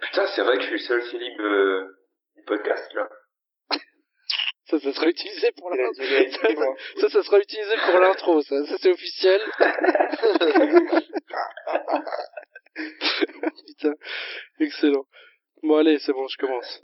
Putain, 0.00 0.26
c'est 0.34 0.42
vrai 0.42 0.56
que 0.56 0.62
je 0.62 0.66
suis 0.66 0.76
le 0.76 0.80
seul 0.80 1.02
célib 1.10 1.40
euh, 1.40 1.86
du 2.36 2.42
podcast, 2.44 2.92
là. 2.94 3.08
Ça, 4.68 4.80
ça 4.80 4.92
sera 4.92 5.06
utilisé 5.06 5.52
pour 5.56 5.70
la... 5.70 5.76
ça, 7.00 7.08
ça 7.08 7.22
sera 7.22 7.38
utilisé 7.38 7.76
pour 7.88 8.00
l'intro, 8.00 8.42
ça. 8.42 8.66
Ça, 8.66 8.74
c'est 8.80 8.90
officiel. 8.90 9.40
Putain. 13.68 13.94
Excellent. 14.58 15.06
Bon, 15.62 15.76
allez, 15.76 16.00
c'est 16.00 16.12
bon, 16.12 16.26
je 16.26 16.36
commence. 16.36 16.82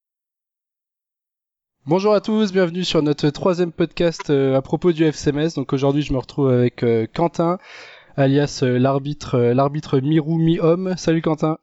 Bonjour 1.85 2.15
à 2.15 2.21
tous, 2.21 2.53
bienvenue 2.53 2.85
sur 2.85 3.03
notre 3.03 3.29
troisième 3.31 3.73
podcast 3.73 4.31
euh, 4.31 4.55
à 4.55 4.63
propos 4.63 4.93
du 4.93 5.05
FCMS. 5.05 5.55
Donc 5.57 5.73
aujourd'hui, 5.73 6.03
je 6.03 6.13
me 6.13 6.19
retrouve 6.19 6.49
avec 6.49 6.85
euh, 6.85 7.09
Quentin, 7.13 7.59
alias 8.17 8.61
euh, 8.63 8.79
l'arbitre, 8.79 9.37
l'arbitre 9.39 9.99
mi-roux 9.99 10.39
mi-homme. 10.39 10.95
Salut 10.97 11.23
Quentin. 11.23 11.59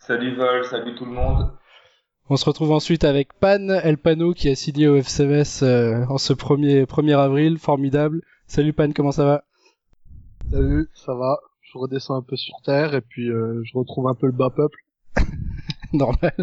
Salut 0.00 0.34
Vol, 0.34 0.64
salut 0.64 0.94
tout 0.94 1.04
le 1.04 1.12
monde. 1.12 1.52
On 2.28 2.36
se 2.36 2.44
retrouve 2.44 2.72
ensuite 2.72 3.04
avec 3.04 3.32
Pan, 3.34 3.68
El 3.68 3.98
Pano, 3.98 4.32
qui 4.32 4.48
a 4.48 4.54
signé 4.54 4.88
au 4.88 4.96
FCMS 4.96 5.62
en 6.08 6.18
ce 6.18 6.32
premier 6.32 6.84
1er 6.84 7.18
avril, 7.18 7.58
formidable. 7.58 8.22
Salut 8.46 8.72
Pan, 8.72 8.90
comment 8.92 9.12
ça 9.12 9.24
va? 9.24 9.44
Salut, 10.50 10.88
ça 10.94 11.14
va. 11.14 11.38
Je 11.60 11.78
redescends 11.78 12.16
un 12.16 12.22
peu 12.22 12.36
sur 12.36 12.54
terre 12.64 12.94
et 12.94 13.02
puis 13.02 13.26
je 13.26 13.78
retrouve 13.78 14.08
un 14.08 14.14
peu 14.14 14.26
le 14.26 14.32
bas 14.32 14.50
peuple. 14.50 14.78
Normal. 15.92 16.34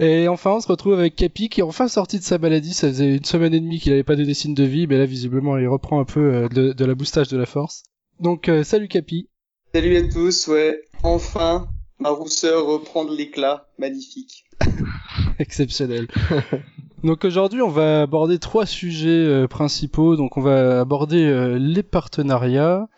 Et 0.00 0.28
enfin, 0.28 0.52
on 0.52 0.60
se 0.60 0.68
retrouve 0.68 0.94
avec 0.94 1.16
Capi 1.16 1.48
qui 1.48 1.60
est 1.60 1.64
enfin 1.64 1.88
sorti 1.88 2.18
de 2.18 2.24
sa 2.24 2.38
maladie. 2.38 2.72
Ça 2.72 2.88
faisait 2.88 3.16
une 3.16 3.24
semaine 3.24 3.52
et 3.52 3.60
demie 3.60 3.80
qu'il 3.80 3.90
n'avait 3.90 4.04
pas 4.04 4.14
de 4.14 4.32
signes 4.32 4.54
de 4.54 4.64
vie, 4.64 4.86
mais 4.86 4.96
là, 4.96 5.06
visiblement, 5.06 5.58
il 5.58 5.66
reprend 5.66 5.98
un 6.00 6.04
peu 6.04 6.20
euh, 6.20 6.48
de, 6.48 6.84
la 6.84 6.94
boostage 6.94 7.28
de 7.28 7.36
la 7.36 7.46
force. 7.46 7.82
Donc, 8.20 8.48
euh, 8.48 8.62
salut 8.62 8.86
Capi. 8.86 9.28
Salut 9.74 9.96
à 9.96 10.08
tous, 10.08 10.46
ouais. 10.46 10.80
Enfin, 11.02 11.66
ma 12.00 12.10
rousseur 12.10 12.66
reprend 12.66 13.04
de 13.04 13.14
l'éclat. 13.14 13.68
Magnifique. 13.78 14.44
Exceptionnel. 15.38 16.08
Donc 17.04 17.24
aujourd'hui, 17.24 17.62
on 17.62 17.68
va 17.68 18.02
aborder 18.02 18.38
trois 18.38 18.66
sujets 18.66 19.08
euh, 19.08 19.46
principaux. 19.46 20.16
Donc 20.16 20.36
on 20.36 20.40
va 20.40 20.80
aborder 20.80 21.56
les 21.58 21.82
partenariats, 21.82 22.88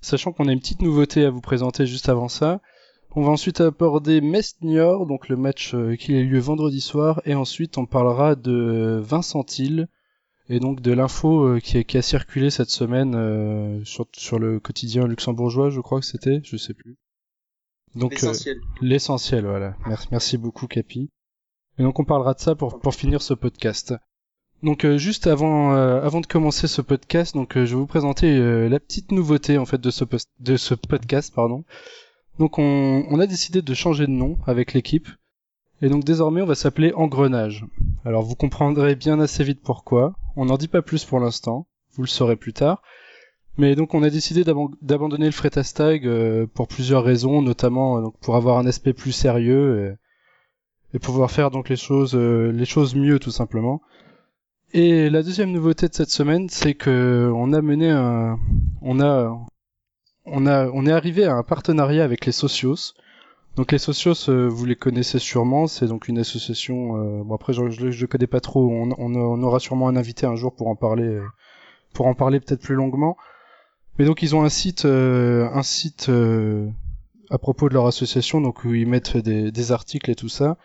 sachant 0.00 0.32
qu'on 0.32 0.48
a 0.48 0.52
une 0.52 0.60
petite 0.60 0.82
nouveauté 0.82 1.24
à 1.24 1.30
vous 1.30 1.40
présenter 1.40 1.86
juste 1.86 2.08
avant 2.08 2.28
ça. 2.28 2.60
On 3.16 3.22
va 3.22 3.30
ensuite 3.30 3.60
aborder 3.60 4.20
Metz 4.20 4.56
Niort, 4.60 5.06
donc 5.06 5.28
le 5.28 5.36
match 5.36 5.74
euh, 5.74 5.96
qui 5.96 6.14
a 6.14 6.18
eu 6.18 6.26
lieu 6.26 6.38
vendredi 6.38 6.80
soir, 6.80 7.22
et 7.24 7.34
ensuite 7.34 7.78
on 7.78 7.86
parlera 7.86 8.34
de 8.34 9.00
Vincent 9.02 9.44
Hill, 9.58 9.88
et 10.50 10.60
donc 10.60 10.82
de 10.82 10.92
l'info 10.92 11.42
euh, 11.42 11.58
qui, 11.58 11.96
a 11.96 12.02
circulé 12.02 12.50
cette 12.50 12.68
semaine 12.68 13.14
euh, 13.16 13.80
sur, 13.84 14.38
le 14.38 14.60
quotidien 14.60 15.06
luxembourgeois, 15.06 15.70
je 15.70 15.80
crois 15.80 16.00
que 16.00 16.06
c'était, 16.06 16.40
je 16.44 16.56
sais 16.56 16.74
plus. 16.74 16.96
Donc 17.98 18.12
l'essentiel. 18.12 18.60
l'essentiel, 18.80 19.44
voilà. 19.46 19.76
Merci, 19.86 20.08
merci 20.10 20.38
beaucoup 20.38 20.66
Capi. 20.66 21.10
Et 21.78 21.82
donc 21.82 21.98
on 21.98 22.04
parlera 22.04 22.34
de 22.34 22.40
ça 22.40 22.54
pour, 22.54 22.80
pour 22.80 22.94
finir 22.94 23.22
ce 23.22 23.34
podcast. 23.34 23.94
Donc 24.62 24.86
juste 24.96 25.26
avant 25.26 25.72
avant 25.72 26.20
de 26.20 26.26
commencer 26.26 26.66
ce 26.66 26.82
podcast, 26.82 27.34
donc 27.34 27.54
je 27.54 27.60
vais 27.60 27.74
vous 27.74 27.86
présenter 27.86 28.68
la 28.68 28.80
petite 28.80 29.12
nouveauté 29.12 29.56
en 29.56 29.64
fait 29.66 29.80
de 29.80 29.90
ce 29.90 30.04
de 30.40 30.56
ce 30.56 30.74
podcast 30.74 31.32
pardon. 31.32 31.64
Donc 32.38 32.58
on, 32.58 33.18
a 33.18 33.26
décidé 33.26 33.62
de 33.62 33.74
changer 33.74 34.06
de 34.06 34.12
nom 34.12 34.38
avec 34.46 34.72
l'équipe. 34.72 35.08
Et 35.82 35.88
donc 35.88 36.04
désormais 36.04 36.42
on 36.42 36.46
va 36.46 36.54
s'appeler 36.54 36.92
Engrenage. 36.94 37.64
Alors 38.04 38.22
vous 38.22 38.36
comprendrez 38.36 38.94
bien 38.94 39.18
assez 39.20 39.42
vite 39.42 39.60
pourquoi. 39.62 40.14
On 40.36 40.46
n'en 40.46 40.56
dit 40.56 40.68
pas 40.68 40.82
plus 40.82 41.04
pour 41.04 41.18
l'instant. 41.18 41.66
Vous 41.94 42.02
le 42.02 42.08
saurez 42.08 42.36
plus 42.36 42.52
tard. 42.52 42.82
Mais 43.58 43.74
donc 43.74 43.94
on 43.94 44.04
a 44.04 44.10
décidé 44.10 44.44
d'abandonner 44.44 45.26
le 45.26 45.32
fret 45.32 45.58
hashtag 45.58 46.06
euh, 46.06 46.46
pour 46.46 46.68
plusieurs 46.68 47.02
raisons, 47.02 47.42
notamment 47.42 47.98
euh, 47.98 48.02
donc 48.02 48.16
pour 48.20 48.36
avoir 48.36 48.58
un 48.58 48.66
aspect 48.66 48.92
plus 48.92 49.12
sérieux 49.12 49.96
et, 50.94 50.98
pouvoir 51.00 51.30
faire 51.30 51.50
donc 51.50 51.68
les 51.68 51.76
choses 51.76 52.14
euh, 52.14 52.50
les 52.50 52.64
choses 52.64 52.94
mieux 52.94 53.18
tout 53.18 53.30
simplement. 53.32 53.82
Et 54.72 55.10
la 55.10 55.22
deuxième 55.22 55.50
nouveauté 55.50 55.88
de 55.88 55.94
cette 55.94 56.10
semaine, 56.10 56.48
c'est 56.48 56.74
que 56.74 57.30
on 57.34 57.52
a 57.52 57.60
mené 57.60 57.90
un 57.90 58.38
on 58.80 59.00
a 59.00 59.36
on, 60.30 60.46
a, 60.46 60.68
on 60.68 60.86
est 60.86 60.92
arrivé 60.92 61.24
à 61.24 61.34
un 61.34 61.42
partenariat 61.42 62.04
avec 62.04 62.26
les 62.26 62.32
Socios. 62.32 62.94
Donc 63.56 63.72
les 63.72 63.78
Socios, 63.78 64.28
euh, 64.28 64.46
vous 64.46 64.66
les 64.66 64.76
connaissez 64.76 65.18
sûrement, 65.18 65.66
c'est 65.66 65.86
donc 65.86 66.06
une 66.06 66.18
association. 66.18 66.96
Euh, 66.96 67.24
bon 67.24 67.34
après, 67.34 67.52
je, 67.52 67.90
je, 67.90 68.06
connais 68.06 68.26
pas 68.26 68.40
trop. 68.40 68.70
On, 68.70 68.90
on, 68.98 69.42
aura 69.42 69.58
sûrement 69.58 69.88
un 69.88 69.96
invité 69.96 70.26
un 70.26 70.36
jour 70.36 70.54
pour 70.54 70.68
en 70.68 70.76
parler, 70.76 71.20
pour 71.92 72.06
en 72.06 72.14
parler 72.14 72.38
peut-être 72.38 72.62
plus 72.62 72.76
longuement. 72.76 73.16
Mais 73.98 74.04
donc 74.04 74.22
ils 74.22 74.36
ont 74.36 74.42
un 74.42 74.48
site, 74.48 74.84
un 74.84 75.62
site 75.62 76.10
à 77.30 77.38
propos 77.38 77.68
de 77.68 77.74
leur 77.74 77.86
association, 77.86 78.40
donc 78.40 78.64
où 78.64 78.74
ils 78.74 78.86
mettent 78.86 79.16
des, 79.16 79.50
des 79.50 79.72
articles 79.72 80.10
et 80.10 80.14
tout 80.14 80.28
ça. 80.28 80.56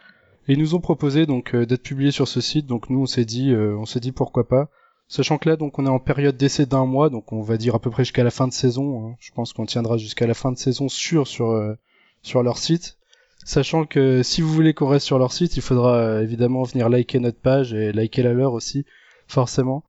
Et 0.47 0.53
ils 0.53 0.59
nous 0.59 0.75
ont 0.75 0.81
proposé 0.81 1.25
donc 1.25 1.55
d'être 1.55 1.83
publiés 1.83 2.11
sur 2.11 2.27
ce 2.27 2.41
site. 2.41 2.67
Donc 2.67 2.89
nous 2.89 3.01
on 3.01 3.05
s'est 3.05 3.25
dit, 3.25 3.53
on 3.55 3.85
s'est 3.85 3.99
dit 3.99 4.11
pourquoi 4.11 4.47
pas. 4.47 4.69
Sachant 5.07 5.38
que 5.38 5.47
là, 5.47 5.57
donc, 5.57 5.77
on 5.77 5.85
est 5.85 5.89
en 5.89 5.99
période 5.99 6.38
d'essai 6.38 6.66
d'un 6.66 6.85
mois, 6.85 7.09
donc 7.09 7.33
on 7.33 7.41
va 7.41 7.57
dire 7.57 7.75
à 7.75 7.79
peu 7.79 7.91
près 7.91 8.03
jusqu'à 8.03 8.23
la 8.23 8.31
fin 8.31 8.47
de 8.47 8.53
saison. 8.53 9.09
Hein. 9.11 9.16
Je 9.19 9.31
pense 9.31 9.53
qu'on 9.53 9.67
tiendra 9.67 9.97
jusqu'à 9.97 10.25
la 10.25 10.33
fin 10.33 10.51
de 10.51 10.57
saison 10.57 10.89
sur 10.89 11.27
sur 11.27 11.51
euh, 11.51 11.75
sur 12.22 12.41
leur 12.41 12.57
site. 12.57 12.97
Sachant 13.45 13.85
que 13.85 14.23
si 14.23 14.41
vous 14.41 14.51
voulez 14.51 14.73
qu'on 14.73 14.88
reste 14.88 15.05
sur 15.05 15.19
leur 15.19 15.33
site, 15.33 15.55
il 15.57 15.61
faudra 15.61 15.97
euh, 15.97 16.23
évidemment 16.23 16.63
venir 16.63 16.89
liker 16.89 17.19
notre 17.19 17.39
page 17.39 17.73
et 17.73 17.91
liker 17.91 18.23
la 18.23 18.33
leur 18.33 18.53
aussi, 18.53 18.85
forcément. 19.27 19.83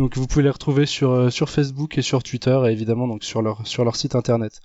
Donc 0.00 0.16
vous 0.16 0.26
pouvez 0.26 0.42
les 0.42 0.50
retrouver 0.50 0.86
sur 0.86 1.10
euh, 1.10 1.30
sur 1.30 1.50
Facebook 1.50 1.98
et 1.98 2.02
sur 2.02 2.22
Twitter 2.22 2.58
et 2.66 2.72
évidemment 2.72 3.06
donc 3.06 3.22
sur 3.22 3.42
leur 3.42 3.66
sur 3.66 3.84
leur 3.84 3.96
site 3.96 4.16
internet. 4.16 4.60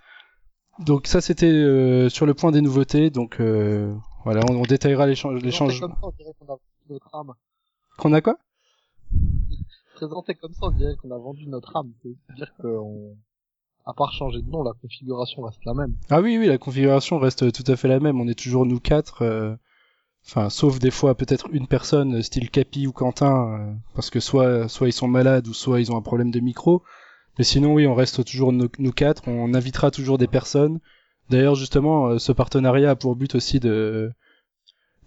Donc 0.80 1.08
ça 1.08 1.22
c'était 1.22 2.08
sur 2.10 2.26
le 2.26 2.34
point 2.34 2.52
des 2.52 2.62
nouveautés. 2.62 3.10
Donc 3.10 3.40
voilà, 4.26 4.42
on, 4.50 4.64
détaillera 4.64 5.06
les, 5.06 5.16
changements. 5.16 5.96
Qu'on 7.98 8.12
a 8.12 8.22
quoi? 8.22 8.38
Présenté 9.94 10.34
comme 10.34 10.54
ça, 10.54 10.66
on 10.66 10.72
dirait 10.72 10.96
qu'on 10.96 11.12
a 11.12 11.18
vendu 11.18 11.48
notre 11.48 11.78
âme. 11.78 11.94
C'est-à-dire 12.02 12.52
qu'on, 12.60 13.16
à 13.86 13.94
part 13.94 14.12
changer 14.14 14.42
de 14.42 14.50
nom, 14.50 14.64
la 14.64 14.74
configuration 14.74 15.44
reste 15.44 15.64
la 15.64 15.76
même. 15.76 15.96
Ah 16.10 16.22
oui, 16.22 16.38
oui, 16.40 16.48
la 16.48 16.58
configuration 16.58 17.20
reste 17.20 17.52
tout 17.52 17.72
à 17.72 17.76
fait 17.76 17.88
la 17.88 18.00
même. 18.00 18.20
On 18.20 18.28
est 18.28 18.38
toujours 18.38 18.66
nous 18.66 18.80
quatre. 18.80 19.22
Euh, 19.22 19.56
enfin, 20.28 20.50
sauf 20.50 20.80
des 20.80 20.92
fois 20.92 21.16
peut-être 21.16 21.50
une 21.52 21.68
personne, 21.68 22.22
style 22.22 22.50
Capi 22.50 22.88
ou 22.88 22.92
Quentin, 22.92 23.60
euh, 23.60 23.74
parce 23.94 24.10
que 24.10 24.20
soit, 24.20 24.68
soit 24.68 24.88
ils 24.88 24.94
sont 24.94 25.08
malades 25.08 25.48
ou 25.48 25.54
soit 25.54 25.80
ils 25.80 25.92
ont 25.92 25.98
un 25.98 26.02
problème 26.02 26.32
de 26.32 26.40
micro. 26.40 26.84
Mais 27.38 27.44
sinon, 27.44 27.74
oui, 27.74 27.86
on 27.86 27.96
reste 27.96 28.24
toujours 28.24 28.54
nous, 28.54 28.70
quatre. 28.92 29.28
On 29.28 29.54
invitera 29.54 29.92
toujours 29.92 30.18
des 30.18 30.28
personnes. 30.28 30.80
D'ailleurs, 31.30 31.56
justement, 31.56 32.08
euh, 32.08 32.20
ce 32.20 32.32
partenariat 32.32 32.92
a 32.92 32.96
pour 32.96 33.16
but 33.16 33.36
aussi 33.36 33.60
de 33.60 34.12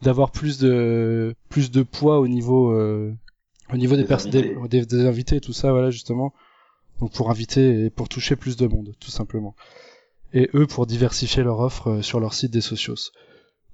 d'avoir 0.03 0.31
plus 0.31 0.59
de 0.59 1.35
plus 1.49 1.73
de 1.73 1.83
poids 1.83 2.21
au 2.21 2.29
niveau 2.29 2.73
au 3.73 3.77
niveau 3.77 3.97
des, 3.97 4.05
des, 4.69 4.87
des, 4.87 5.07
invités, 5.07 5.41
tout 5.41 5.53
ça, 5.53 5.73
voilà, 5.73 5.91
justement. 5.91 6.33
Donc 7.01 7.13
pour 7.13 7.31
inviter 7.31 7.85
et 7.85 7.91
pour 7.91 8.09
toucher 8.09 8.37
plus 8.37 8.57
de 8.57 8.67
monde, 8.67 8.95
tout 8.99 9.11
simplement. 9.11 9.55
Et 10.33 10.51
eux 10.55 10.67
pour 10.67 10.87
diversifier 10.87 11.43
leur 11.43 11.61
offre 11.61 11.89
euh, 11.91 12.03
sur 12.03 12.21
leur 12.21 12.35
site 12.35 12.51
des 12.51 12.61
socios. 12.61 13.13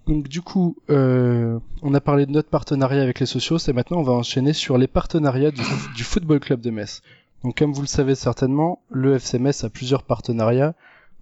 Donc 0.06 0.28
du 0.28 0.42
coup, 0.42 0.76
euh, 0.90 1.58
on 1.82 1.94
a 1.94 2.00
parlé 2.00 2.26
de 2.26 2.30
notre 2.30 2.50
partenariat 2.50 3.02
avec 3.02 3.20
les 3.20 3.26
socios 3.26 3.58
et 3.68 3.72
maintenant 3.72 3.98
on 3.98 4.02
va 4.02 4.12
enchaîner 4.12 4.52
sur 4.52 4.76
les 4.76 4.86
partenariats 4.86 5.50
du, 5.50 5.62
Football 6.04 6.40
Club 6.40 6.60
de 6.60 6.70
Metz. 6.70 7.02
Donc 7.42 7.56
comme 7.56 7.72
vous 7.72 7.80
le 7.80 7.86
savez 7.86 8.14
certainement, 8.14 8.82
le 8.90 9.14
FC 9.14 9.38
Metz 9.38 9.64
a 9.64 9.70
plusieurs 9.70 10.02
partenariats. 10.02 10.74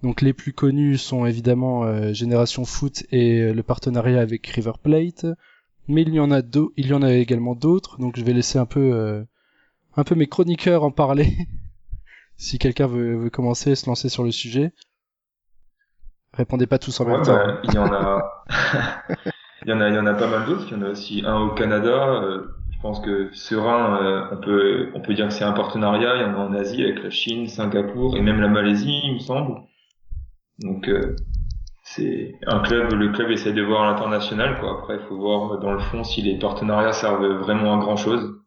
Donc 0.02 0.20
les 0.20 0.32
plus 0.32 0.52
connus 0.52 0.98
sont 0.98 1.26
évidemment 1.26 1.84
euh, 1.84 2.12
Génération 2.12 2.64
Foot 2.64 3.04
et 3.12 3.40
euh, 3.40 3.52
le 3.52 3.62
partenariat 3.62 4.20
avec 4.20 4.46
River 4.48 4.72
Plate 4.82 5.26
mais 5.88 6.02
il 6.02 6.14
y 6.14 6.20
en 6.20 6.30
a 6.30 7.12
également 7.12 7.54
d'autres, 7.56 7.98
donc 7.98 8.16
je 8.16 8.24
vais 8.24 8.32
laisser 8.32 8.56
un 8.56 8.66
peu, 8.66 9.24
un 9.96 10.04
peu 10.04 10.14
mes 10.14 10.28
chroniqueurs 10.28 10.84
en 10.84 10.92
parler. 10.92 11.36
si 12.36 12.58
quelqu'un 12.58 12.86
veut, 12.86 13.30
commencer, 13.30 13.74
se 13.74 13.86
lancer 13.86 14.08
sur 14.08 14.22
le 14.22 14.30
sujet. 14.30 14.72
Répondez 16.34 16.66
pas 16.66 16.78
tous 16.78 16.98
en 17.00 17.06
même 17.06 17.22
temps. 17.22 17.34
Bah, 17.34 17.60
il 17.64 17.74
y 17.74 17.78
en 17.78 17.92
a, 17.92 18.44
il 19.64 19.68
y 19.68 19.72
en 19.72 19.80
a, 19.80 19.88
il 19.88 19.94
y 19.94 19.98
en 19.98 20.06
a 20.06 20.14
pas 20.14 20.28
mal 20.28 20.46
d'autres. 20.46 20.66
Il 20.70 20.78
y 20.78 20.80
en 20.80 20.82
a 20.82 20.90
aussi 20.90 21.22
un 21.26 21.40
au 21.40 21.50
Canada. 21.50 22.22
Euh, 22.22 22.46
je 22.70 22.80
pense 22.80 23.00
que 23.00 23.30
Serein, 23.32 24.02
euh, 24.02 24.24
on 24.32 24.36
peut, 24.38 24.90
on 24.94 25.00
peut 25.00 25.14
dire 25.14 25.28
que 25.28 25.34
c'est 25.34 25.44
un 25.44 25.52
partenariat. 25.52 26.16
Il 26.16 26.22
y 26.22 26.24
en 26.24 26.34
a 26.34 26.38
en 26.38 26.54
Asie 26.54 26.82
avec 26.82 27.02
la 27.02 27.10
Chine, 27.10 27.48
Singapour 27.48 28.16
et 28.16 28.22
même 28.22 28.40
la 28.40 28.48
Malaisie, 28.48 29.00
il 29.04 29.14
me 29.14 29.18
semble. 29.18 29.60
Donc 30.58 30.88
c'est 31.82 32.38
un 32.46 32.60
club, 32.60 32.92
le 32.92 33.12
club 33.12 33.30
essaie 33.30 33.52
de 33.52 33.62
voir 33.62 33.84
l'international, 33.90 34.58
quoi. 34.60 34.78
Après, 34.78 34.96
il 34.96 35.06
faut 35.08 35.16
voir 35.16 35.58
dans 35.58 35.72
le 35.72 35.80
fond 35.80 36.04
si 36.04 36.22
les 36.22 36.38
partenariats 36.38 36.92
servent 36.92 37.40
vraiment 37.42 37.76
à 37.76 37.80
grand 37.80 37.96
chose. 37.96 38.38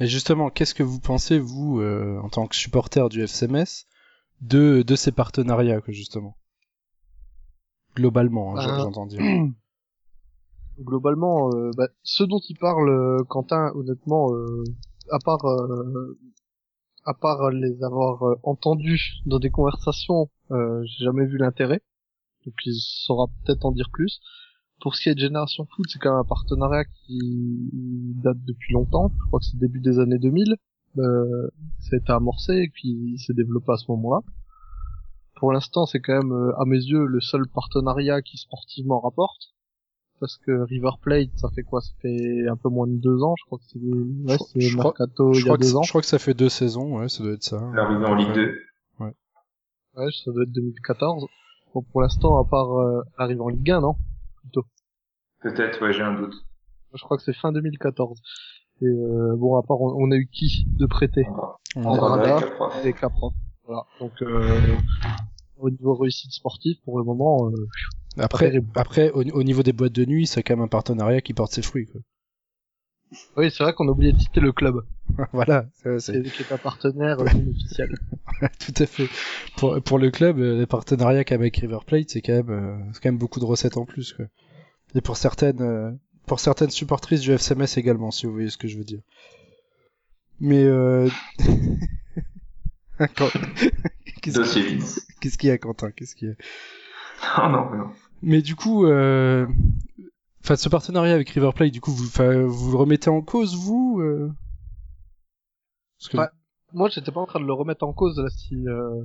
Et 0.00 0.06
justement, 0.06 0.50
qu'est-ce 0.50 0.74
que 0.74 0.82
vous 0.82 0.98
pensez, 0.98 1.38
vous, 1.38 1.80
euh, 1.80 2.18
en 2.22 2.28
tant 2.28 2.46
que 2.46 2.56
supporter 2.56 3.08
du 3.08 3.22
FCMS, 3.22 3.86
de, 4.40 4.82
de 4.82 4.96
ces 4.96 5.12
partenariats, 5.12 5.80
justement? 5.88 6.36
Globalement, 7.94 8.56
hein, 8.56 8.68
euh, 8.68 8.82
j'entends 8.82 9.06
dire. 9.06 9.20
Globalement, 10.80 11.50
euh, 11.54 11.70
bah, 11.76 11.88
ce 12.02 12.24
dont 12.24 12.40
il 12.48 12.58
parle, 12.58 13.24
Quentin, 13.28 13.70
honnêtement, 13.74 14.32
à 15.10 15.18
part 15.24 15.44
à 17.06 17.14
part 17.14 17.50
les 17.50 17.82
avoir 17.82 18.36
entendus 18.42 19.20
dans 19.26 19.38
des 19.38 19.50
conversations, 19.50 20.28
j'ai 20.50 21.04
jamais 21.04 21.26
vu 21.26 21.38
l'intérêt 21.38 21.82
donc 22.44 22.54
il 22.66 22.74
saura 22.74 23.26
peut-être 23.44 23.64
en 23.64 23.72
dire 23.72 23.90
plus. 23.92 24.20
Pour 24.80 24.94
ce 24.94 25.02
qui 25.02 25.08
est 25.08 25.14
de 25.14 25.20
Génération 25.20 25.66
Foot, 25.74 25.86
c'est 25.88 25.98
quand 25.98 26.10
même 26.10 26.20
un 26.20 26.24
partenariat 26.24 26.84
qui 26.84 27.40
date 28.22 28.38
depuis 28.44 28.74
longtemps. 28.74 29.10
Je 29.18 29.26
crois 29.26 29.40
que 29.40 29.46
c'est 29.46 29.58
début 29.58 29.80
des 29.80 29.98
années 29.98 30.18
2000. 30.18 30.56
Euh, 30.98 31.48
ça 31.80 31.96
a 31.96 31.96
été 31.96 32.12
amorcé 32.12 32.52
et 32.54 32.68
puis 32.68 32.88
il 32.88 33.18
s'est 33.18 33.34
développé 33.34 33.72
à 33.72 33.76
ce 33.76 33.90
moment-là. 33.92 34.20
Pour 35.44 35.52
l'instant, 35.52 35.84
c'est 35.84 36.00
quand 36.00 36.14
même, 36.22 36.32
euh, 36.32 36.58
à 36.58 36.64
mes 36.64 36.78
yeux, 36.78 37.04
le 37.04 37.20
seul 37.20 37.46
partenariat 37.46 38.22
qui 38.22 38.38
sportivement 38.38 38.98
rapporte. 38.98 39.52
Parce 40.18 40.38
que 40.38 40.52
River 40.62 40.92
Plate, 41.02 41.28
ça 41.36 41.50
fait 41.54 41.62
quoi? 41.62 41.82
Ça 41.82 41.90
fait 42.00 42.48
un 42.48 42.56
peu 42.56 42.70
moins 42.70 42.86
de 42.86 42.96
deux 42.96 43.22
ans, 43.22 43.34
je 43.38 43.44
crois 43.44 43.58
que 43.58 43.64
c'est 43.66 43.78
ouais, 43.78 44.38
c'est 44.70 44.74
Mercato 44.74 45.34
il 45.34 45.44
y 45.44 45.50
a 45.50 45.56
deux 45.58 45.76
ans. 45.76 45.82
je 45.82 45.90
crois 45.90 46.00
que 46.00 46.06
ça 46.06 46.18
fait 46.18 46.32
deux 46.32 46.48
saisons, 46.48 46.98
ouais, 46.98 47.10
ça 47.10 47.22
doit 47.22 47.34
être 47.34 47.42
ça. 47.42 47.60
L'arrivée 47.74 48.06
en 48.06 48.14
Ligue 48.14 48.32
2. 48.32 48.54
Ouais, 49.00 49.12
ça 50.24 50.32
doit 50.32 50.44
être 50.44 50.52
2014. 50.52 51.26
Bon, 51.74 51.82
pour 51.92 52.00
l'instant, 52.00 52.40
à 52.40 52.44
part 52.48 52.72
euh, 52.78 53.02
arriver 53.18 53.40
en 53.42 53.48
Ligue 53.48 53.70
1, 53.70 53.82
non? 53.82 53.96
Peut-être, 55.42 55.82
ouais, 55.82 55.92
j'ai 55.92 56.00
un 56.02 56.14
doute. 56.14 56.34
Je 56.94 57.02
crois 57.04 57.18
que 57.18 57.22
c'est 57.22 57.34
fin 57.36 57.52
2014. 57.52 58.18
Et 58.80 58.86
euh, 58.86 59.36
bon, 59.36 59.56
à 59.58 59.62
part, 59.62 59.78
on, 59.82 59.92
on 59.94 60.10
a 60.10 60.16
eu 60.16 60.26
qui 60.26 60.64
de 60.78 60.86
prêté 60.86 61.26
On 61.76 61.84
On 61.84 61.92
a- 61.94 62.00
va 62.00 62.06
Andrada 62.06 62.36
avec 62.38 62.40
la 62.48 62.50
prof. 62.56 62.76
avec 62.76 63.00
la 63.02 63.10
prof. 63.10 63.32
Voilà. 63.66 63.82
Donc, 64.00 64.12
euh, 64.22 64.76
au 65.58 65.70
niveau 65.70 65.94
réussite 65.94 66.32
sportive, 66.32 66.76
pour 66.84 66.98
le 66.98 67.04
moment, 67.04 67.48
euh, 67.50 67.68
Après, 68.18 68.60
après 68.74 69.10
au, 69.10 69.22
au 69.22 69.42
niveau 69.42 69.62
des 69.62 69.72
boîtes 69.72 69.92
de 69.92 70.04
nuit, 70.04 70.26
c'est 70.26 70.42
quand 70.42 70.56
même 70.56 70.64
un 70.64 70.68
partenariat 70.68 71.20
qui 71.20 71.34
porte 71.34 71.52
ses 71.52 71.62
fruits. 71.62 71.86
Quoi. 71.86 72.00
oui, 73.36 73.50
c'est 73.50 73.62
vrai 73.62 73.72
qu'on 73.72 73.88
a 73.88 73.92
oublié 73.92 74.12
de 74.12 74.18
citer 74.18 74.40
le 74.40 74.52
club, 74.52 74.84
voilà, 75.32 75.66
c'est- 75.98 76.22
qui 76.22 76.42
est, 76.42 76.52
un 76.52 76.58
partenaire 76.58 77.20
euh, 77.20 77.24
non 77.24 77.50
officiel. 77.50 77.88
tout 78.58 78.82
à 78.82 78.86
fait. 78.86 79.08
Pour, 79.56 79.80
pour 79.82 79.98
le 79.98 80.10
club, 80.10 80.38
euh, 80.38 80.58
les 80.58 80.66
partenariats 80.66 81.24
avec 81.30 81.56
River 81.56 81.78
Plate, 81.86 82.10
c'est 82.10 82.22
quand 82.22 82.32
même, 82.32 82.50
euh, 82.50 82.76
c'est 82.92 83.02
quand 83.02 83.10
même 83.10 83.18
beaucoup 83.18 83.40
de 83.40 83.44
recettes 83.44 83.76
en 83.76 83.84
plus. 83.84 84.12
Quoi. 84.12 84.26
Et 84.94 85.00
pour 85.00 85.16
certaines, 85.16 85.60
euh, 85.62 85.90
pour 86.26 86.40
certaines 86.40 86.70
supportrices 86.70 87.20
du 87.20 87.32
FCMS 87.32 87.76
également, 87.76 88.10
si 88.10 88.26
vous 88.26 88.32
voyez 88.32 88.48
ce 88.50 88.56
que 88.56 88.68
je 88.68 88.78
veux 88.78 88.84
dire. 88.84 89.00
Mais 90.40 90.64
euh... 90.64 91.08
Qu'est-ce 94.22 94.36
Dossier 94.36 94.62
vide. 94.62 94.82
qu'est-ce 95.20 95.36
qu'il 95.38 95.48
y 95.48 95.52
a, 95.52 95.58
Quentin 95.58 95.90
Qu'est-ce 95.90 96.14
qu'il 96.14 96.28
y 96.28 96.30
a 96.30 97.48
Non, 97.50 97.64
non, 97.70 97.76
non. 97.76 97.90
Mais 98.22 98.40
du 98.42 98.54
coup, 98.56 98.86
euh... 98.86 99.46
enfin, 100.42 100.56
ce 100.56 100.68
partenariat 100.68 101.14
avec 101.14 101.28
River 101.30 101.50
Plate, 101.54 101.72
du 101.72 101.80
coup, 101.80 101.90
vous, 101.90 102.06
enfin, 102.06 102.42
vous 102.44 102.70
le 102.70 102.76
remettez 102.76 103.10
en 103.10 103.20
cause, 103.22 103.54
vous 103.56 104.00
euh 104.00 104.30
Parce 105.98 106.08
que- 106.10 106.16
Ouais. 106.18 106.28
Moi, 106.72 106.88
j'étais 106.88 107.12
pas 107.12 107.20
en 107.20 107.26
train 107.26 107.38
de 107.40 107.44
le 107.46 107.52
remettre 107.52 107.84
en 107.86 107.92
cause 107.92 108.18
là. 108.18 108.28
Si 108.30 108.56
euh, 108.66 109.04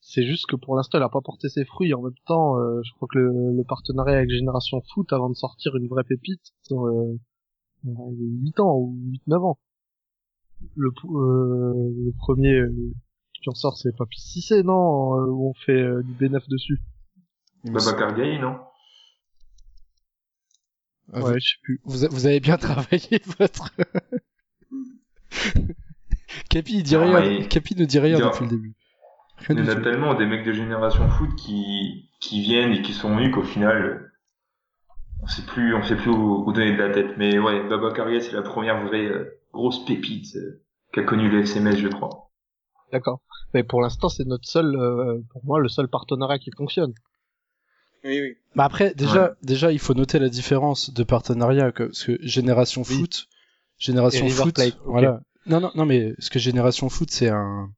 c'est 0.00 0.24
juste 0.24 0.46
que 0.46 0.54
pour 0.54 0.76
l'instant, 0.76 0.98
il 0.98 1.02
a 1.02 1.08
pas 1.08 1.20
porté 1.20 1.48
ses 1.48 1.64
fruits. 1.64 1.92
En 1.92 2.02
même 2.02 2.14
temps, 2.26 2.56
euh, 2.60 2.80
je 2.84 2.92
crois 2.94 3.08
que 3.12 3.18
le, 3.18 3.56
le 3.56 3.64
partenariat 3.64 4.18
avec 4.18 4.30
Génération 4.30 4.80
Foot, 4.94 5.12
avant 5.12 5.28
de 5.28 5.34
sortir 5.34 5.74
une 5.74 5.88
vraie 5.88 6.04
pépite, 6.04 6.52
euh, 6.70 7.16
il 7.82 7.90
y 7.90 7.96
a 7.96 8.44
8 8.44 8.60
ans 8.60 8.76
ou 8.76 8.96
8-9 9.28 9.44
ans. 9.44 9.58
Le, 10.76 10.90
euh, 10.90 11.90
le 12.06 12.12
premier 12.18 12.52
euh, 12.60 12.92
qui 13.42 13.48
en 13.48 13.54
sort, 13.54 13.76
c'est 13.78 13.96
Papy 13.96 14.20
Cissé, 14.20 14.62
non 14.62 15.14
euh, 15.16 15.26
Où 15.26 15.48
on 15.50 15.54
fait 15.54 15.72
euh, 15.80 16.02
du 16.02 16.12
B9 16.14 16.48
dessus. 16.48 16.78
Babacar 17.64 18.14
Gaye, 18.14 18.38
non? 18.38 18.58
Ah, 21.12 21.20
Ouais, 21.22 21.40
je 21.40 21.48
sais 21.48 21.56
plus. 21.62 21.80
vous, 21.84 22.06
vous 22.10 22.26
avez 22.26 22.40
bien 22.40 22.56
travaillé 22.58 23.20
votre. 23.38 23.70
Capi, 26.48 26.78
il 26.78 26.82
dit 26.82 26.94
Non, 26.94 27.04
rien. 27.04 27.20
mais- 27.20 27.48
Capi 27.48 27.76
ne 27.76 27.84
dit 27.84 27.98
rien 27.98 28.18
il 28.18 28.24
depuis 28.24 28.44
le 28.44 28.50
début. 28.50 28.74
Rien 29.38 29.56
Il 29.56 29.60
y 29.60 29.62
du 29.64 29.68
en 29.68 29.72
a 29.72 29.76
tout. 29.76 29.82
tellement 29.82 30.14
des 30.14 30.26
mecs 30.26 30.44
de 30.44 30.52
génération 30.52 31.08
foot 31.08 31.34
qui, 31.36 32.10
qui 32.20 32.42
viennent 32.42 32.72
et 32.72 32.82
qui 32.82 32.92
sont 32.92 33.14
venus 33.16 33.34
qu'au 33.34 33.42
final, 33.42 34.12
on 35.22 35.26
sait 35.26 35.42
plus, 35.42 35.74
on 35.74 35.82
sait 35.82 35.96
plus 35.96 36.10
où, 36.10 36.44
où 36.46 36.52
donner 36.52 36.72
de 36.72 36.82
la 36.82 36.90
tête. 36.92 37.16
Mais 37.16 37.38
ouais, 37.38 37.66
Babacar 37.68 38.08
Gaye, 38.10 38.22
c'est 38.22 38.32
la 38.32 38.42
première 38.42 38.84
vraie 38.86 39.06
euh, 39.06 39.40
grosse 39.52 39.84
pépite 39.86 40.36
euh, 40.36 40.62
qu'a 40.92 41.02
connu 41.04 41.28
le 41.30 41.40
FCMS, 41.44 41.76
je 41.76 41.88
crois. 41.88 42.29
D'accord. 42.92 43.20
Mais 43.54 43.62
pour 43.62 43.80
l'instant, 43.80 44.08
c'est 44.08 44.26
notre 44.26 44.48
seul, 44.48 44.76
euh, 44.76 45.20
pour 45.30 45.44
moi, 45.44 45.60
le 45.60 45.68
seul 45.68 45.88
partenariat 45.88 46.38
qui 46.38 46.50
fonctionne. 46.56 46.92
Oui, 48.04 48.20
oui. 48.20 48.36
Bah 48.54 48.64
après, 48.64 48.94
déjà, 48.94 49.34
déjà, 49.42 49.72
il 49.72 49.78
faut 49.78 49.94
noter 49.94 50.18
la 50.18 50.28
différence 50.28 50.92
de 50.92 51.02
partenariat, 51.04 51.70
que, 51.72 51.84
parce 51.84 52.04
que 52.04 52.18
Génération 52.22 52.82
Oui. 52.88 52.96
Foot, 52.96 53.26
Génération 53.78 54.28
Foot, 54.28 54.58
voilà. 54.84 55.20
Non, 55.46 55.60
non, 55.60 55.70
non, 55.74 55.86
mais 55.86 56.14
ce 56.18 56.30
que 56.30 56.38
Génération 56.38 56.88
Foot, 56.88 57.10
c'est 57.10 57.28
un, 57.28 57.70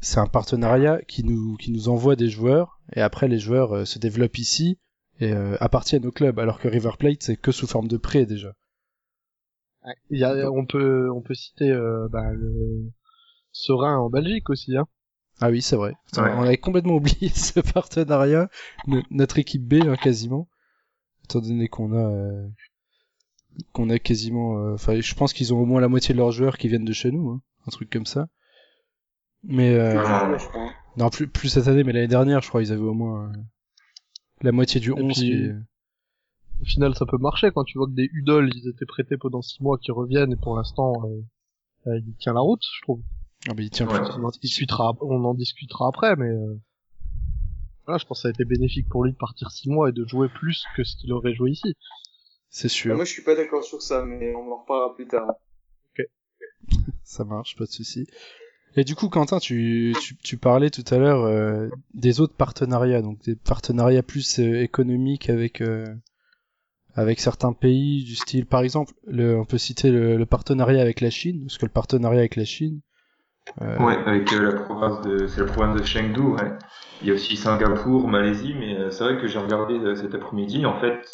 c'est 0.00 0.18
un 0.18 0.26
partenariat 0.26 1.00
qui 1.02 1.24
nous, 1.24 1.56
qui 1.56 1.72
nous 1.72 1.88
envoie 1.88 2.16
des 2.16 2.28
joueurs, 2.28 2.80
et 2.94 3.00
après 3.00 3.28
les 3.28 3.38
joueurs 3.38 3.74
euh, 3.74 3.84
se 3.84 3.98
développent 3.98 4.38
ici 4.38 4.78
et 5.20 5.32
euh, 5.32 5.56
appartiennent 5.60 6.06
au 6.06 6.12
club, 6.12 6.38
alors 6.38 6.58
que 6.58 6.68
River 6.68 6.92
Plate, 6.98 7.22
c'est 7.22 7.36
que 7.36 7.52
sous 7.52 7.66
forme 7.66 7.88
de 7.88 7.96
prêt 7.96 8.26
déjà. 8.26 8.52
Il 10.10 10.18
y 10.18 10.24
a, 10.24 10.50
on 10.50 10.64
peut, 10.64 11.10
on 11.10 11.20
peut 11.20 11.34
citer 11.34 11.70
euh, 11.70 12.08
bah, 12.10 12.32
le 12.32 12.90
Serein 13.54 13.96
en 13.96 14.10
Belgique 14.10 14.50
aussi, 14.50 14.76
hein. 14.76 14.86
Ah 15.40 15.48
oui, 15.50 15.62
c'est 15.62 15.76
vrai. 15.76 15.94
Putain, 16.06 16.24
Ouais. 16.24 16.34
On 16.36 16.42
avait 16.42 16.58
complètement 16.58 16.94
oublié 16.96 17.28
ce 17.34 17.60
partenariat, 17.60 18.50
No- 18.86 19.02
notre 19.10 19.38
équipe 19.38 19.62
B 19.66 19.74
hein, 19.86 19.96
quasiment, 19.96 20.48
étant 21.24 21.40
donné 21.40 21.68
qu'on 21.68 21.92
a 21.92 21.96
euh, 22.10 22.48
qu'on 23.72 23.90
a 23.90 23.98
quasiment. 23.98 24.58
euh, 24.58 24.74
Enfin, 24.74 25.00
je 25.00 25.14
pense 25.14 25.32
qu'ils 25.32 25.54
ont 25.54 25.60
au 25.60 25.66
moins 25.66 25.80
la 25.80 25.88
moitié 25.88 26.12
de 26.14 26.18
leurs 26.18 26.32
joueurs 26.32 26.58
qui 26.58 26.68
viennent 26.68 26.84
de 26.84 26.92
chez 26.92 27.10
nous, 27.12 27.30
hein, 27.30 27.40
un 27.66 27.70
truc 27.70 27.90
comme 27.90 28.06
ça. 28.06 28.26
Mais 29.44 29.74
euh, 29.74 30.36
crois. 30.38 30.70
non, 30.96 31.10
plus 31.10 31.28
plus 31.28 31.48
cette 31.48 31.68
année, 31.68 31.84
mais 31.84 31.92
l'année 31.92 32.08
dernière, 32.08 32.40
je 32.42 32.48
crois, 32.48 32.62
ils 32.62 32.72
avaient 32.72 32.80
au 32.80 32.94
moins 32.94 33.28
euh, 33.30 33.32
la 34.42 34.52
moitié 34.52 34.80
du 34.80 34.90
11 34.92 35.14
puis, 35.14 35.14
qui 35.14 35.32
est- 35.32 35.54
Au 36.60 36.64
final, 36.64 36.94
ça 36.94 37.06
peut 37.06 37.18
marcher 37.18 37.50
quand 37.52 37.64
tu 37.64 37.78
vois 37.78 37.86
que 37.86 37.92
des 37.92 38.08
Udol, 38.12 38.50
ils 38.54 38.68
étaient 38.68 38.86
prêtés 38.86 39.16
pendant 39.16 39.42
six 39.42 39.62
mois, 39.62 39.78
qui 39.78 39.90
reviennent, 39.92 40.32
et 40.32 40.36
pour 40.36 40.56
l'instant, 40.56 40.92
euh, 41.04 41.90
euh, 41.90 41.98
il 42.06 42.14
tient 42.16 42.32
la 42.32 42.40
route, 42.40 42.62
je 42.76 42.82
trouve. 42.82 43.02
Ah, 43.48 43.52
mais 43.56 43.64
il 43.64 43.70
tient 43.70 43.86
Ouais. 43.86 44.00
plus. 44.00 44.10
On 44.18 44.24
en 44.24 44.30
discutera, 44.30 44.94
on 45.00 45.24
en 45.24 45.34
discutera 45.34 45.88
après, 45.88 46.16
mais 46.16 46.30
euh, 46.30 46.58
voilà, 47.86 47.98
je 47.98 48.06
pense 48.06 48.18
que 48.18 48.22
ça 48.22 48.28
a 48.28 48.30
été 48.30 48.44
bénéfique 48.44 48.88
pour 48.88 49.04
lui 49.04 49.12
de 49.12 49.16
partir 49.16 49.50
six 49.50 49.68
mois 49.68 49.90
et 49.90 49.92
de 49.92 50.06
jouer 50.06 50.28
plus 50.28 50.64
que 50.76 50.84
ce 50.84 50.96
qu'il 50.96 51.12
aurait 51.12 51.34
joué 51.34 51.50
ici. 51.50 51.74
C'est 52.48 52.68
Bah, 52.68 52.74
sûr, 52.74 52.96
Moi, 52.96 53.04
je 53.04 53.12
suis 53.12 53.22
pas 53.22 53.34
d'accord 53.34 53.64
sur 53.64 53.82
ça, 53.82 54.04
mais 54.04 54.34
on 54.34 54.50
en 54.52 54.60
reparlera 54.62 54.94
plus 54.94 55.06
tard. 55.06 55.28
ça 57.02 57.24
marche, 57.24 57.56
pas 57.56 57.64
de 57.64 57.70
souci. 57.70 58.06
Et 58.76 58.82
du 58.84 58.94
coup, 58.96 59.08
Quentin, 59.08 59.38
tu, 59.38 59.94
tu, 60.00 60.16
tu 60.16 60.36
parlais 60.36 60.70
tout 60.70 60.82
à 60.90 60.98
l'heure 60.98 61.24
euh, 61.24 61.68
des 61.92 62.20
autres 62.20 62.34
partenariats, 62.34 63.02
donc 63.02 63.22
des 63.22 63.36
partenariats 63.36 64.02
plus 64.02 64.40
euh, 64.40 64.62
économiques 64.62 65.30
avec 65.30 65.60
euh, 65.60 65.84
avec 66.94 67.20
certains 67.20 67.52
pays 67.52 68.04
du 68.04 68.14
style, 68.16 68.46
par 68.46 68.62
exemple, 68.62 68.94
le, 69.06 69.36
on 69.38 69.44
peut 69.44 69.58
citer 69.58 69.90
le, 69.90 70.16
le 70.16 70.26
partenariat 70.26 70.80
avec 70.80 71.00
la 71.00 71.10
Chine, 71.10 71.42
parce 71.44 71.58
que 71.58 71.66
le 71.66 71.72
partenariat 71.72 72.20
avec 72.20 72.36
la 72.36 72.44
Chine, 72.44 72.80
euh, 72.80 72.93
Ouais, 73.60 73.96
avec 74.06 74.32
euh, 74.32 74.42
la 74.42 74.52
province 74.62 75.00
de, 75.02 75.26
c'est 75.26 75.40
la 75.40 75.46
province 75.46 75.78
de 75.80 75.84
Chengdu, 75.84 76.20
ouais. 76.20 76.52
Il 77.02 77.08
y 77.08 77.10
a 77.10 77.14
aussi 77.14 77.36
Singapour, 77.36 78.08
Malaisie, 78.08 78.54
mais 78.58 78.76
euh, 78.78 78.90
c'est 78.90 79.04
vrai 79.04 79.18
que 79.18 79.26
j'ai 79.26 79.38
regardé 79.38 79.74
euh, 79.78 79.94
cet 79.94 80.14
après-midi, 80.14 80.64
en 80.66 80.80
fait, 80.80 81.06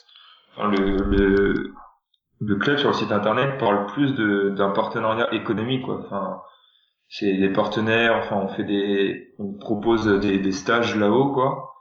le, 0.58 0.98
le, 1.02 1.72
le 2.40 2.56
club 2.56 2.78
sur 2.78 2.88
le 2.90 2.94
site 2.94 3.12
internet 3.12 3.58
parle 3.58 3.86
plus 3.86 4.14
d'un 4.14 4.70
partenariat 4.70 5.32
économique, 5.34 5.84
quoi. 5.84 6.02
Enfin, 6.06 6.40
c'est 7.08 7.34
des 7.36 7.50
partenaires, 7.50 8.16
enfin, 8.18 8.36
on 8.36 8.48
fait 8.48 8.64
des, 8.64 9.34
on 9.38 9.52
propose 9.54 10.06
des, 10.20 10.38
des 10.38 10.52
stages 10.52 10.96
là-haut, 10.96 11.32
quoi. 11.32 11.74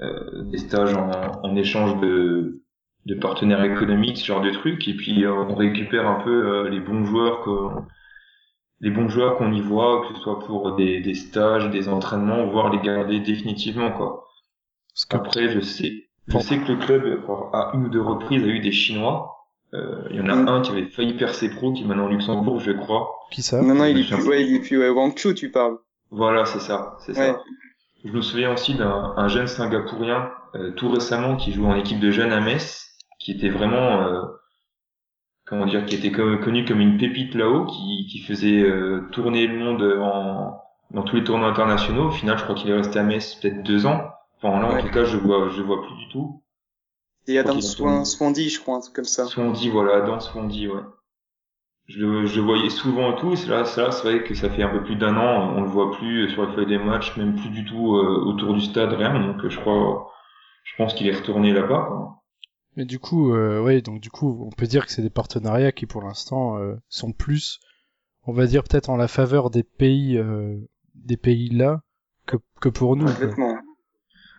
Euh, 0.00 0.42
des 0.50 0.58
stages 0.58 0.94
en, 0.94 1.10
en 1.42 1.56
échange 1.56 1.98
de, 2.00 2.62
de 3.06 3.14
partenaires 3.14 3.64
économiques, 3.64 4.18
ce 4.18 4.26
genre 4.26 4.42
de 4.42 4.50
trucs, 4.50 4.88
et 4.88 4.94
puis 4.94 5.24
euh, 5.24 5.32
on 5.32 5.54
récupère 5.54 6.06
un 6.08 6.22
peu 6.22 6.30
euh, 6.66 6.68
les 6.68 6.80
bons 6.80 7.04
joueurs 7.04 7.42
que, 7.42 7.50
les 8.80 8.90
bons 8.90 9.08
joueurs 9.08 9.36
qu'on 9.36 9.52
y 9.52 9.60
voit, 9.60 10.02
que 10.06 10.14
ce 10.14 10.20
soit 10.20 10.40
pour 10.40 10.76
des, 10.76 11.00
des 11.00 11.14
stages, 11.14 11.70
des 11.70 11.88
entraînements, 11.88 12.46
voire 12.46 12.70
les 12.70 12.80
garder 12.80 13.20
définitivement, 13.20 13.90
quoi. 13.92 14.26
parce 14.92 15.04
que 15.06 15.16
Après, 15.16 15.48
je 15.48 15.60
sais, 15.60 15.92
je 16.28 16.38
sais 16.38 16.58
que 16.58 16.72
le 16.72 16.76
club, 16.78 17.20
à 17.52 17.70
une 17.74 17.86
ou 17.86 17.88
deux 17.88 18.02
reprises, 18.02 18.42
a 18.44 18.48
eu 18.48 18.60
des 18.60 18.72
Chinois. 18.72 19.32
Euh, 19.74 20.02
Il 20.10 20.16
y 20.16 20.20
en 20.20 20.28
a 20.28 20.34
Mm. 20.36 20.48
un 20.48 20.60
qui 20.62 20.70
avait 20.72 20.86
failli 20.86 21.14
percer 21.14 21.48
pro, 21.50 21.72
qui 21.72 21.82
est 21.82 21.86
maintenant 21.86 22.06
au 22.06 22.10
Luxembourg, 22.10 22.60
je 22.60 22.72
crois. 22.72 23.08
qui 23.32 23.42
ça? 23.42 23.60
Non, 23.62 23.74
non, 23.74 23.84
il 23.86 23.98
est 23.98 24.04
plus, 24.08 24.28
ouais, 24.28 24.44
il 24.46 24.54
est 24.56 24.60
plus, 24.60 24.78
ouais, 24.78 24.88
Wang 24.90 25.16
Chu, 25.18 25.34
tu 25.34 25.50
parles. 25.50 25.76
Voilà, 26.10 26.44
c'est 26.44 26.60
ça, 26.60 26.96
c'est 27.00 27.16
Ouais. 27.18 27.32
ça. 27.32 27.42
Je 28.04 28.12
me 28.12 28.20
souviens 28.20 28.52
aussi 28.52 28.74
d'un 28.74 29.14
un 29.16 29.26
jeune 29.28 29.48
Singapourien 29.48 30.30
euh, 30.54 30.70
tout 30.72 30.88
récemment 30.88 31.36
qui 31.36 31.52
joue 31.52 31.66
en 31.66 31.74
équipe 31.74 31.98
de 31.98 32.10
jeunes 32.12 32.32
à 32.32 32.40
Metz, 32.40 32.86
qui 33.18 33.32
était 33.32 33.48
vraiment, 33.48 34.02
euh, 34.02 34.22
comment 35.46 35.66
dire, 35.66 35.86
qui 35.86 35.96
était 35.96 36.12
co- 36.12 36.38
connu 36.38 36.64
comme 36.64 36.80
une 36.80 36.98
pépite 36.98 37.34
là-haut, 37.34 37.66
qui, 37.66 38.06
qui 38.10 38.20
faisait 38.20 38.62
euh, 38.62 39.02
tourner 39.12 39.46
le 39.46 39.58
monde 39.58 39.82
en, 40.02 40.60
dans 40.92 41.02
tous 41.04 41.16
les 41.16 41.24
tournois 41.24 41.48
internationaux. 41.48 42.08
Au 42.08 42.10
final, 42.10 42.38
je 42.38 42.44
crois 42.44 42.54
qu'il 42.56 42.70
est 42.70 42.76
resté 42.76 42.98
à 42.98 43.02
Metz 43.04 43.36
peut-être 43.36 43.62
deux 43.62 43.86
ans. 43.86 44.10
Enfin 44.42 44.60
là, 44.60 44.68
en 44.68 44.78
tout 44.78 44.90
cas, 44.90 45.04
je 45.04 45.16
vois, 45.16 45.48
je 45.50 45.62
vois 45.62 45.82
plus 45.82 45.96
du 45.96 46.08
tout. 46.10 46.42
Et 47.28 47.32
il 47.32 47.34
y 47.34 47.38
a 47.38 47.42
Je 47.42 47.48
crois 47.48 47.52
dans 47.54 47.60
qu'il 47.60 47.64
a 47.66 47.70
Swan. 47.70 48.04
Swandy, 48.04 48.48
je 48.48 48.58
crois, 48.58 48.76
un 48.76 48.80
truc 48.80 48.94
comme 48.96 49.04
ça. 49.04 49.30
Swansea, 49.30 49.68
voilà, 49.70 50.00
dans 50.00 50.20
Swansea, 50.20 50.68
ouais. 50.68 50.80
Je 51.88 51.98
le, 51.98 52.26
je 52.26 52.36
le 52.36 52.46
voyais 52.46 52.70
souvent 52.70 53.16
et 53.16 53.20
tout, 53.20 53.34
là, 53.48 53.64
c'est 53.64 53.80
là, 53.82 53.90
c'est 53.90 54.08
vrai 54.08 54.22
que 54.22 54.34
ça 54.36 54.48
fait 54.48 54.62
un 54.62 54.68
peu 54.68 54.84
plus 54.84 54.94
d'un 54.94 55.16
an, 55.16 55.52
on 55.56 55.62
le 55.62 55.68
voit 55.68 55.90
plus 55.96 56.28
sur 56.30 56.46
les 56.46 56.52
feuilles 56.54 56.66
des 56.66 56.78
matchs, 56.78 57.16
même 57.16 57.34
plus 57.34 57.50
du 57.50 57.64
tout 57.64 57.96
euh, 57.96 58.22
autour 58.24 58.54
du 58.54 58.60
stade, 58.60 58.92
rien, 58.92 59.18
donc 59.20 59.44
euh, 59.44 59.48
je 59.50 59.58
crois, 59.58 60.12
je 60.64 60.76
pense 60.76 60.94
qu'il 60.94 61.08
est 61.08 61.16
retourné 61.16 61.52
là-bas. 61.52 61.86
Quoi. 61.88 62.22
Mais 62.76 62.84
du 62.84 62.98
coup, 62.98 63.32
euh, 63.32 63.62
ouais, 63.62 63.80
donc 63.80 64.00
du 64.00 64.10
coup, 64.10 64.46
on 64.46 64.50
peut 64.50 64.66
dire 64.66 64.84
que 64.84 64.92
c'est 64.92 65.02
des 65.02 65.10
partenariats 65.10 65.72
qui, 65.72 65.86
pour 65.86 66.02
l'instant, 66.02 66.58
euh, 66.58 66.74
sont 66.88 67.12
plus, 67.12 67.58
on 68.26 68.32
va 68.32 68.46
dire 68.46 68.62
peut-être 68.62 68.90
en 68.90 68.96
la 68.96 69.08
faveur 69.08 69.50
des 69.50 69.62
pays, 69.62 70.18
euh, 70.18 70.56
des 70.94 71.16
pays 71.16 71.48
là, 71.48 71.80
que, 72.26 72.36
que 72.60 72.68
pour 72.68 72.96
nous. 72.96 73.06
Complètement. 73.06 73.56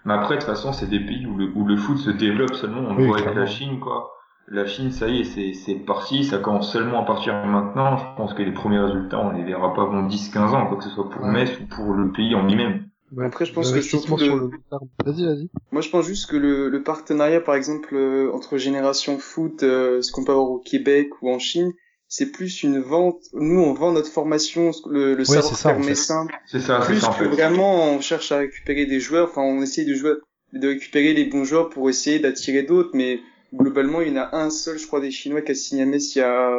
Mais 0.05 0.13
après, 0.13 0.35
de 0.35 0.41
toute 0.41 0.49
façon, 0.49 0.71
c'est 0.71 0.87
des 0.87 0.99
pays 0.99 1.25
où 1.25 1.35
le, 1.35 1.51
où 1.55 1.65
le 1.65 1.75
foot 1.77 1.97
se 1.97 2.11
développe 2.11 2.53
seulement. 2.53 2.81
On 2.81 2.95
le 2.95 3.07
voit 3.07 3.19
avec 3.19 3.35
la 3.35 3.47
Chine, 3.47 3.79
quoi. 3.79 4.11
La 4.47 4.65
Chine, 4.65 4.91
ça 4.91 5.09
y 5.09 5.19
est, 5.19 5.23
c'est, 5.25 5.53
c'est 5.53 5.75
parti, 5.75 6.23
ça 6.23 6.37
commence 6.37 6.71
seulement 6.71 7.01
à 7.01 7.05
partir 7.05 7.33
maintenant. 7.45 7.97
Je 7.97 8.05
pense 8.15 8.33
que 8.33 8.43
les 8.43 8.53
premiers 8.53 8.79
résultats, 8.79 9.19
on 9.19 9.31
les 9.31 9.43
verra 9.43 9.73
pas 9.73 9.81
avant 9.81 10.07
10-15 10.07 10.39
ans, 10.55 10.67
quoi 10.67 10.77
que 10.77 10.83
ce 10.83 10.89
soit 10.91 11.09
pour. 11.09 11.25
Metz 11.25 11.59
ou 11.59 11.65
pour 11.65 11.93
le 11.93 12.11
pays 12.11 12.35
en 12.35 12.45
lui-même. 12.45 12.86
Après, 13.23 13.45
je 13.45 13.53
pense 13.53 13.67
que 13.69 13.75
L'investissement 13.75 14.17
surtout 14.17 14.23
sur 14.23 14.35
le-. 14.35 14.51
Vas-y, 15.05 15.25
vas-y. 15.25 15.49
Moi, 15.71 15.81
je 15.81 15.89
pense 15.89 16.05
juste 16.05 16.29
que 16.29 16.35
le, 16.35 16.69
le 16.69 16.83
partenariat, 16.83 17.39
par 17.39 17.55
exemple, 17.55 17.95
euh, 17.95 18.31
entre 18.33 18.57
Génération 18.57 19.17
Foot, 19.17 19.63
euh, 19.63 20.01
ce 20.01 20.11
qu'on 20.11 20.23
peut 20.25 20.33
avoir 20.33 20.49
au 20.49 20.59
Québec 20.59 21.09
ou 21.21 21.29
en 21.31 21.39
Chine, 21.39 21.71
c'est 22.09 22.31
plus 22.31 22.63
une 22.63 22.79
vente. 22.79 23.21
Nous, 23.33 23.59
on 23.59 23.73
vend 23.73 23.91
notre 23.93 24.11
formation, 24.11 24.71
le, 24.89 25.13
le 25.13 25.23
c'est 25.25 25.35
ça, 25.35 25.41
savoir-faire 25.41 25.79
messin, 25.79 26.27
C'est 26.45 26.59
ça, 26.59 26.79
c'est 26.81 26.87
plus 26.87 26.99
ça, 26.99 27.09
en 27.09 27.13
que 27.13 27.23
fait. 27.23 27.29
vraiment 27.29 27.91
on 27.93 28.01
cherche 28.01 28.31
à 28.31 28.37
récupérer 28.39 28.85
des 28.85 28.99
joueurs. 28.99 29.29
Enfin, 29.29 29.41
on 29.41 29.61
essaye 29.61 29.85
de 29.85 29.93
jouer, 29.93 30.13
de 30.53 30.67
récupérer 30.67 31.13
les 31.13 31.25
bons 31.25 31.43
joueurs 31.43 31.69
pour 31.69 31.89
essayer 31.89 32.19
d'attirer 32.19 32.63
d'autres, 32.63 32.91
mais 32.93 33.19
globalement, 33.53 34.01
il 34.01 34.09
y 34.09 34.11
en 34.11 34.21
a 34.21 34.35
un 34.35 34.49
seul, 34.49 34.77
je 34.77 34.87
crois, 34.87 34.99
des 34.99 35.11
Chinois 35.11 35.41
qui 35.41 35.51
a 35.51 35.55
signé 35.55 35.83
à 35.83 35.85
Metz 35.85 36.15
il 36.15 36.19
y 36.19 36.21
a, 36.21 36.51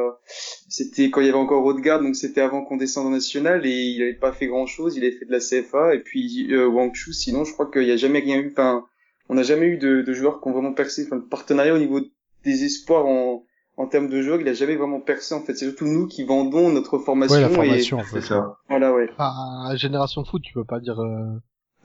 c'était 0.68 1.10
quand 1.10 1.20
il 1.20 1.26
y 1.26 1.28
avait 1.30 1.38
encore 1.38 1.64
Haute-Garde, 1.64 2.02
donc 2.02 2.16
c'était 2.16 2.40
avant 2.40 2.64
qu'on 2.64 2.76
descende 2.76 3.06
en 3.06 3.10
national 3.10 3.66
et 3.66 3.70
il 3.70 4.02
avait 4.02 4.14
pas 4.14 4.32
fait 4.32 4.46
grand 4.46 4.66
chose, 4.66 4.96
il 4.96 5.04
avait 5.04 5.12
fait 5.16 5.26
de 5.26 5.32
la 5.32 5.38
CFA 5.40 5.94
et 5.94 6.00
puis 6.00 6.48
euh, 6.52 6.66
Wang 6.66 6.94
Chu, 6.94 7.12
sinon 7.12 7.44
je 7.44 7.52
crois 7.52 7.70
qu'il 7.70 7.84
y 7.84 7.92
a 7.92 7.96
jamais 7.96 8.20
rien 8.20 8.38
eu, 8.38 8.50
enfin, 8.50 8.84
on 9.28 9.34
n'a 9.34 9.42
jamais 9.42 9.66
eu 9.66 9.76
de, 9.78 10.02
de 10.02 10.12
joueurs 10.12 10.40
qui 10.40 10.48
ont 10.48 10.52
vraiment 10.52 10.72
percé, 10.72 11.04
enfin, 11.06 11.16
le 11.16 11.26
partenariat 11.26 11.74
au 11.74 11.78
niveau 11.78 12.00
des 12.44 12.64
espoirs 12.64 13.06
en, 13.06 13.44
en 13.76 13.86
termes 13.86 14.08
de 14.08 14.22
joueurs, 14.22 14.40
il 14.40 14.48
a 14.48 14.54
jamais 14.54 14.76
vraiment 14.76 15.00
percé 15.00 15.34
en 15.34 15.40
fait, 15.42 15.54
c'est 15.54 15.66
surtout 15.66 15.86
nous 15.86 16.06
qui 16.06 16.24
vendons 16.24 16.70
notre 16.70 16.98
formation, 16.98 17.34
Ouais, 17.36 17.42
la 17.42 17.50
et 17.50 17.54
formation, 17.54 17.98
en 17.98 18.04
C'est 18.04 18.20
fait. 18.20 18.26
ça. 18.28 18.56
voilà, 18.68 18.92
ouais. 18.94 19.08
Ah, 19.18 19.72
Génération 19.76 20.24
Foot, 20.24 20.42
tu 20.42 20.54
peux 20.54 20.64
pas 20.64 20.80
dire... 20.80 20.98
euh, 21.00 21.38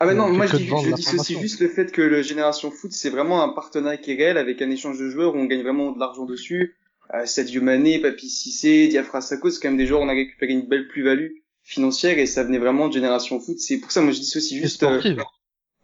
Ah 0.03 0.05
mais 0.07 0.15
non, 0.15 0.27
Euh, 0.29 0.33
moi 0.33 0.45
je, 0.47 0.57
je 0.57 0.91
dissocie 0.93 1.39
juste 1.39 1.59
le 1.61 1.67
fait 1.69 1.91
que 1.91 2.01
le 2.01 2.21
Génération 2.21 2.71
Foot 2.71 2.91
c'est 2.91 3.09
vraiment 3.09 3.43
un 3.43 3.49
partenariat 3.49 3.97
qui 3.97 4.11
est 4.11 4.15
réel 4.15 4.37
avec 4.37 4.61
un 4.61 4.69
échange 4.69 4.99
de 4.99 5.09
joueurs 5.09 5.35
où 5.35 5.37
on 5.39 5.45
gagne 5.45 5.61
vraiment 5.63 5.91
de 5.91 5.99
l'argent 5.99 6.25
dessus. 6.25 6.75
Euh, 7.13 7.25
Sadio 7.25 7.61
Mané, 7.61 7.99
Papi 7.99 8.29
Cissé, 8.29 8.87
Diafra 8.87 9.21
Sakho, 9.21 9.49
c'est 9.49 9.61
quand 9.61 9.69
même 9.69 9.77
des 9.77 9.85
joueurs 9.87 10.01
où 10.01 10.05
on 10.05 10.09
a 10.09 10.13
récupéré 10.13 10.53
une 10.53 10.67
belle 10.67 10.87
plus-value 10.87 11.31
financière 11.63 12.17
et 12.19 12.25
ça 12.25 12.43
venait 12.43 12.59
vraiment 12.59 12.87
de 12.87 12.93
Génération 12.93 13.39
Foot. 13.39 13.59
C'est 13.59 13.79
pour 13.79 13.91
ça 13.91 14.01
moi 14.01 14.11
je 14.11 14.19
dissocie 14.19 14.59
et 14.59 14.61
juste 14.61 14.83
euh, 14.83 15.01
sportive. 15.01 15.23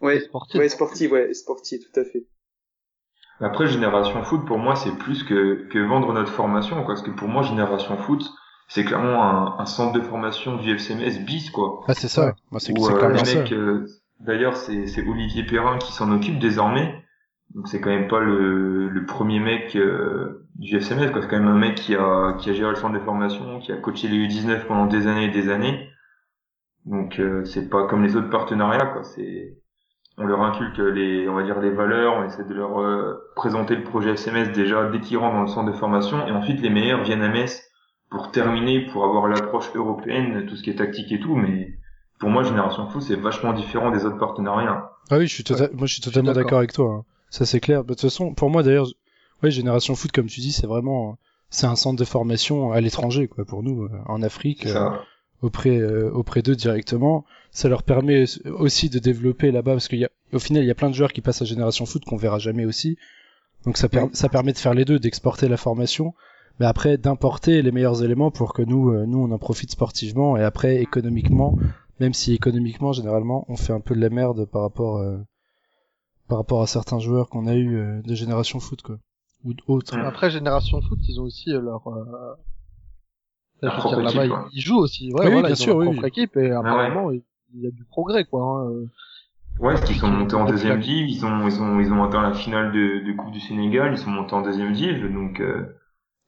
ouais, 0.01 0.17
Et 0.17 0.19
sportive. 0.21 0.61
ouais 0.61 0.69
sportive, 0.69 1.11
ouais 1.13 1.33
sportive 1.33 1.81
tout 1.91 1.99
à 1.99 2.03
fait. 2.05 2.25
Après, 3.41 3.67
Génération 3.67 4.21
Foot, 4.23 4.45
pour 4.45 4.57
moi, 4.57 4.75
c'est 4.75 4.91
plus 4.97 5.23
que, 5.23 5.67
que 5.69 5.79
vendre 5.79 6.11
notre 6.13 6.31
formation, 6.31 6.75
quoi. 6.83 6.95
Parce 6.95 7.01
que 7.03 7.11
pour 7.11 7.27
moi, 7.29 7.41
Génération 7.43 7.95
Foot, 7.97 8.21
c'est 8.67 8.83
clairement 8.83 9.23
un, 9.23 9.59
un 9.59 9.65
centre 9.65 9.93
de 9.93 10.01
formation 10.01 10.57
du 10.57 10.71
FCMS 10.77 11.23
bis, 11.25 11.49
quoi. 11.49 11.81
Ah, 11.87 11.93
c'est 11.93 12.09
ça. 12.09 12.27
Ouais. 12.27 12.33
Moi, 12.51 12.59
c'est 12.59 12.73
c'est 12.77 12.93
euh, 12.93 12.97
clairement 12.97 13.23
les 13.23 13.25
ça. 13.25 13.39
mecs, 13.39 13.51
euh, 13.53 13.85
d'ailleurs, 14.19 14.55
c'est, 14.55 14.85
Olivier 15.07 15.43
Perrin 15.43 15.77
qui 15.77 15.91
s'en 15.91 16.11
occupe 16.11 16.39
désormais. 16.39 17.03
Donc 17.55 17.67
c'est 17.67 17.81
quand 17.81 17.89
même 17.89 18.07
pas 18.07 18.19
le, 18.19 19.03
premier 19.07 19.39
mec 19.39 19.75
euh, 19.75 20.47
du 20.55 20.77
quoi. 20.77 20.87
C'est 20.87 21.27
quand 21.27 21.39
même 21.39 21.47
un 21.47 21.57
mec 21.57 21.75
qui 21.75 21.95
a, 21.95 22.37
géré 22.37 22.69
le 22.69 22.75
centre 22.75 22.93
de 22.93 23.03
formation, 23.03 23.59
qui 23.59 23.71
a 23.71 23.77
coaché 23.77 24.07
les 24.07 24.27
U19 24.27 24.65
pendant 24.65 24.85
des 24.85 25.07
années 25.07 25.25
et 25.25 25.31
des 25.31 25.49
années. 25.49 25.89
Donc 26.85 27.19
euh, 27.19 27.43
c'est 27.45 27.69
pas 27.69 27.87
comme 27.87 28.03
les 28.03 28.15
autres 28.15 28.29
partenariats, 28.29 28.93
on 30.17 30.25
leur 30.25 30.41
inculque 30.41 30.77
les, 30.77 31.29
on 31.29 31.35
va 31.35 31.43
dire 31.43 31.59
les 31.59 31.71
valeurs, 31.71 32.15
on 32.15 32.25
essaie 32.25 32.43
de 32.43 32.53
leur 32.53 32.79
euh, 32.81 33.15
présenter 33.35 33.75
le 33.75 33.83
projet 33.83 34.11
FCMS 34.11 34.51
déjà 34.53 34.89
dès 34.89 34.99
qu'ils 34.99 35.17
rentrent 35.17 35.35
dans 35.35 35.41
le 35.43 35.47
centre 35.47 35.71
de 35.71 35.77
formation, 35.77 36.27
et 36.27 36.31
ensuite 36.31 36.61
les 36.61 36.69
meilleurs 36.69 37.03
viennent 37.03 37.21
à 37.21 37.29
Metz 37.29 37.71
pour 38.09 38.31
terminer, 38.31 38.85
pour 38.87 39.05
avoir 39.05 39.27
l'approche 39.27 39.69
européenne, 39.75 40.45
tout 40.45 40.55
ce 40.57 40.63
qui 40.63 40.71
est 40.71 40.75
tactique 40.75 41.11
et 41.11 41.19
tout. 41.19 41.35
Mais 41.35 41.78
pour 42.19 42.29
moi, 42.29 42.43
Génération 42.43 42.87
Foot, 42.89 43.01
c'est 43.03 43.15
vachement 43.15 43.53
différent 43.53 43.91
des 43.91 44.05
autres 44.05 44.17
partenariats. 44.17 44.91
Ah 45.09 45.17
oui, 45.17 45.27
je 45.27 45.33
suis 45.33 45.43
tota- 45.43 45.69
moi 45.73 45.87
je 45.87 45.93
suis 45.93 46.01
totalement 46.01 46.33
d'accord. 46.33 46.59
avec 46.59 46.73
toi. 46.73 46.93
hein. 46.99 47.05
Ça 47.29 47.45
c'est 47.45 47.59
clair. 47.59 47.83
De 47.83 47.89
toute 47.89 48.01
façon, 48.01 48.33
pour 48.33 48.49
moi 48.49 48.61
d'ailleurs, 48.63 48.87
ouais, 49.43 49.51
Génération 49.51 49.95
Foot, 49.95 50.11
comme 50.11 50.25
tu 50.27 50.39
dis, 50.41 50.51
c'est 50.51 50.67
vraiment, 50.67 51.17
c'est 51.49 51.65
un 51.67 51.75
centre 51.75 51.97
de 51.97 52.05
formation 52.05 52.71
à 52.71 52.81
l'étranger, 52.81 53.27
quoi, 53.27 53.45
pour 53.45 53.63
nous, 53.63 53.83
euh, 53.83 53.89
en 54.05 54.21
Afrique, 54.21 54.65
euh, 54.65 54.73
ça. 54.73 55.01
auprès, 55.41 55.77
euh, 55.77 56.11
auprès 56.11 56.41
d'eux 56.41 56.55
directement. 56.55 57.25
Ça 57.51 57.69
leur 57.69 57.81
permet 57.83 58.25
aussi 58.59 58.89
de 58.89 58.99
développer 58.99 59.51
là-bas, 59.51 59.71
parce 59.73 59.87
qu'il 59.87 59.99
y 59.99 60.05
a, 60.05 60.09
au 60.33 60.39
final, 60.39 60.63
il 60.63 60.67
y 60.67 60.71
a 60.71 60.75
plein 60.75 60.89
de 60.89 60.95
joueurs 60.95 61.13
qui 61.13 61.21
passent 61.21 61.41
à 61.41 61.45
Génération 61.45 61.85
Foot 61.85 62.03
qu'on 62.05 62.17
verra 62.17 62.37
jamais 62.37 62.65
aussi. 62.65 62.97
Donc 63.65 63.77
ça, 63.77 63.89
per- 63.89 64.01
Ouais. 64.03 64.09
ça 64.13 64.29
permet 64.29 64.53
de 64.53 64.57
faire 64.59 64.73
les 64.73 64.85
deux, 64.85 64.99
d'exporter 64.99 65.47
la 65.47 65.57
formation, 65.57 66.13
mais 66.59 66.65
après 66.67 66.97
d'importer 66.97 67.61
les 67.61 67.71
meilleurs 67.71 68.03
éléments 68.03 68.29
pour 68.31 68.53
que 68.53 68.61
nous, 68.61 68.91
euh, 68.91 69.05
nous, 69.07 69.17
on 69.19 69.31
en 69.31 69.37
profite 69.39 69.71
sportivement 69.71 70.37
et 70.37 70.43
après 70.43 70.75
économiquement, 70.77 71.57
même 71.99 72.13
si 72.13 72.33
économiquement, 72.33 72.91
généralement, 72.93 73.45
on 73.49 73.55
fait 73.57 73.73
un 73.73 73.79
peu 73.81 73.95
de 73.95 74.01
la 74.01 74.09
merde 74.09 74.45
par 74.45 74.61
rapport, 74.61 74.97
euh, 74.97 75.17
par 76.27 76.37
rapport 76.39 76.61
à 76.61 76.67
certains 76.67 76.99
joueurs 76.99 77.29
qu'on 77.29 77.47
a 77.47 77.55
eu 77.55 77.75
euh, 77.77 78.01
de 78.01 78.15
Génération 78.15 78.59
Foot, 78.59 78.81
quoi, 78.81 78.97
ou 79.43 79.53
d'autres. 79.53 79.97
Après, 79.99 80.29
Génération 80.29 80.81
Foot, 80.81 80.99
ils 81.07 81.19
ont 81.19 81.23
aussi 81.23 81.53
euh, 81.53 81.61
leur... 81.61 81.87
Euh... 81.87 82.33
Leur 83.61 83.75
propre 83.75 84.01
dire, 84.01 84.05
là-bas, 84.05 84.25
équipe, 84.25 84.51
ils, 84.53 84.61
jouent 84.61 84.79
aussi. 84.79 85.11
Ouais, 85.13 85.25
Oui, 85.25 85.31
voilà, 85.33 85.47
bien 85.49 85.49
ils 85.49 85.57
sûr, 85.57 85.75
ont 85.75 85.79
leur 85.79 85.89
oui, 85.89 85.95
propre 85.95 86.03
oui. 86.03 86.07
équipe 86.07 86.37
et 86.37 86.51
apparemment, 86.51 87.11
il 87.11 87.23
il 87.55 87.61
y 87.63 87.67
a 87.67 87.71
du 87.71 87.83
progrès, 87.83 88.25
quoi. 88.25 88.43
Hein. 88.43 88.85
Ouais, 89.59 89.73
ils 89.89 89.95
sont 89.95 90.07
montés 90.07 90.35
en 90.35 90.45
deuxième 90.45 90.79
div, 90.79 91.09
ils 91.09 91.25
ont, 91.25 91.47
ils 91.47 91.59
ont, 91.59 91.79
ils 91.79 91.91
ont 91.91 92.03
atteint 92.03 92.21
la 92.21 92.33
finale 92.33 92.71
de, 92.71 93.03
de 93.05 93.17
Coupe 93.17 93.31
du 93.31 93.39
Sénégal, 93.39 93.91
ils 93.91 93.97
sont 93.97 94.11
montés 94.11 94.35
en 94.35 94.43
deuxième 94.43 94.71
div, 94.71 95.11
donc 95.11 95.41
euh, 95.41 95.65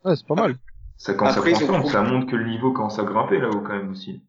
Ouais, 0.03 0.15
c'est 0.15 0.25
pas 0.25 0.33
mal. 0.35 0.55
ça 0.97 1.13
commence 1.13 1.37
Après, 1.37 1.53
forme, 1.53 1.81
pro- 1.81 1.89
ça 1.89 2.01
montre 2.01 2.25
que 2.25 2.35
le 2.35 2.49
niveau 2.49 2.73
commence 2.73 2.97
à 2.97 3.03
grimper 3.03 3.39
là-haut 3.39 3.61
quand 3.61 3.77
même 3.77 3.91
aussi. 3.91 4.23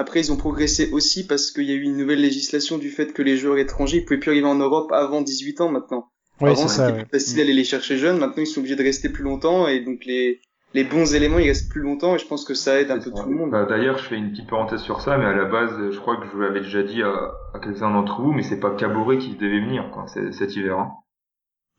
Après 0.00 0.20
ils 0.20 0.32
ont 0.32 0.36
progressé 0.36 0.90
aussi 0.92 1.26
parce 1.26 1.50
qu'il 1.50 1.64
y 1.64 1.72
a 1.72 1.74
eu 1.74 1.82
une 1.82 1.96
nouvelle 1.98 2.22
législation 2.22 2.78
du 2.78 2.88
fait 2.90 3.12
que 3.12 3.20
les 3.22 3.36
joueurs 3.36 3.58
étrangers 3.58 3.98
ils 3.98 4.04
pouvaient 4.06 4.18
plus 4.18 4.30
arriver 4.30 4.46
en 4.46 4.54
Europe 4.54 4.90
avant 4.92 5.20
18 5.20 5.60
ans 5.60 5.70
maintenant. 5.70 6.08
Ouais, 6.40 6.52
Avant, 6.52 6.62
c'est 6.62 6.68
ça. 6.68 6.86
c'était 6.86 6.98
ouais. 7.00 7.04
plus 7.04 7.18
facile 7.18 7.36
d'aller 7.36 7.52
les 7.52 7.64
chercher 7.64 7.98
jeunes. 7.98 8.16
Maintenant, 8.18 8.42
ils 8.42 8.46
sont 8.46 8.60
obligés 8.60 8.76
de 8.76 8.82
rester 8.82 9.10
plus 9.10 9.24
longtemps 9.24 9.68
et 9.68 9.80
donc 9.80 10.06
les 10.06 10.40
les 10.72 10.84
bons 10.84 11.14
éléments 11.14 11.38
ils 11.38 11.48
restent 11.48 11.68
plus 11.70 11.82
longtemps 11.82 12.14
et 12.14 12.18
je 12.18 12.26
pense 12.26 12.44
que 12.44 12.54
ça 12.54 12.80
aide 12.80 12.90
un 12.90 12.98
peu 12.98 13.10
tout 13.10 13.28
le 13.28 13.34
monde. 13.34 13.50
Bah, 13.50 13.66
D'ailleurs, 13.68 13.98
je 13.98 14.04
fais 14.04 14.16
une 14.16 14.30
petite 14.30 14.48
parenthèse 14.48 14.80
sur 14.80 15.00
ça, 15.02 15.18
mais 15.18 15.26
à 15.26 15.34
la 15.34 15.44
base, 15.44 15.72
je 15.90 15.98
crois 15.98 16.16
que 16.16 16.26
je 16.26 16.30
vous 16.30 16.40
l'avais 16.40 16.60
déjà 16.60 16.82
dit 16.82 17.02
à, 17.02 17.12
à 17.54 17.58
quelqu'un 17.58 17.90
d'entre 17.90 18.22
vous, 18.22 18.32
mais 18.32 18.42
c'est 18.42 18.60
pas 18.60 18.70
Caboret 18.76 19.18
qui 19.18 19.34
devait 19.34 19.60
venir 19.60 19.90
quoi, 19.92 20.06
cet 20.06 20.56
hiver. 20.56 20.78
Hein. 20.78 20.92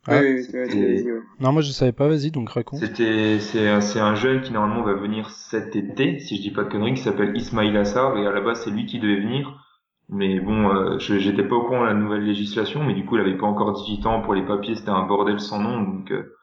Ah, 0.07 0.19
oui, 0.21 0.47
oui, 0.53 0.59
oui, 0.73 1.11
ouais. 1.11 1.19
Non, 1.39 1.51
moi 1.53 1.61
je 1.61 1.71
savais 1.71 1.91
pas. 1.91 2.07
Vas-y, 2.07 2.31
donc 2.31 2.49
raconte. 2.49 2.79
C'était, 2.83 3.39
c'est, 3.39 3.67
un- 3.69 3.81
c'est 3.81 3.99
un 3.99 4.15
jeune 4.15 4.41
qui 4.41 4.51
normalement 4.51 4.83
va 4.83 4.93
venir 4.93 5.29
cet 5.29 5.75
été, 5.75 6.19
si 6.19 6.37
je 6.37 6.41
dis 6.41 6.51
pas 6.51 6.63
de 6.63 6.69
conneries, 6.69 6.95
qui 6.95 7.01
s'appelle 7.03 7.35
Ismail 7.37 7.75
Assar, 7.77 8.17
et 8.17 8.25
à 8.25 8.31
la 8.31 8.41
base 8.41 8.63
c'est 8.63 8.71
lui 8.71 8.85
qui 8.87 8.99
devait 8.99 9.19
venir. 9.21 9.63
Mais 10.09 10.39
bon, 10.39 10.69
euh, 10.75 10.97
j'étais 10.99 11.43
pas 11.47 11.55
au 11.55 11.63
courant 11.65 11.81
de 11.81 11.85
la 11.87 11.93
nouvelle 11.93 12.25
législation, 12.25 12.83
mais 12.83 12.93
du 12.93 13.05
coup 13.05 13.15
il 13.15 13.21
avait 13.21 13.37
pas 13.37 13.45
encore 13.45 13.73
18 13.73 14.05
ans 14.07 14.21
pour 14.21 14.33
les 14.33 14.45
papiers, 14.45 14.75
c'était 14.75 14.89
un 14.89 15.05
bordel 15.05 15.39
sans 15.39 15.59
nom, 15.59 15.81
donc 15.81 16.11
euh, 16.11 16.35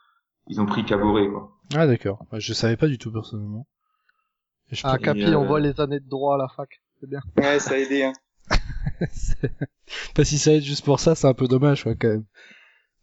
ils 0.47 0.61
ont 0.61 0.67
pris 0.67 0.85
Caboret 0.85 1.29
quoi. 1.29 1.53
Ah 1.75 1.87
d'accord. 1.87 2.25
Ouais, 2.33 2.41
Je 2.41 2.53
savais 2.55 2.77
pas 2.77 2.87
du 2.87 2.97
tout 2.99 3.13
personnellement. 3.13 3.67
Je 4.71 4.81
Ah, 4.85 4.99
Capi, 4.99 5.23
euh, 5.25 5.39
on 5.39 5.45
voit 5.47 5.61
les 5.61 5.81
années 5.81 6.01
de 6.01 6.09
droit 6.09 6.37
à 6.37 6.39
la 6.39 6.49
fac. 6.49 6.81
C'est 7.01 7.09
bien. 7.11 7.21
Ouais, 7.37 7.59
ça 7.59 7.75
a 7.75 7.77
aidé. 7.79 8.05
Hein. 8.05 8.13
C'est- 9.13 9.51
pas 10.15 10.25
si 10.25 10.39
ça 10.39 10.53
aide 10.53 10.63
juste 10.63 10.85
pour 10.85 11.01
ça, 11.01 11.15
c'est 11.15 11.27
un 11.27 11.35
peu 11.35 11.47
dommage 11.49 11.83
quoi 11.83 11.95
quand 11.95 12.09
même. 12.09 12.25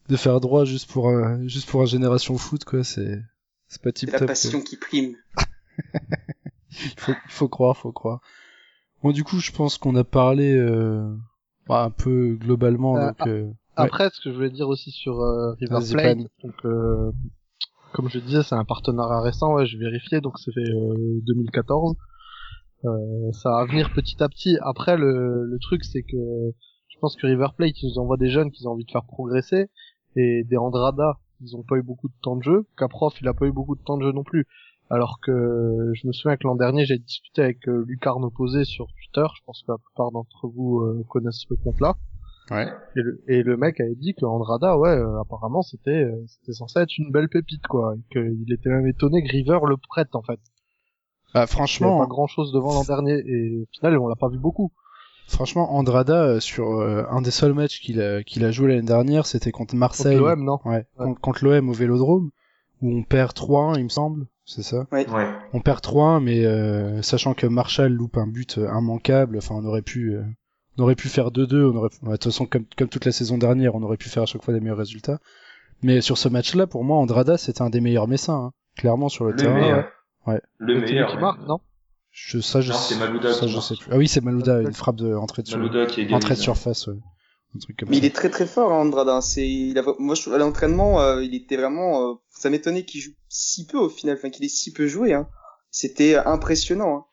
De 0.10 0.16
faire 0.18 0.40
droit 0.40 0.66
juste 0.66 0.90
pour 0.92 1.10
un, 1.10 1.48
juste 1.48 1.70
pour 1.70 1.82
un 1.82 1.86
génération 1.86 2.38
foot 2.38 2.64
quoi, 2.64 2.84
c'est 2.84 3.20
c'est 3.68 3.82
pas 3.82 3.90
C'est 3.96 4.12
la 4.12 4.20
top. 4.20 4.28
passion 4.28 4.62
qui 4.62 4.78
prime. 4.78 5.16
Il 6.72 7.00
faut, 7.00 7.14
il 7.14 7.32
faut 7.32 7.48
croire, 7.48 7.78
faut 7.78 7.94
croire. 7.94 8.20
Bon 9.02 9.12
du 9.12 9.24
coup, 9.24 9.40
je 9.40 9.52
pense 9.52 9.78
qu'on 9.78 9.96
a 9.96 10.04
parlé 10.04 10.54
euh, 10.58 11.10
bah, 11.68 11.84
un 11.84 11.90
peu 11.90 12.36
globalement 12.36 12.98
Euh, 12.98 13.08
donc. 13.08 13.28
euh, 13.28 13.50
Après, 13.78 14.10
ce 14.12 14.20
que 14.22 14.30
je 14.30 14.36
voulais 14.36 14.50
dire 14.50 14.68
aussi 14.68 14.92
sur 14.92 15.22
euh, 15.22 15.54
River 15.54 15.80
Plate, 15.94 16.18
donc 16.44 16.54
euh, 16.66 17.12
comme 17.94 18.10
je 18.10 18.20
disais, 18.20 18.44
c'est 18.44 18.56
un 18.56 18.66
partenariat 18.66 19.22
récent. 19.22 19.54
Ouais, 19.54 19.66
je 19.66 19.78
vérifiais, 19.78 20.20
donc 20.20 20.38
c'est 20.38 20.52
fait 20.52 20.70
euh, 20.70 21.22
2014. 21.26 21.96
Euh, 22.84 23.32
ça 23.32 23.52
va 23.52 23.66
venir 23.66 23.94
petit 23.94 24.22
à 24.22 24.28
petit. 24.28 24.58
Après, 24.62 24.98
le, 24.98 25.46
le 25.46 25.60
truc, 25.60 25.86
c'est 25.86 26.04
que 26.04 26.18
je 26.90 27.00
pense 27.00 27.16
que 27.16 27.26
River 27.26 27.48
Plate, 27.56 27.82
ils 27.82 27.88
nous 27.90 28.00
envoient 28.00 28.18
des 28.18 28.30
jeunes 28.30 28.52
qu'ils 28.52 28.68
ont 28.68 28.72
envie 28.72 28.84
de 28.86 28.92
faire 28.92 29.06
progresser, 29.06 29.70
et 30.16 30.44
des 30.44 30.58
Andrada, 30.58 31.20
ils 31.42 31.56
ont 31.56 31.64
pas 31.64 31.76
eu 31.78 31.82
beaucoup 31.84 32.08
de 32.08 32.14
temps 32.22 32.36
de 32.36 32.44
jeu. 32.44 32.66
Caprof, 32.78 33.20
il 33.22 33.28
a 33.28 33.34
pas 33.34 33.46
eu 33.46 33.52
beaucoup 33.52 33.76
de 33.76 33.82
temps 33.82 33.98
de 33.98 34.04
jeu 34.04 34.12
non 34.12 34.24
plus. 34.24 34.48
Alors 34.90 35.20
que 35.20 35.92
je 35.94 36.08
me 36.08 36.14
souviens 36.14 36.38
que 36.38 36.48
l'an 36.48 36.56
dernier, 36.56 36.86
j'ai 36.86 37.00
discuté 37.00 37.42
avec 37.42 37.68
euh, 37.68 37.84
Lucarne 37.88 38.24
Opposé 38.24 38.66
sur 38.66 38.86
Twitter. 38.88 39.26
Je 39.36 39.42
pense 39.46 39.64
que 39.64 39.72
la 39.72 39.78
plupart 39.80 40.12
d'entre 40.12 40.48
vous 40.48 40.80
euh, 40.80 41.04
connaissent 41.10 41.46
le 41.50 41.56
compte-là. 41.56 41.96
Ouais. 42.52 42.68
Et 42.96 43.02
le, 43.02 43.24
et 43.28 43.44
le 43.44 43.58
mec 43.58 43.80
avait 43.80 43.96
dit 43.96 44.14
que 44.14 44.24
Andrada, 44.24 44.78
ouais, 44.78 44.90
euh, 44.90 45.20
apparemment 45.20 45.64
c'était 45.64 46.04
euh, 46.04 46.24
c'était 46.28 46.54
censé 46.54 46.80
être 46.80 46.96
une 47.00 47.12
belle 47.12 47.28
pépite 47.28 47.66
quoi, 47.66 47.96
et 47.96 48.14
qu'il 48.14 48.54
était 48.54 48.70
même 48.70 48.86
étonné 48.86 49.24
que 49.24 49.32
River 49.32 49.60
le 49.68 49.78
prête 49.78 50.14
en 50.16 50.22
fait. 50.22 50.34
Bah 50.34 50.42
Il 51.34 51.38
y 51.38 51.38
avait 51.40 51.48
franchement, 51.48 52.00
pas 52.00 52.06
grand 52.06 52.28
chose 52.28 52.52
devant 52.52 52.74
l'an 52.74 52.84
dernier 52.84 53.14
et 53.26 53.62
au 53.64 53.66
final 53.72 53.98
on 53.98 54.08
l'a 54.08 54.16
pas 54.16 54.30
vu 54.30 54.38
beaucoup. 54.38 54.72
Franchement, 55.28 55.74
Andrada, 55.76 56.24
euh, 56.24 56.40
sur 56.40 56.80
euh, 56.80 57.04
un 57.10 57.22
des 57.22 57.32
seuls 57.32 57.54
matchs 57.54 57.82
qu'il 57.82 58.02
a, 58.02 58.24
qu'il 58.24 58.46
a 58.46 58.52
joué 58.52 58.70
l'année 58.70 58.86
dernière, 58.88 59.26
c'était 59.26 59.52
contre 59.52 59.76
Marseille. 59.76 60.18
Contre 60.18 60.30
l'OM, 60.30 60.44
non 60.44 60.60
Ouais, 60.66 60.86
contre, 60.98 61.20
contre 61.22 61.44
l'OM 61.46 61.70
au 61.70 61.74
Vélodrome, 61.74 62.30
où 62.82 62.92
on 62.98 63.04
perd 63.04 63.32
3-1, 63.34 63.78
il 63.80 63.86
me 63.86 63.90
semble, 63.90 64.28
c'est 64.46 64.62
ça 64.64 64.86
Ouais. 64.92 65.06
On 65.54 65.62
perd 65.62 65.80
3-1, 65.84 66.22
mais 66.24 66.46
euh, 66.46 67.02
sachant 67.02 67.34
que 67.34 67.48
Marshall 67.48 67.92
loupe 67.92 68.18
un 68.18 68.28
but 68.28 68.58
euh, 68.60 68.68
immanquable, 68.68 69.38
enfin 69.38 69.56
on 69.56 69.66
aurait 69.66 69.82
pu, 69.82 70.14
euh, 70.16 70.22
on 70.78 70.84
aurait 70.84 70.96
pu 70.96 71.08
faire 71.10 71.32
2-2, 71.32 71.72
on 71.72 71.76
aurait, 71.76 71.90
de 71.90 72.12
toute 72.12 72.24
façon 72.26 72.46
comme, 72.46 72.66
comme 72.78 72.90
toute 72.90 73.06
la 73.06 73.12
saison 73.12 73.38
dernière, 73.40 73.74
on 73.76 73.82
aurait 73.84 73.98
pu 73.98 74.10
faire 74.10 74.24
à 74.24 74.26
chaque 74.28 74.44
fois 74.44 74.54
des 74.54 74.60
meilleurs 74.60 74.78
résultats. 74.78 75.20
Mais 75.82 76.02
sur 76.02 76.18
ce 76.18 76.30
match-là, 76.30 76.68
pour 76.68 76.84
moi, 76.84 76.98
Andrada, 76.98 77.38
c'était 77.38 77.62
un 77.64 77.70
des 77.70 77.82
meilleurs 77.82 78.08
messins, 78.08 78.46
hein, 78.48 78.52
clairement 78.78 79.10
sur 79.10 79.26
le, 79.26 79.32
Le 79.32 79.38
terrain. 79.38 79.54
meilleur. 79.60 79.86
ouais. 80.28 80.42
Le 80.60 80.74
lui 80.76 80.82
meilleur. 80.82 81.10
qui 81.12 81.18
marque, 81.18 81.42
non 81.48 81.60
Je, 82.18 82.40
ça, 82.40 82.62
je, 82.62 82.72
Non, 82.72 82.78
c'est 82.78 82.96
Malouda 82.96 83.34
ça, 83.34 83.42
qui 83.42 83.50
je 83.52 83.56
marque. 83.58 83.68
sais 83.68 83.76
plus. 83.76 83.90
Ah 83.92 83.98
oui, 83.98 84.08
c'est 84.08 84.22
Malouda, 84.24 84.62
une 84.62 84.74
frappe 84.74 84.96
de 84.96 85.14
entrée 85.16 85.42
de, 85.44 85.48
sur- 85.50 85.58
Malouda 85.58 85.86
qui 85.86 86.00
égalise. 86.00 86.16
entrée 86.16 86.36
de 86.36 86.40
surface, 86.40 86.88
ouais. 86.88 86.96
Un 87.56 87.60
truc 87.60 87.78
comme 87.78 87.90
Mais 87.90 87.96
ça. 87.98 88.02
il 88.02 88.06
est 88.06 88.16
très 88.16 88.30
très 88.30 88.48
fort, 88.48 88.72
hein, 88.72 88.80
Andrada. 88.80 89.20
C'est, 89.22 89.46
il 89.48 89.78
a, 89.78 89.84
moi, 90.00 90.16
je, 90.16 90.30
à 90.30 90.38
l'entraînement, 90.38 91.02
euh, 91.02 91.22
il 91.24 91.36
était 91.36 91.58
vraiment, 91.58 92.10
euh, 92.10 92.14
ça 92.30 92.50
m'étonnait 92.50 92.86
qu'il 92.86 93.02
joue 93.02 93.12
si 93.28 93.66
peu 93.68 93.78
au 93.78 93.90
final, 93.90 94.16
enfin 94.18 94.30
qu'il 94.30 94.46
ait 94.46 94.50
si 94.50 94.72
peu 94.72 94.88
joué. 94.88 95.14
Hein. 95.14 95.28
C'était 95.72 96.16
impressionnant. 96.16 96.98
Hein. 96.98 97.06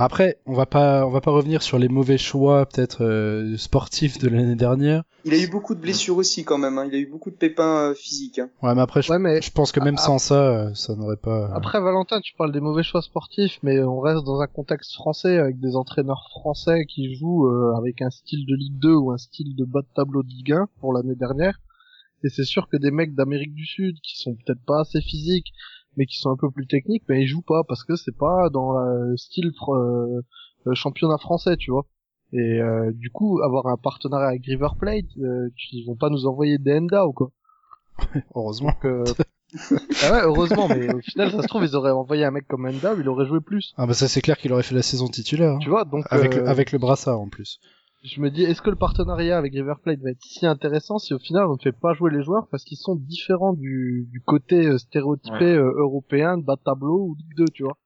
Après, 0.00 0.38
on 0.46 0.54
va 0.54 0.64
pas, 0.64 1.04
on 1.06 1.10
va 1.10 1.20
pas 1.20 1.32
revenir 1.32 1.60
sur 1.60 1.76
les 1.76 1.88
mauvais 1.88 2.18
choix, 2.18 2.66
peut-être 2.66 3.02
euh, 3.02 3.56
sportifs 3.56 4.18
de 4.18 4.28
l'année 4.28 4.54
dernière. 4.54 5.02
Il 5.24 5.34
a 5.34 5.38
eu 5.38 5.48
beaucoup 5.48 5.74
de 5.74 5.80
blessures 5.80 6.16
aussi 6.16 6.44
quand 6.44 6.56
même. 6.56 6.78
Hein. 6.78 6.86
Il 6.86 6.94
a 6.94 6.98
eu 6.98 7.06
beaucoup 7.10 7.30
de 7.32 7.36
pépins 7.36 7.90
euh, 7.90 7.94
physiques. 7.94 8.38
Hein. 8.38 8.48
Ouais, 8.62 8.74
mais 8.76 8.80
après, 8.80 9.02
je, 9.02 9.10
Ouais, 9.10 9.18
mais 9.18 9.42
je 9.42 9.50
pense 9.50 9.72
que 9.72 9.80
même 9.80 9.96
Ah, 9.98 10.02
sans 10.02 10.18
ça, 10.18 10.40
euh, 10.40 10.74
ça 10.74 10.94
n'aurait 10.94 11.16
pas. 11.16 11.50
après 11.52 11.80
Valentin, 11.80 12.20
tu 12.20 12.32
parles 12.36 12.52
des 12.52 12.60
mauvais 12.60 12.84
choix 12.84 13.02
sportifs, 13.02 13.58
mais 13.64 13.80
on 13.80 13.98
reste 13.98 14.24
dans 14.24 14.40
un 14.40 14.46
contexte 14.46 14.94
français 14.94 15.36
avec 15.36 15.58
des 15.58 15.74
entraîneurs 15.74 16.28
français 16.30 16.84
qui 16.86 17.16
jouent 17.16 17.48
euh, 17.48 17.74
avec 17.76 18.00
un 18.00 18.10
style 18.10 18.46
de 18.46 18.54
Ligue 18.54 18.78
2 18.78 18.94
ou 18.94 19.10
un 19.10 19.18
style 19.18 19.56
de 19.56 19.64
bas 19.64 19.80
de 19.82 19.88
tableau 19.96 20.22
de 20.22 20.28
Ligue 20.28 20.52
1 20.52 20.68
pour 20.80 20.92
l'année 20.92 21.16
dernière. 21.16 21.58
Et 22.24 22.28
c'est 22.28 22.44
sûr 22.44 22.68
que 22.68 22.76
des 22.76 22.90
mecs 22.90 23.14
d'Amérique 23.16 23.54
du 23.54 23.64
Sud 23.66 23.96
qui 24.00 24.16
sont 24.16 24.34
peut-être 24.34 24.64
pas 24.64 24.80
assez 24.80 25.00
physiques, 25.00 25.52
mais 25.98 26.06
qui 26.06 26.16
sont 26.16 26.30
un 26.30 26.36
peu 26.36 26.50
plus 26.50 26.66
techniques, 26.66 27.02
ben 27.08 27.20
ils 27.20 27.26
jouent 27.26 27.42
pas 27.42 27.64
parce 27.66 27.84
que 27.84 27.96
c'est 27.96 28.16
pas 28.16 28.48
dans 28.50 28.72
le 28.78 29.16
style 29.16 29.50
euh, 29.68 30.22
championnat 30.74 31.18
français, 31.18 31.56
tu 31.56 31.72
vois. 31.72 31.86
Et 32.32 32.60
euh, 32.60 32.92
du 32.92 33.10
coup, 33.10 33.42
avoir 33.42 33.66
un 33.66 33.76
partenariat 33.76 34.28
avec 34.28 34.44
River 34.44 34.68
Plate, 34.78 35.06
euh, 35.20 35.48
ils 35.72 35.84
vont 35.86 35.96
pas 35.96 36.08
nous 36.08 36.26
envoyer 36.26 36.58
des 36.58 36.78
Enda 36.78 37.06
ou 37.06 37.12
quoi. 37.12 37.30
Heureusement. 38.34 38.68
Donc, 38.68 38.84
euh, 38.84 39.04
ah 40.02 40.12
ouais, 40.12 40.20
heureusement, 40.22 40.68
mais 40.68 40.94
au 40.94 41.00
final, 41.00 41.30
ça 41.32 41.42
se 41.42 41.48
trouve, 41.48 41.64
ils 41.64 41.74
auraient 41.74 41.90
envoyé 41.90 42.24
un 42.24 42.30
mec 42.30 42.46
comme 42.46 42.66
Enda, 42.66 42.94
il 42.98 43.08
aurait 43.08 43.26
joué 43.26 43.40
plus. 43.40 43.72
Ah 43.76 43.86
bah 43.86 43.94
ça 43.94 44.06
c'est 44.06 44.20
clair 44.20 44.36
qu'il 44.36 44.52
aurait 44.52 44.62
fait 44.62 44.74
la 44.74 44.82
saison 44.82 45.08
titulaire. 45.08 45.54
hein. 45.54 45.58
Tu 45.60 45.70
vois, 45.70 45.84
donc 45.84 46.04
avec 46.10 46.72
le 46.72 46.78
brassard 46.78 47.20
en 47.20 47.28
plus. 47.28 47.58
Je 48.02 48.20
me 48.20 48.30
dis, 48.30 48.42
est-ce 48.44 48.62
que 48.62 48.70
le 48.70 48.76
partenariat 48.76 49.36
avec 49.38 49.52
River 49.52 49.74
Plate 49.82 50.00
va 50.00 50.10
être 50.10 50.22
si 50.22 50.46
intéressant 50.46 50.98
si 50.98 51.14
au 51.14 51.18
final 51.18 51.46
on 51.46 51.54
ne 51.54 51.58
fait 51.58 51.72
pas 51.72 51.94
jouer 51.94 52.10
les 52.12 52.22
joueurs 52.22 52.46
parce 52.50 52.64
qu'ils 52.64 52.78
sont 52.78 52.94
différents 52.94 53.52
du, 53.52 54.06
du 54.10 54.20
côté 54.20 54.66
euh, 54.66 54.78
stéréotypé 54.78 55.36
Ouais. 55.44 55.56
euh, 55.56 55.72
européen 55.78 56.38
de 56.38 56.44
bas 56.44 56.56
de 56.56 56.62
tableau 56.62 56.98
ou 57.08 57.16
Ligue 57.18 57.36
2, 57.36 57.44
tu 57.52 57.64
vois. 57.64 57.76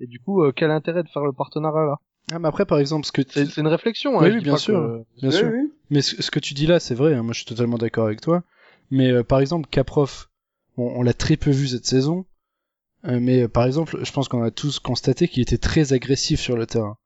Et 0.00 0.06
du 0.06 0.18
coup, 0.20 0.42
euh, 0.42 0.52
quel 0.54 0.70
intérêt 0.70 1.02
de 1.02 1.08
faire 1.08 1.24
le 1.24 1.32
partenariat 1.32 1.84
là? 1.84 1.96
Ah 2.30 2.38
mais 2.38 2.48
après 2.48 2.66
par 2.66 2.78
exemple 2.78 3.06
ce 3.06 3.12
que 3.12 3.22
tu... 3.22 3.46
C'est 3.46 3.60
une 3.60 3.66
réflexion, 3.68 4.18
hein, 4.20 4.24
Oui, 4.24 4.30
oui, 4.34 4.40
bien 4.42 4.56
sûr. 4.56 4.78
que- 4.80 5.20
Bien 5.20 5.30
Oui, 5.30 5.36
sûr. 5.36 5.48
oui. 5.52 5.72
Mais 5.90 6.02
ce, 6.02 6.20
ce 6.22 6.30
que 6.30 6.38
tu 6.40 6.54
dis 6.54 6.66
là 6.66 6.78
c'est 6.80 6.94
vrai, 6.94 7.14
hein, 7.14 7.22
moi 7.22 7.32
je 7.32 7.38
suis 7.38 7.46
totalement 7.46 7.78
d'accord 7.78 8.06
avec 8.06 8.20
toi. 8.20 8.42
Mais 8.90 9.10
euh, 9.10 9.22
par 9.24 9.40
exemple 9.40 9.68
Caprof, 9.70 10.28
bon, 10.76 10.92
on 10.96 11.02
l'a 11.02 11.14
très 11.14 11.36
peu 11.36 11.50
vu 11.50 11.68
cette 11.68 11.86
saison. 11.86 12.24
euh, 13.06 13.18
mais 13.20 13.42
euh, 13.42 13.48
par 13.48 13.64
exemple, 13.66 13.98
je 14.02 14.12
pense 14.12 14.28
qu'on 14.28 14.42
a 14.42 14.50
tous 14.50 14.78
constaté 14.78 15.28
qu'il 15.28 15.42
était 15.42 15.58
très 15.58 15.92
agressif 15.92 16.40
sur 16.40 16.56
le 16.56 16.66
terrain. 16.66 16.96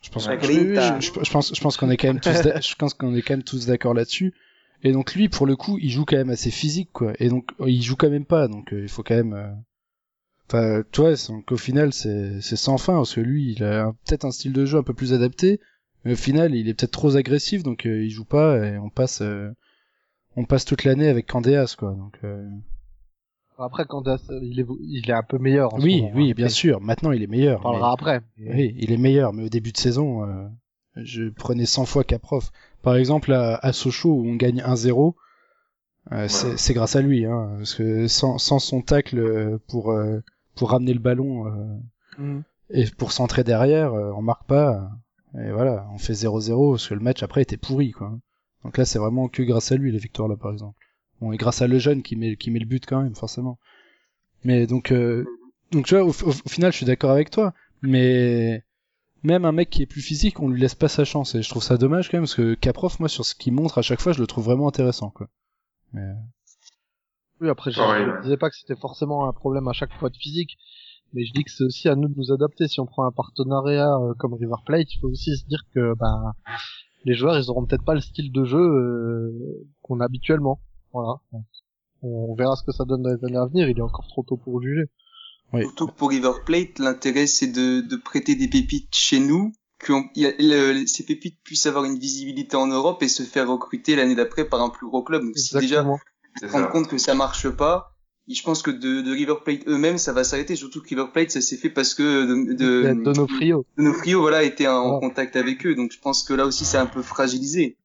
Je 0.00 0.10
pense, 0.10 0.28
Ouais, 0.28 0.38
je, 0.40 0.46
Grinta. 0.46 1.00
je- 1.00 1.10
je 1.24 1.30
pense, 1.30 1.54
je 1.54 1.60
pense 1.60 1.76
qu'on 1.76 1.90
est 1.90 1.96
quand 1.96 2.08
même 2.08 2.20
tous, 2.20 2.40
d'a- 2.42 2.60
je 2.60 2.74
pense 2.76 2.94
qu'on 2.94 3.14
est 3.14 3.22
quand 3.22 3.34
même 3.34 3.42
tous 3.42 3.66
d'accord 3.66 3.94
là-dessus. 3.94 4.32
Et 4.84 4.92
donc 4.92 5.14
lui, 5.14 5.28
pour 5.28 5.44
le 5.46 5.56
coup, 5.56 5.76
il 5.80 5.90
joue 5.90 6.04
quand 6.04 6.16
même 6.16 6.30
assez 6.30 6.50
physique, 6.52 6.90
quoi. 6.92 7.12
Et 7.18 7.28
donc 7.28 7.50
il 7.66 7.82
joue 7.82 7.96
quand 7.96 8.10
même 8.10 8.24
pas, 8.26 8.46
donc 8.48 8.72
euh, 8.72 8.82
il 8.82 8.88
faut 8.88 9.02
quand 9.02 9.16
même. 9.16 9.32
euh, 9.34 9.50
Enfin, 10.48 10.82
tu 10.92 11.02
vois, 11.02 11.12
donc 11.28 11.52
au 11.52 11.56
final, 11.58 11.92
c'est 11.92 12.40
c'est 12.40 12.56
sans 12.56 12.78
fin 12.78 12.94
parce 12.94 13.14
que 13.14 13.20
lui, 13.20 13.52
il 13.52 13.62
a 13.64 13.92
peut-être 14.06 14.24
un 14.24 14.30
style 14.30 14.52
de 14.54 14.64
jeu 14.64 14.78
un 14.78 14.82
peu 14.82 14.94
plus 14.94 15.12
adapté, 15.12 15.60
mais 16.04 16.12
au 16.12 16.16
final, 16.16 16.54
il 16.54 16.68
est 16.68 16.74
peut-être 16.74 16.92
trop 16.92 17.16
agressif, 17.16 17.62
donc 17.62 17.84
euh, 17.86 18.02
il 18.04 18.10
joue 18.10 18.24
pas 18.24 18.56
et 18.64 18.78
on 18.78 18.88
passe, 18.88 19.20
euh, 19.20 19.50
on 20.36 20.44
passe 20.46 20.64
toute 20.64 20.84
l'année 20.84 21.08
avec 21.08 21.26
Candeas, 21.26 21.74
quoi. 21.76 21.90
Donc 21.92 22.18
euh, 22.24 22.48
Après, 23.58 23.84
quand 23.86 24.02
il 24.30 24.60
est, 24.60 24.66
il 24.82 25.10
est 25.10 25.12
un 25.12 25.22
peu 25.22 25.38
meilleur. 25.38 25.74
en 25.74 25.78
ce 25.80 25.84
oui, 25.84 26.02
moment, 26.02 26.14
oui, 26.16 26.30
hein. 26.30 26.34
bien 26.36 26.48
sûr. 26.48 26.80
Maintenant, 26.80 27.12
il 27.12 27.22
est 27.22 27.26
meilleur. 27.26 27.60
On 27.60 27.62
parlera 27.64 27.92
après. 27.92 28.20
Oui, 28.38 28.74
il 28.78 28.92
est 28.92 28.96
meilleur, 28.96 29.32
mais 29.32 29.44
au 29.44 29.48
début 29.48 29.72
de 29.72 29.76
saison, 29.78 30.24
euh, 30.24 30.46
je 30.96 31.28
prenais 31.28 31.66
100 31.66 31.84
fois 31.84 32.04
Caprof. 32.04 32.50
Par 32.82 32.96
exemple, 32.96 33.32
à, 33.32 33.56
à 33.56 33.72
Sochaux 33.72 34.12
où 34.14 34.26
on 34.26 34.36
gagne 34.36 34.60
1-0. 34.62 35.14
euh, 36.12 36.26
c'est- 36.28 36.56
c'est 36.56 36.72
grâce 36.72 36.96
à 36.96 37.02
lui, 37.02 37.26
hein, 37.26 37.54
parce 37.58 37.74
que 37.74 38.06
sans, 38.08 38.38
sans 38.38 38.58
son 38.58 38.80
tacle 38.80 39.18
euh, 39.18 39.58
pour 39.68 39.90
euh, 39.92 40.20
pour 40.54 40.70
ramener 40.70 40.94
le 40.94 41.00
ballon 41.00 41.46
euh, 41.46 41.76
Mhm. 42.18 42.42
et 42.70 42.84
pour 42.96 43.12
centrer 43.12 43.44
derrière, 43.44 43.92
euh, 43.92 44.10
on 44.16 44.22
marque 44.22 44.46
pas. 44.46 44.90
Et 45.34 45.50
voilà, 45.52 45.86
on 45.92 45.98
fait 45.98 46.14
0-0 46.14 46.72
parce 46.72 46.88
que 46.88 46.94
le 46.94 47.00
match 47.00 47.22
après 47.22 47.42
était 47.42 47.56
pourri, 47.58 47.90
quoi. 47.92 48.12
Donc 48.64 48.78
là, 48.78 48.84
c'est 48.86 48.98
vraiment 48.98 49.28
que 49.28 49.42
grâce 49.42 49.70
à 49.70 49.76
lui, 49.76 49.92
la 49.92 49.98
victoire 49.98 50.28
là, 50.28 50.36
par 50.36 50.50
exemple. 50.52 50.78
Bon, 51.20 51.32
et 51.32 51.36
grâce 51.36 51.62
à 51.62 51.66
le 51.66 51.78
jeune 51.78 52.02
qui 52.02 52.16
met, 52.16 52.36
qui 52.36 52.50
met 52.50 52.58
le 52.60 52.66
but 52.66 52.84
quand 52.86 53.02
même, 53.02 53.14
forcément. 53.14 53.58
Mais 54.44 54.66
donc, 54.66 54.92
euh, 54.92 55.24
donc 55.72 55.86
tu 55.86 55.94
vois, 55.94 56.04
au, 56.04 56.10
au- 56.10 56.30
au 56.30 56.48
final, 56.48 56.70
je 56.72 56.76
suis 56.76 56.86
d'accord 56.86 57.10
avec 57.10 57.30
toi. 57.30 57.54
Mais 57.82 58.64
même 59.22 59.44
un 59.44 59.52
mec 59.52 59.70
qui 59.70 59.82
est 59.82 59.86
plus 59.86 60.00
physique, 60.02 60.40
on 60.40 60.48
lui 60.48 60.60
laisse 60.60 60.74
pas 60.74 60.88
sa 60.88 61.04
chance. 61.04 61.34
Et 61.34 61.42
je 61.42 61.48
trouve 61.48 61.62
ça 61.62 61.76
dommage 61.76 62.08
quand 62.08 62.16
même, 62.18 62.22
parce 62.24 62.34
que 62.34 62.54
Caprof, 62.54 63.00
moi, 63.00 63.08
sur 63.08 63.24
ce 63.24 63.34
qu'il 63.34 63.52
montre 63.52 63.78
à 63.78 63.82
chaque 63.82 64.00
fois, 64.00 64.12
je 64.12 64.20
le 64.20 64.26
trouve 64.26 64.44
vraiment 64.44 64.68
intéressant, 64.68 65.10
quoi. 65.10 65.28
Mais, 65.92 66.06
Oui, 67.40 67.48
après, 67.48 67.70
je, 67.70 68.22
disais 68.22 68.36
pas 68.36 68.50
que 68.50 68.56
c'était 68.56 68.76
forcément 68.76 69.28
un 69.28 69.32
problème 69.32 69.68
à 69.68 69.72
chaque 69.72 69.92
fois 69.94 70.10
de 70.10 70.16
physique, 70.16 70.56
mais 71.14 71.24
je 71.24 71.32
dis 71.32 71.42
que 71.44 71.50
c'est 71.50 71.64
aussi 71.64 71.88
à 71.88 71.94
nous 71.96 72.08
de 72.08 72.14
nous 72.16 72.32
adapter. 72.32 72.68
Si 72.68 72.80
on 72.80 72.86
prend 72.86 73.04
un 73.04 73.12
partenariat 73.12 73.94
euh, 73.96 74.14
comme 74.18 74.34
River 74.34 74.56
Plate, 74.66 74.92
il 74.94 74.98
faut 75.00 75.08
aussi 75.08 75.36
se 75.36 75.46
dire 75.46 75.62
que 75.74 75.94
ben 75.98 76.32
les 77.04 77.14
joueurs, 77.14 77.38
ils 77.38 77.48
auront 77.50 77.64
peut-être 77.64 77.84
pas 77.84 77.94
le 77.94 78.00
style 78.00 78.30
de 78.32 78.44
jeu 78.44 78.58
euh, 78.60 79.66
qu'on 79.82 80.00
a 80.00 80.04
habituellement. 80.04 80.60
Voilà. 81.02 81.42
On 82.02 82.34
verra 82.34 82.54
ce 82.56 82.62
que 82.62 82.72
ça 82.72 82.84
donne 82.84 83.02
dans 83.02 83.10
les 83.10 83.24
années 83.24 83.36
à 83.38 83.46
venir. 83.46 83.68
Il 83.68 83.78
est 83.78 83.82
encore 83.82 84.06
trop 84.08 84.22
tôt 84.22 84.36
pour 84.36 84.62
juger. 84.62 84.84
Oui. 85.52 85.62
Surtout 85.62 85.86
que 85.88 85.92
pour 85.92 86.10
River 86.10 86.32
Plate, 86.44 86.78
l'intérêt 86.78 87.26
c'est 87.26 87.46
de, 87.48 87.80
de 87.80 87.96
prêter 87.96 88.34
des 88.34 88.48
pépites 88.48 88.94
chez 88.94 89.18
nous, 89.18 89.52
que 89.78 89.92
on- 89.92 90.04
il 90.14 90.22
y 90.22 90.26
a- 90.26 90.32
le- 90.38 90.86
ces 90.86 91.04
pépites 91.04 91.38
puissent 91.42 91.66
avoir 91.66 91.84
une 91.84 91.98
visibilité 91.98 92.56
en 92.56 92.66
Europe 92.66 93.02
et 93.02 93.08
se 93.08 93.22
faire 93.22 93.48
recruter 93.48 93.96
l'année 93.96 94.14
d'après 94.14 94.44
par 94.48 94.60
un 94.62 94.68
plus 94.70 94.86
gros 94.86 95.02
club. 95.02 95.22
Donc 95.22 95.36
si 95.38 95.54
déjà 95.60 95.82
rendre 96.52 96.68
compte 96.70 96.86
que 96.88 96.98
ça 96.98 97.14
marche 97.14 97.48
pas, 97.48 97.94
et 98.30 98.34
je 98.34 98.42
pense 98.42 98.60
que 98.62 98.70
de, 98.70 99.00
de 99.00 99.10
River 99.10 99.36
Plate 99.42 99.66
eux-mêmes, 99.66 99.96
ça 99.96 100.12
va 100.12 100.22
s'arrêter. 100.22 100.54
Surtout 100.54 100.82
que 100.82 100.88
River 100.90 101.06
Plate, 101.12 101.30
ça 101.30 101.40
s'est 101.40 101.56
fait 101.56 101.70
parce 101.70 101.94
que 101.94 102.26
de, 102.26 102.52
de, 102.52 102.92
De, 102.92 103.02
Donofrio. 103.02 103.64
Donofrio, 103.78 104.20
voilà, 104.20 104.42
était 104.44 104.66
en 104.68 105.00
contact 105.00 105.34
avec 105.34 105.64
eux. 105.66 105.74
Donc 105.74 105.92
je 105.92 105.98
pense 105.98 106.22
que 106.22 106.34
là 106.34 106.44
aussi, 106.44 106.66
c'est 106.66 106.76
un 106.76 106.84
peu 106.86 107.00
fragilisé. 107.00 107.78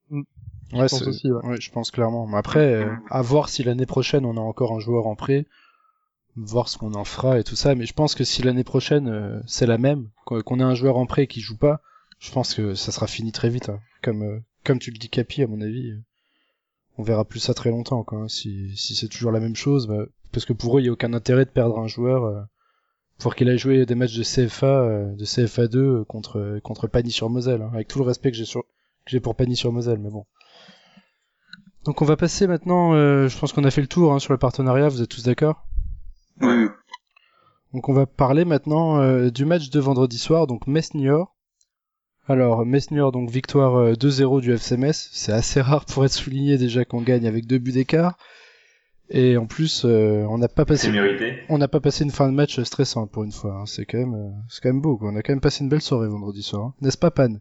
Ouais, 0.76 0.88
pense 0.88 1.00
c'est- 1.04 1.08
aussi, 1.08 1.32
ouais. 1.32 1.46
ouais, 1.46 1.62
je 1.62 1.72
pense 1.72 1.92
clairement. 1.92 2.28
Mais 2.28 2.38
après, 2.38 2.74
euh, 2.74 2.94
à 3.10 3.22
voir 3.22 3.50
si 3.50 3.64
l'année 3.64 3.86
prochaine 3.86 4.26
on 4.26 4.38
a 4.38 4.42
encore 4.42 4.74
un 4.74 4.80
joueur 4.80 5.08
en 5.08 5.16
prêt, 5.16 5.46
voir 6.36 6.68
ce 6.70 6.78
qu'on 6.78 6.94
en 6.94 7.04
fera 7.06 7.40
et 7.40 7.44
tout 7.44 7.56
ça. 7.56 7.76
Mais 7.76 7.86
je 7.86 7.94
pense 7.94 8.16
que 8.16 8.24
si 8.24 8.42
l'année 8.44 8.64
prochaine 8.64 9.08
euh, 9.08 9.40
c'est 9.48 9.66
la 9.68 9.78
même, 9.78 10.10
qu'on 10.26 10.42
qu'on 10.42 10.60
ait 10.60 10.64
un 10.64 10.76
joueur 10.76 10.98
en 10.98 11.06
prêt 11.06 11.28
qui 11.28 11.42
joue 11.42 11.58
pas, 11.58 11.82
je 12.20 12.32
pense 12.32 12.54
que 12.54 12.74
ça 12.76 12.92
sera 12.92 13.08
fini 13.08 13.32
très 13.32 13.50
vite. 13.50 13.70
hein. 13.70 13.80
Comme 14.02 14.24
euh, 14.24 14.40
comme 14.64 14.80
tu 14.80 14.92
le 14.92 14.98
dis, 14.98 15.10
Capi, 15.10 15.44
à 15.44 15.48
mon 15.48 15.62
avis, 15.62 15.92
euh, 15.92 16.02
on 16.98 17.04
verra 17.04 17.26
plus 17.26 17.40
ça 17.40 17.54
très 17.54 17.70
longtemps. 17.70 18.04
Quoi, 18.04 18.20
hein. 18.20 18.28
Si 18.28 18.76
si 18.78 18.96
c'est 18.96 19.08
toujours 19.10 19.32
la 19.32 19.40
même 19.40 19.56
chose, 19.56 19.88
bah, 19.88 20.06
parce 20.32 20.46
que 20.46 20.54
pour 20.54 20.78
eux, 20.78 20.82
il 20.82 20.86
y 20.86 20.90
a 20.90 20.92
aucun 20.94 21.14
intérêt 21.14 21.46
de 21.46 21.50
perdre 21.50 21.78
un 21.80 21.88
joueur. 21.88 22.24
Euh, 22.26 22.42
pour 23.20 23.36
qu'il 23.36 23.48
aille 23.48 23.60
jouer 23.60 23.86
des 23.86 23.96
matchs 23.96 24.18
de 24.18 24.24
CFA, 24.24 24.66
euh, 24.66 25.16
de 25.16 25.24
CFA 25.24 25.68
2 25.68 25.80
euh, 25.80 26.04
contre 26.04 26.60
contre 26.64 26.88
Pagny 26.88 27.12
sur 27.12 27.30
Moselle, 27.30 27.62
hein, 27.62 27.70
avec 27.74 27.88
tout 27.88 28.00
le 28.00 28.06
respect 28.06 28.32
que 28.32 28.38
j'ai 28.38 28.44
sur 28.44 28.64
que 28.64 29.12
j'ai 29.12 29.20
pour 29.20 29.36
Pagny 29.36 29.56
sur 29.56 29.72
Moselle, 29.72 30.00
mais 30.00 30.10
bon. 30.10 30.26
Donc 31.86 32.02
on 32.02 32.06
va 32.06 32.16
passer 32.16 32.48
maintenant, 32.48 32.94
euh, 32.94 33.28
je 33.28 33.38
pense 33.38 33.52
qu'on 33.52 33.66
a 33.66 33.72
fait 33.72 33.82
le 33.82 33.88
tour 33.88 34.14
hein, 34.14 34.20
sur 34.20 34.32
le 34.34 34.40
partenariat, 34.40 34.88
vous 34.88 35.02
êtes 35.02 35.10
tous 35.10 35.24
d'accord? 35.24 35.66
Oui. 36.42 36.68
Donc 37.74 37.90
on 37.90 37.94
va 37.94 38.06
parler 38.06 38.46
maintenant 38.46 39.00
euh, 39.00 39.30
du 39.32 39.46
match 39.46 39.70
de 39.70 39.80
vendredi 39.80 40.18
soir, 40.18 40.48
donc 40.48 40.68
Metz-Niort. 40.68 41.36
Alors 42.28 42.66
Metz-Niort, 42.66 43.12
donc 43.12 43.30
victoire 43.30 43.76
euh, 43.76 43.94
2-0 43.94 44.40
du 44.42 44.54
FC 44.54 44.78
Metz, 44.78 45.10
c'est 45.12 45.34
assez 45.34 45.60
rare 45.60 45.86
pour 45.86 46.06
être 46.06 46.14
souligné 46.14 46.58
déjà 46.58 46.86
qu'on 46.86 47.02
gagne 47.02 47.28
avec 47.28 47.48
deux 47.48 47.58
buts 47.58 47.74
d'écart. 47.74 48.18
Et 49.10 49.36
en 49.36 49.46
plus, 49.46 49.84
euh, 49.86 50.26
on 50.30 50.38
n'a 50.38 50.48
pas 50.48 50.64
passé, 50.66 50.88
on 51.50 51.58
n'a 51.58 51.68
pas 51.68 51.82
passé 51.82 52.06
une 52.06 52.12
fin 52.12 52.30
de 52.30 52.34
match 52.34 52.62
stressante 52.62 53.12
pour 53.12 53.26
une 53.26 53.34
fois. 53.34 53.54
hein. 53.56 53.66
C'est 53.66 53.86
quand 53.86 53.98
même, 53.98 54.14
euh, 54.14 54.30
c'est 54.48 54.62
quand 54.64 54.70
même 54.70 54.82
beau. 54.82 54.98
Quoi. 54.98 55.10
On 55.12 55.16
a 55.18 55.22
quand 55.22 55.34
même 55.34 55.42
passé 55.42 55.64
une 55.64 55.70
belle 55.70 55.82
soirée 55.82 56.08
vendredi 56.08 56.42
soir, 56.42 56.64
hein. 56.68 56.74
n'est-ce 56.80 56.98
pas 56.98 57.12
Pan? 57.12 57.36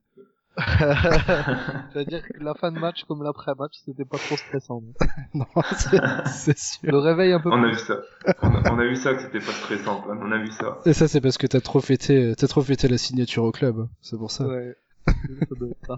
C'est-à-dire 1.92 2.22
que 2.22 2.42
la 2.42 2.54
fin 2.54 2.72
de 2.72 2.78
match 2.78 3.04
comme 3.04 3.22
l'après-match, 3.22 3.72
c'était 3.84 4.04
pas 4.04 4.18
trop 4.18 4.36
stressant. 4.36 4.82
Non, 5.34 5.46
c'est 5.76 6.00
c'est 6.26 6.58
sûr. 6.58 6.90
Le 6.90 6.98
réveil 6.98 7.32
un 7.32 7.40
peu 7.40 7.50
On 7.50 7.62
a 7.62 7.68
vu 7.68 7.78
ça. 7.78 7.96
On 8.42 8.48
a, 8.48 8.72
on 8.72 8.78
a 8.78 8.84
vu 8.84 8.96
ça 8.96 9.14
que 9.14 9.22
c'était 9.22 9.38
pas 9.38 9.52
stressant. 9.52 10.04
On 10.08 10.30
a 10.30 10.38
vu 10.38 10.50
ça. 10.50 10.78
Et 10.84 10.92
ça, 10.92 11.08
c'est 11.08 11.22
parce 11.22 11.38
que 11.38 11.46
t'as 11.46 11.60
trop 11.60 11.80
fêté, 11.80 12.34
t'as 12.36 12.48
trop 12.48 12.60
fêté 12.60 12.88
la 12.88 12.98
signature 12.98 13.44
au 13.44 13.52
club. 13.52 13.88
C'est 14.02 14.18
pour 14.18 14.30
ça. 14.30 14.46
Ouais. 14.46 14.76
Ça 15.06 15.54
doit 15.58 15.68
être 15.68 15.86
ça. 15.86 15.96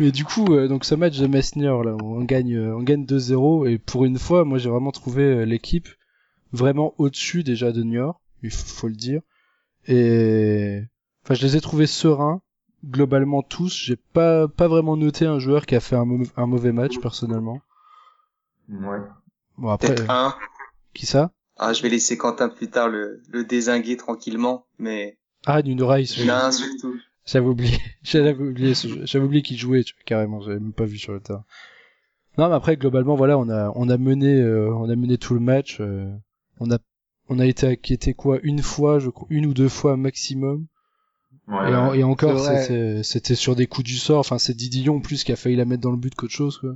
Mais 0.00 0.10
du 0.10 0.24
coup, 0.24 0.54
euh, 0.54 0.68
donc 0.68 0.84
ce 0.84 0.94
match 0.94 1.18
de 1.18 1.26
Messner 1.26 1.66
là, 1.84 1.96
on 2.02 2.22
gagne, 2.24 2.54
euh, 2.54 2.76
on 2.76 2.82
gagne 2.82 3.04
2-0 3.04 3.68
et 3.68 3.78
pour 3.78 4.04
une 4.04 4.18
fois, 4.18 4.44
moi 4.44 4.58
j'ai 4.58 4.70
vraiment 4.70 4.90
trouvé 4.90 5.22
euh, 5.22 5.44
l'équipe 5.44 5.88
vraiment 6.52 6.94
au-dessus 6.98 7.42
déjà 7.42 7.72
de 7.72 7.82
New 7.82 7.94
York, 7.94 8.18
il 8.42 8.50
faut, 8.50 8.66
faut 8.66 8.88
le 8.88 8.94
dire. 8.94 9.20
Et 9.86 10.80
enfin, 11.24 11.34
je 11.34 11.42
les 11.42 11.56
ai 11.56 11.60
trouvés 11.60 11.86
sereins 11.86 12.40
globalement 12.84 13.42
tous. 13.42 13.74
J'ai 13.76 13.96
pas 13.96 14.48
pas 14.48 14.68
vraiment 14.68 14.96
noté 14.96 15.26
un 15.26 15.38
joueur 15.38 15.66
qui 15.66 15.74
a 15.74 15.80
fait 15.80 15.96
un, 15.96 16.04
mau- 16.04 16.26
un 16.36 16.46
mauvais 16.46 16.72
match 16.72 16.98
personnellement. 17.00 17.60
Ouais. 18.68 18.98
Bon 19.58 19.68
après, 19.68 19.92
Peut-être 19.92 20.10
euh, 20.10 20.12
un. 20.12 20.34
qui 20.94 21.06
ça? 21.06 21.30
Ah, 21.56 21.72
je 21.72 21.82
vais 21.82 21.88
laisser 21.88 22.16
Quentin 22.18 22.48
plus 22.48 22.68
tard 22.68 22.88
le, 22.88 23.22
le 23.30 23.44
désinguer 23.44 23.96
tranquillement, 23.96 24.66
mais 24.78 25.16
Ah, 25.46 25.62
Nuno 25.62 25.86
Rice. 25.86 26.18
a 26.28 26.46
un 26.46 26.50
surtout. 26.50 26.96
J'avais 27.26 27.46
oublié, 27.46 27.78
j'avais 28.02 28.34
oublié, 28.34 28.74
ce 28.74 28.88
jeu. 28.88 29.00
j'avais 29.06 29.24
oublié 29.24 29.42
qu'il 29.42 29.56
jouait, 29.56 29.82
tu 29.84 29.94
vois, 29.94 30.02
carrément, 30.04 30.40
j'avais 30.40 30.58
même 30.60 30.72
pas 30.72 30.84
vu 30.84 30.98
sur 30.98 31.12
le 31.12 31.20
terrain. 31.20 31.44
Non, 32.36 32.48
mais 32.48 32.54
après 32.56 32.76
globalement, 32.76 33.14
voilà, 33.14 33.38
on 33.38 33.48
a, 33.48 33.72
on 33.76 33.88
a 33.88 33.96
mené, 33.96 34.40
euh, 34.40 34.74
on 34.74 34.88
a 34.90 34.96
mené 34.96 35.18
tout 35.18 35.34
le 35.34 35.40
match. 35.40 35.78
euh, 35.80 36.10
on 36.60 36.70
a, 36.70 36.78
on 37.28 37.38
a 37.38 37.46
été 37.46 37.66
inquiété 37.66 38.14
quoi, 38.14 38.38
une 38.42 38.62
fois, 38.62 38.98
je 38.98 39.10
crois, 39.10 39.26
une 39.30 39.46
ou 39.46 39.54
deux 39.54 39.68
fois 39.68 39.96
maximum. 39.96 40.66
Ouais, 41.48 41.70
et, 41.70 41.74
en- 41.74 41.90
ouais. 41.90 41.98
et 41.98 42.04
encore, 42.04 42.38
c'était, 43.02 43.34
sur 43.34 43.54
des 43.56 43.66
coups 43.66 43.86
du 43.86 43.96
sort. 43.96 44.18
Enfin, 44.20 44.38
c'est 44.38 44.54
Didion 44.54 44.96
en 44.96 45.00
plus 45.00 45.24
qui 45.24 45.32
a 45.32 45.36
failli 45.36 45.56
la 45.56 45.64
mettre 45.64 45.82
dans 45.82 45.90
le 45.90 45.96
but 45.98 46.14
qu'autre 46.14 46.32
chose, 46.32 46.58
quoi. 46.58 46.74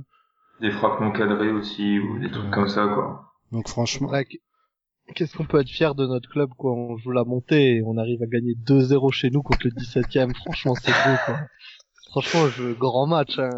Des 0.61 0.71
frappes 0.71 0.99
non 1.01 1.11
cadrées 1.11 1.51
aussi, 1.51 1.99
ou 1.99 2.19
des 2.19 2.29
trucs 2.29 2.51
comme 2.51 2.67
ça, 2.67 2.87
quoi. 2.87 3.33
Donc 3.51 3.67
franchement, 3.67 4.11
Qu'est-ce 5.15 5.35
qu'on 5.35 5.45
peut 5.45 5.59
être 5.59 5.69
fier 5.69 5.95
de 5.95 6.05
notre 6.05 6.29
club, 6.29 6.49
quoi? 6.55 6.71
On 6.73 6.97
joue 6.97 7.09
la 7.11 7.23
montée 7.23 7.77
et 7.77 7.81
on 7.83 7.97
arrive 7.97 8.21
à 8.21 8.27
gagner 8.27 8.53
2-0 8.67 9.11
chez 9.11 9.31
nous 9.31 9.41
contre 9.41 9.61
le 9.65 9.71
17ème. 9.71 10.35
Franchement, 10.45 10.75
c'est 10.75 10.91
beau, 10.91 11.17
quoi. 11.25 11.39
Franchement, 12.11 12.47
je, 12.49 12.73
grand 12.73 13.07
match, 13.07 13.39
hein. 13.39 13.49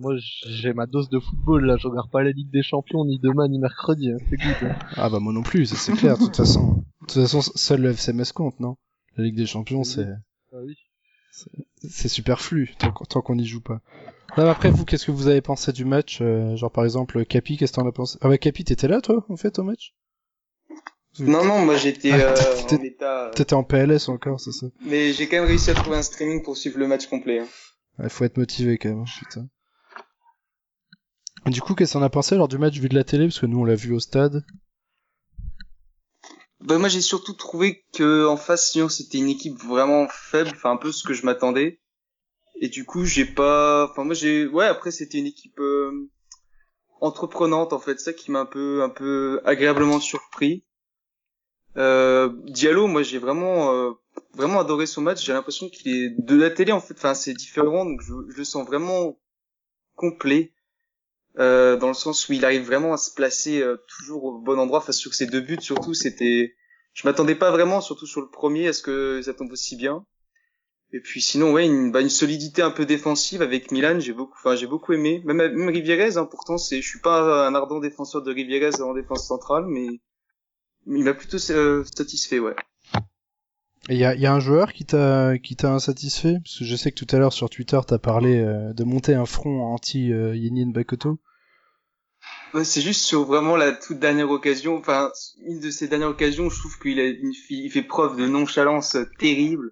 Moi, 0.00 0.14
j'ai 0.46 0.74
ma 0.74 0.84
dose 0.86 1.08
de 1.08 1.18
football, 1.18 1.64
là. 1.64 1.76
Je 1.78 1.88
regarde 1.88 2.10
pas 2.10 2.22
la 2.22 2.32
Ligue 2.32 2.50
des 2.50 2.62
Champions 2.62 3.06
ni 3.06 3.18
demain 3.18 3.48
ni 3.48 3.58
mercredi, 3.58 4.10
hein. 4.10 4.18
C'est 4.28 4.36
good, 4.36 4.70
hein. 4.70 4.76
ah 4.96 5.08
bah 5.08 5.20
moi 5.20 5.32
non 5.32 5.42
plus, 5.42 5.64
c'est 5.66 5.92
clair. 5.92 6.18
De 6.18 6.24
toute 6.24 6.36
façon, 6.36 6.84
de 7.02 7.06
toute 7.06 7.22
façon, 7.22 7.40
seul 7.40 7.80
le 7.80 7.92
FCMS 7.94 8.32
compte, 8.34 8.60
non? 8.60 8.76
La 9.16 9.24
Ligue 9.24 9.36
des 9.36 9.46
Champions, 9.46 9.84
c'est, 9.84 10.06
Ah 10.52 10.56
oui. 10.64 10.76
c'est 11.88 12.08
superflu 12.08 12.74
tant 12.78 12.90
qu'on 12.92 13.04
tant 13.04 13.20
qu'on 13.22 13.34
n'y 13.36 13.46
joue 13.46 13.60
pas. 13.60 13.80
Non, 14.36 14.44
mais 14.44 14.50
après 14.50 14.70
vous, 14.70 14.84
qu'est-ce 14.84 15.06
que 15.06 15.10
vous 15.12 15.28
avez 15.28 15.40
pensé 15.40 15.72
du 15.72 15.84
match 15.84 16.18
euh, 16.20 16.56
Genre 16.56 16.70
par 16.70 16.84
exemple 16.84 17.24
Capi, 17.24 17.56
qu'est-ce 17.56 17.72
que 17.72 17.76
t'en 17.76 17.86
as 17.88 17.92
pensé? 17.92 18.18
Ah 18.20 18.28
bah 18.28 18.38
Capi, 18.38 18.64
t'étais 18.64 18.88
là 18.88 19.00
toi 19.00 19.24
en 19.28 19.36
fait 19.36 19.58
au 19.58 19.62
match? 19.64 19.94
Non, 21.18 21.44
non, 21.44 21.64
moi 21.64 21.76
j'étais 21.76 22.12
Ah, 22.12 22.16
euh, 22.16 22.54
en 22.70 22.82
état... 22.82 23.26
euh, 23.26 23.30
T'étais 23.32 23.54
en 23.54 23.64
PLS 23.64 24.08
encore, 24.08 24.40
c'est 24.40 24.52
ça? 24.52 24.66
Mais 24.86 25.12
j'ai 25.12 25.28
quand 25.28 25.36
même 25.38 25.46
réussi 25.46 25.70
à 25.70 25.74
trouver 25.74 25.96
un 25.96 26.02
streaming 26.02 26.42
pour 26.42 26.56
suivre 26.56 26.78
le 26.78 26.86
match 26.86 27.06
complet. 27.08 27.40
hein. 27.40 27.48
Il 28.02 28.08
faut 28.08 28.24
être 28.24 28.36
motivé 28.38 28.78
quand 28.78 28.88
même, 28.90 29.00
hein, 29.00 29.04
putain. 29.18 29.48
Du 31.46 31.60
coup, 31.60 31.74
qu'est-ce 31.74 31.94
qu'on 31.94 32.02
a 32.02 32.10
pensé 32.10 32.36
lors 32.36 32.48
du 32.48 32.58
match 32.58 32.78
vu 32.78 32.88
de 32.88 32.94
la 32.94 33.04
télé? 33.04 33.26
Parce 33.26 33.40
que 33.40 33.46
nous 33.46 33.58
on 33.60 33.64
l'a 33.64 33.74
vu 33.74 33.92
au 33.92 34.00
stade. 34.00 34.44
Bah, 36.60 36.76
moi 36.76 36.88
j'ai 36.88 37.00
surtout 37.00 37.32
trouvé 37.32 37.84
que 37.94 38.26
en 38.26 38.36
face 38.36 38.74
Lyon 38.74 38.88
c'était 38.88 39.18
une 39.18 39.28
équipe 39.28 39.58
vraiment 39.58 40.06
faible, 40.08 40.50
enfin 40.54 40.72
un 40.72 40.76
peu 40.76 40.92
ce 40.92 41.04
que 41.04 41.14
je 41.14 41.24
m'attendais. 41.24 41.80
Et 42.56 42.68
du 42.68 42.84
coup 42.84 43.04
j'ai 43.06 43.24
pas, 43.24 43.88
enfin 43.90 44.04
moi 44.04 44.14
j'ai, 44.14 44.46
ouais 44.46 44.66
après 44.66 44.90
c'était 44.90 45.18
une 45.18 45.26
équipe 45.26 45.58
euh, 45.58 46.10
entreprenante 47.00 47.72
en 47.72 47.78
fait, 47.78 47.98
ça 47.98 48.12
qui 48.12 48.30
m'a 48.30 48.40
un 48.40 48.46
peu, 48.46 48.82
un 48.82 48.90
peu 48.90 49.40
agréablement 49.44 50.00
surpris. 50.00 50.64
Euh, 51.76 52.30
Diallo, 52.44 52.86
moi 52.86 53.02
j'ai 53.02 53.18
vraiment, 53.18 53.72
euh, 53.72 53.92
vraiment 54.34 54.60
adoré 54.60 54.84
son 54.86 55.00
match. 55.00 55.24
J'ai 55.24 55.32
l'impression 55.32 55.70
qu'il 55.70 55.94
est 55.94 56.10
de 56.10 56.36
la 56.36 56.50
télé 56.50 56.72
en 56.72 56.80
fait, 56.80 56.94
enfin 56.94 57.14
c'est 57.14 57.32
différent, 57.32 57.86
donc 57.86 58.02
je, 58.02 58.12
je 58.28 58.36
le 58.36 58.44
sens 58.44 58.66
vraiment 58.66 59.18
complet. 59.96 60.52
Euh, 61.38 61.76
dans 61.76 61.88
le 61.88 61.94
sens 61.94 62.28
où 62.28 62.32
il 62.32 62.44
arrive 62.44 62.66
vraiment 62.66 62.92
à 62.92 62.96
se 62.96 63.14
placer 63.14 63.62
euh, 63.62 63.76
toujours 63.88 64.24
au 64.24 64.38
bon 64.38 64.58
endroit. 64.58 64.78
Enfin, 64.78 64.92
sur 64.92 65.14
ses 65.14 65.26
deux 65.26 65.40
buts, 65.40 65.58
surtout, 65.60 65.94
c'était. 65.94 66.54
Je 66.92 67.06
m'attendais 67.06 67.36
pas 67.36 67.50
vraiment, 67.52 67.80
surtout 67.80 68.06
sur 68.06 68.20
le 68.20 68.28
premier, 68.28 68.68
à 68.68 68.72
ce 68.72 68.82
que 68.82 69.22
ça 69.22 69.32
tombe 69.32 69.52
aussi 69.52 69.76
bien. 69.76 70.04
Et 70.92 71.00
puis 71.00 71.22
sinon, 71.22 71.52
ouais, 71.52 71.66
une, 71.66 71.92
bah, 71.92 72.00
une 72.00 72.10
solidité 72.10 72.62
un 72.62 72.72
peu 72.72 72.84
défensive 72.84 73.42
avec 73.42 73.70
Milan, 73.70 74.00
j'ai 74.00 74.12
beaucoup, 74.12 74.34
enfin, 74.36 74.56
j'ai 74.56 74.66
beaucoup 74.66 74.92
aimé. 74.92 75.22
Même, 75.24 75.36
même 75.36 75.68
Rivierez, 75.68 76.16
hein, 76.16 76.24
pourtant, 76.24 76.58
c'est, 76.58 76.82
je 76.82 76.88
suis 76.88 76.98
pas 77.00 77.46
un 77.46 77.54
ardent 77.54 77.78
défenseur 77.78 78.22
de 78.22 78.32
Rivierez 78.32 78.82
en 78.82 78.92
défense 78.92 79.28
centrale, 79.28 79.66
mais 79.68 79.86
il 80.86 81.04
m'a 81.04 81.14
plutôt 81.14 81.38
euh, 81.50 81.84
satisfait, 81.96 82.40
ouais. 82.40 82.56
Et 83.88 83.94
il 83.94 83.98
y 83.98 84.04
a, 84.04 84.14
y 84.14 84.26
a 84.26 84.32
un 84.32 84.40
joueur 84.40 84.72
qui 84.72 84.84
t'a 84.84 85.38
qui 85.38 85.56
t'a 85.56 85.72
insatisfait? 85.72 86.34
Parce 86.44 86.58
que 86.58 86.64
je 86.64 86.76
sais 86.76 86.92
que 86.92 87.02
tout 87.02 87.16
à 87.16 87.18
l'heure 87.18 87.32
sur 87.32 87.48
Twitter 87.48 87.80
t'as 87.86 87.98
parlé 87.98 88.38
euh, 88.38 88.72
de 88.74 88.84
monter 88.84 89.14
un 89.14 89.24
front 89.26 89.62
anti 89.72 90.12
euh, 90.12 90.36
Yenin 90.36 90.70
Bakoto. 90.70 91.18
Ouais, 92.52 92.64
c'est 92.64 92.80
juste 92.82 93.02
sur 93.02 93.24
vraiment 93.24 93.56
la 93.56 93.72
toute 93.72 93.98
dernière 94.00 94.30
occasion, 94.30 94.76
enfin, 94.76 95.10
une 95.46 95.60
de 95.60 95.70
ces 95.70 95.88
dernières 95.88 96.08
occasions, 96.10 96.50
je 96.50 96.58
trouve 96.58 96.78
qu'il 96.78 96.98
a 97.00 97.06
une 97.06 97.32
fille, 97.32 97.64
il 97.64 97.70
fait 97.70 97.82
preuve 97.82 98.16
de 98.18 98.26
nonchalance 98.26 98.96
terrible. 99.18 99.70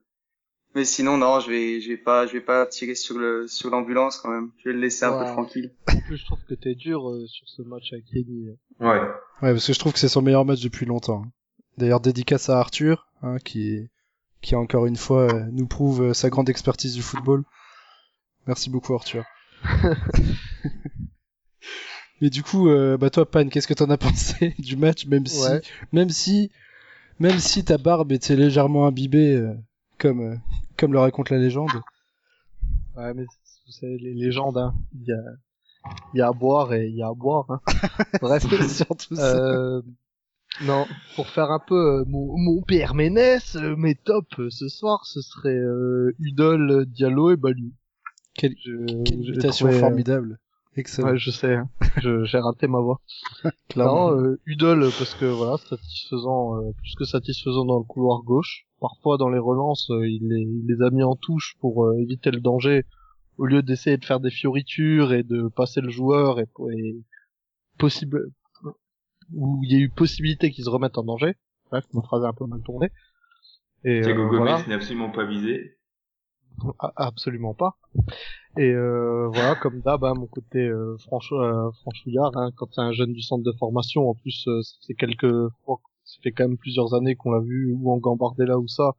Mais 0.75 0.85
sinon, 0.85 1.16
non, 1.16 1.40
je 1.40 1.51
vais, 1.51 1.81
je 1.81 1.88
vais 1.88 1.97
pas, 1.97 2.27
je 2.27 2.35
vais 2.35 2.40
pas 2.40 2.64
tirer 2.66 2.94
sur 2.94 3.18
le, 3.18 3.49
sur 3.49 3.68
l'ambulance 3.71 4.18
quand 4.18 4.31
même. 4.31 4.51
Je 4.59 4.68
vais 4.68 4.75
le 4.75 4.81
laisser 4.81 5.05
un 5.05 5.12
Ouais. 5.18 5.25
peu 5.25 5.33
tranquille. 5.33 5.73
En 5.88 6.01
plus, 6.01 6.18
je 6.18 6.25
trouve 6.25 6.38
que 6.49 6.55
t'es 6.55 6.75
dur 6.75 7.09
euh, 7.11 7.27
sur 7.27 7.49
ce 7.49 7.62
match 7.62 7.92
avec 7.92 8.05
Kenny. 8.07 8.47
Ouais. 8.79 8.87
Ouais, 8.88 9.53
parce 9.53 9.66
que 9.66 9.73
je 9.73 9.79
trouve 9.79 9.92
que 9.92 9.99
c'est 9.99 10.09
son 10.09 10.23
meilleur 10.23 10.44
match 10.44 10.61
depuis 10.61 10.87
longtemps. 10.87 11.25
D'ailleurs, 11.79 12.01
dédicace 12.01 12.49
à 12.49 12.59
Arthur, 12.61 13.09
hein, 13.23 13.38
qui 13.44 13.88
qui 14.40 14.55
encore 14.57 14.87
une 14.87 14.96
fois 14.96 15.33
euh, 15.33 15.44
nous 15.53 15.66
prouve 15.66 16.03
euh, 16.03 16.14
sa 16.14 16.31
grande 16.31 16.48
expertise 16.48 16.94
du 16.94 17.03
football. 17.03 17.44
Merci 18.46 18.70
beaucoup 18.70 18.94
Arthur. 18.94 19.24
Mais 22.20 22.31
du 22.31 22.42
coup, 22.42 22.68
euh, 22.68 22.96
bah 22.96 23.11
toi 23.11 23.31
Pan, 23.31 23.48
qu'est-ce 23.48 23.68
que 23.68 23.74
t'en 23.74 23.90
as 23.90 23.96
pensé 23.98 24.55
du 24.59 24.77
match, 24.77 25.07
même 25.07 25.27
si, 25.27 25.40
Ouais. 25.48 25.61
même 25.92 26.11
si, 26.11 26.51
même 27.20 27.38
si 27.38 27.64
ta 27.64 27.79
barbe 27.79 28.11
était 28.12 28.35
légèrement 28.37 28.87
imbibée, 28.87 29.37
euh, 29.37 29.55
comme 29.98 30.20
euh, 30.20 30.37
comme 30.77 30.92
le 30.92 30.98
raconte 30.98 31.31
la 31.31 31.38
légende? 31.38 31.70
Ouais, 32.96 33.14
mais 33.14 33.22
vous 33.24 33.72
savez, 33.72 33.98
les 33.98 34.14
légendes, 34.14 34.59
hein. 34.59 34.74
Il 34.94 35.07
y 35.07 35.12
a, 35.12 35.20
il 36.14 36.18
y 36.18 36.20
a 36.22 36.29
à 36.29 36.33
boire 36.33 36.74
et 36.74 36.88
il 36.88 36.96
y 36.96 37.03
a 37.03 37.09
à 37.09 37.14
boire, 37.14 37.46
hein. 37.51 37.61
Bref. 38.20 38.44
surtout 38.68 39.14
ça. 39.14 39.81
Euh, 40.61 40.64
non, 40.64 40.87
pour 41.14 41.28
faire 41.28 41.50
un 41.50 41.58
peu 41.58 42.00
euh, 42.00 42.04
mon, 42.06 42.37
mon 42.37 42.62
père 42.62 42.94
Ménès, 42.94 43.56
euh, 43.56 43.76
mes 43.76 43.94
tops 43.94 44.38
euh, 44.38 44.50
ce 44.50 44.68
soir, 44.68 45.04
ce 45.06 45.20
serait 45.20 45.56
euh, 45.56 46.14
Udol, 46.18 46.70
euh, 46.70 46.84
Diallo 46.84 47.30
et 47.30 47.37
Balu. 47.37 47.72
Quelle, 48.34 48.54
imitation 48.64 49.66
euh, 49.66 49.72
formidable. 49.72 50.38
Excellent. 50.76 51.08
Ouais, 51.11 51.18
je 51.18 51.30
sais, 51.30 51.56
hein. 51.56 51.68
J'ai 51.96 52.38
raté 52.38 52.68
ma 52.68 52.78
voix. 52.78 53.00
clairement. 53.68 54.12
Non, 54.12 54.20
euh, 54.20 54.40
Udol 54.46 54.80
parce 54.80 55.14
que 55.14 55.24
voilà, 55.24 55.56
satisfaisant, 55.56 56.56
euh, 56.56 56.72
plus 56.72 56.94
que 56.96 57.04
satisfaisant 57.04 57.64
dans 57.64 57.78
le 57.78 57.84
couloir 57.84 58.22
gauche. 58.22 58.66
Parfois 58.80 59.16
dans 59.18 59.28
les 59.28 59.40
relances, 59.40 59.90
euh, 59.90 60.06
il, 60.06 60.28
les, 60.28 60.42
il 60.42 60.66
les 60.68 60.84
a 60.84 60.90
mis 60.90 61.02
en 61.02 61.16
touche 61.16 61.56
pour 61.61 61.84
euh, 61.84 61.98
éviter 61.98 62.30
le 62.30 62.40
danger, 62.40 62.84
au 63.38 63.46
lieu 63.46 63.62
d'essayer 63.62 63.96
de 63.96 64.04
faire 64.04 64.20
des 64.20 64.30
fioritures 64.30 65.12
et 65.12 65.24
de 65.24 65.48
passer 65.48 65.80
le 65.80 65.90
joueur 65.90 66.38
et, 66.38 66.46
et 66.72 66.96
possible 67.76 68.30
où 69.34 69.60
il 69.64 69.72
y 69.72 69.76
a 69.76 69.78
eu 69.78 69.88
possibilité 69.88 70.50
qu'ils 70.50 70.64
se 70.64 70.70
remettent 70.70 70.98
en 70.98 71.04
danger. 71.04 71.34
Bref, 71.70 71.84
ma 71.92 72.02
phrase 72.02 72.24
est 72.24 72.28
un 72.28 72.32
peu 72.32 72.46
mal 72.46 72.62
tournée. 72.62 72.90
Et 73.84 74.00
Thiago 74.00 74.22
euh, 74.22 74.26
Gomez 74.26 74.38
voilà. 74.38 74.66
n'est 74.66 74.74
absolument 74.74 75.10
pas 75.10 75.24
visé. 75.24 75.76
Absolument 76.96 77.54
pas. 77.54 77.78
Et 78.56 78.72
euh, 78.72 79.28
voilà, 79.32 79.54
comme 79.54 79.80
d'hab, 79.80 80.02
hein, 80.04 80.14
mon 80.14 80.26
côté 80.26 80.58
euh, 80.58 80.96
francho, 80.98 81.40
euh, 81.40 81.70
franchouillard, 81.82 82.36
hein, 82.36 82.50
quand 82.56 82.66
c'est 82.72 82.80
un 82.80 82.92
jeune 82.92 83.12
du 83.12 83.22
centre 83.22 83.44
de 83.44 83.56
formation, 83.58 84.08
en 84.08 84.14
plus, 84.14 84.44
euh, 84.48 84.60
c'est 84.80 84.94
quelques 84.94 85.48
fois, 85.64 85.80
ça 86.04 86.18
fait 86.22 86.32
quand 86.32 86.48
même 86.48 86.58
plusieurs 86.58 86.94
années 86.94 87.14
qu'on 87.14 87.30
l'a 87.30 87.40
vu, 87.40 87.72
ou 87.72 87.92
en 87.92 87.98
Gambardella 87.98 88.58
ou 88.58 88.66
ça, 88.66 88.96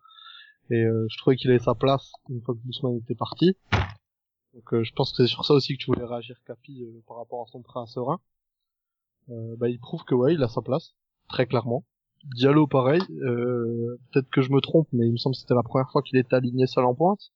et 0.70 0.84
euh, 0.84 1.08
je 1.10 1.18
trouvais 1.18 1.36
qu'il 1.36 1.50
avait 1.50 1.60
sa 1.60 1.76
place 1.76 2.12
une 2.30 2.42
fois 2.42 2.56
que 2.56 2.60
Doucement 2.64 2.96
était 2.98 3.16
parti. 3.16 3.58
Donc 4.54 4.74
euh, 4.74 4.84
je 4.84 4.94
pense 4.94 5.12
que 5.12 5.18
c'est 5.24 5.28
sur 5.28 5.44
ça 5.44 5.54
aussi 5.54 5.76
que 5.76 5.84
tu 5.84 5.88
voulais 5.88 6.06
réagir, 6.06 6.38
Capi, 6.46 6.84
euh, 6.84 7.02
par 7.08 7.18
rapport 7.18 7.42
à 7.42 7.52
son 7.52 7.62
train 7.62 7.86
serein. 7.86 8.20
Euh, 9.30 9.56
bah, 9.58 9.70
il 9.70 9.80
prouve 9.80 10.04
que 10.04 10.16
ouais, 10.16 10.34
il 10.34 10.44
a 10.44 10.48
sa 10.48 10.62
place, 10.62 10.94
très 11.28 11.46
clairement. 11.46 11.86
Diallo, 12.36 12.68
pareil. 12.68 13.02
Euh, 13.22 13.98
Peut-être 14.12 14.30
que 14.30 14.42
je 14.42 14.52
me 14.52 14.60
trompe, 14.62 14.88
mais 14.92 15.06
il 15.08 15.12
me 15.14 15.18
semble 15.18 15.36
que 15.36 15.42
c'était 15.42 15.54
la 15.56 15.64
première 15.64 15.90
fois 15.92 16.02
qu'il 16.02 16.18
était 16.18 16.36
aligné 16.36 16.68
seul 16.68 16.86
en 16.86 16.94
pointe. 16.96 17.32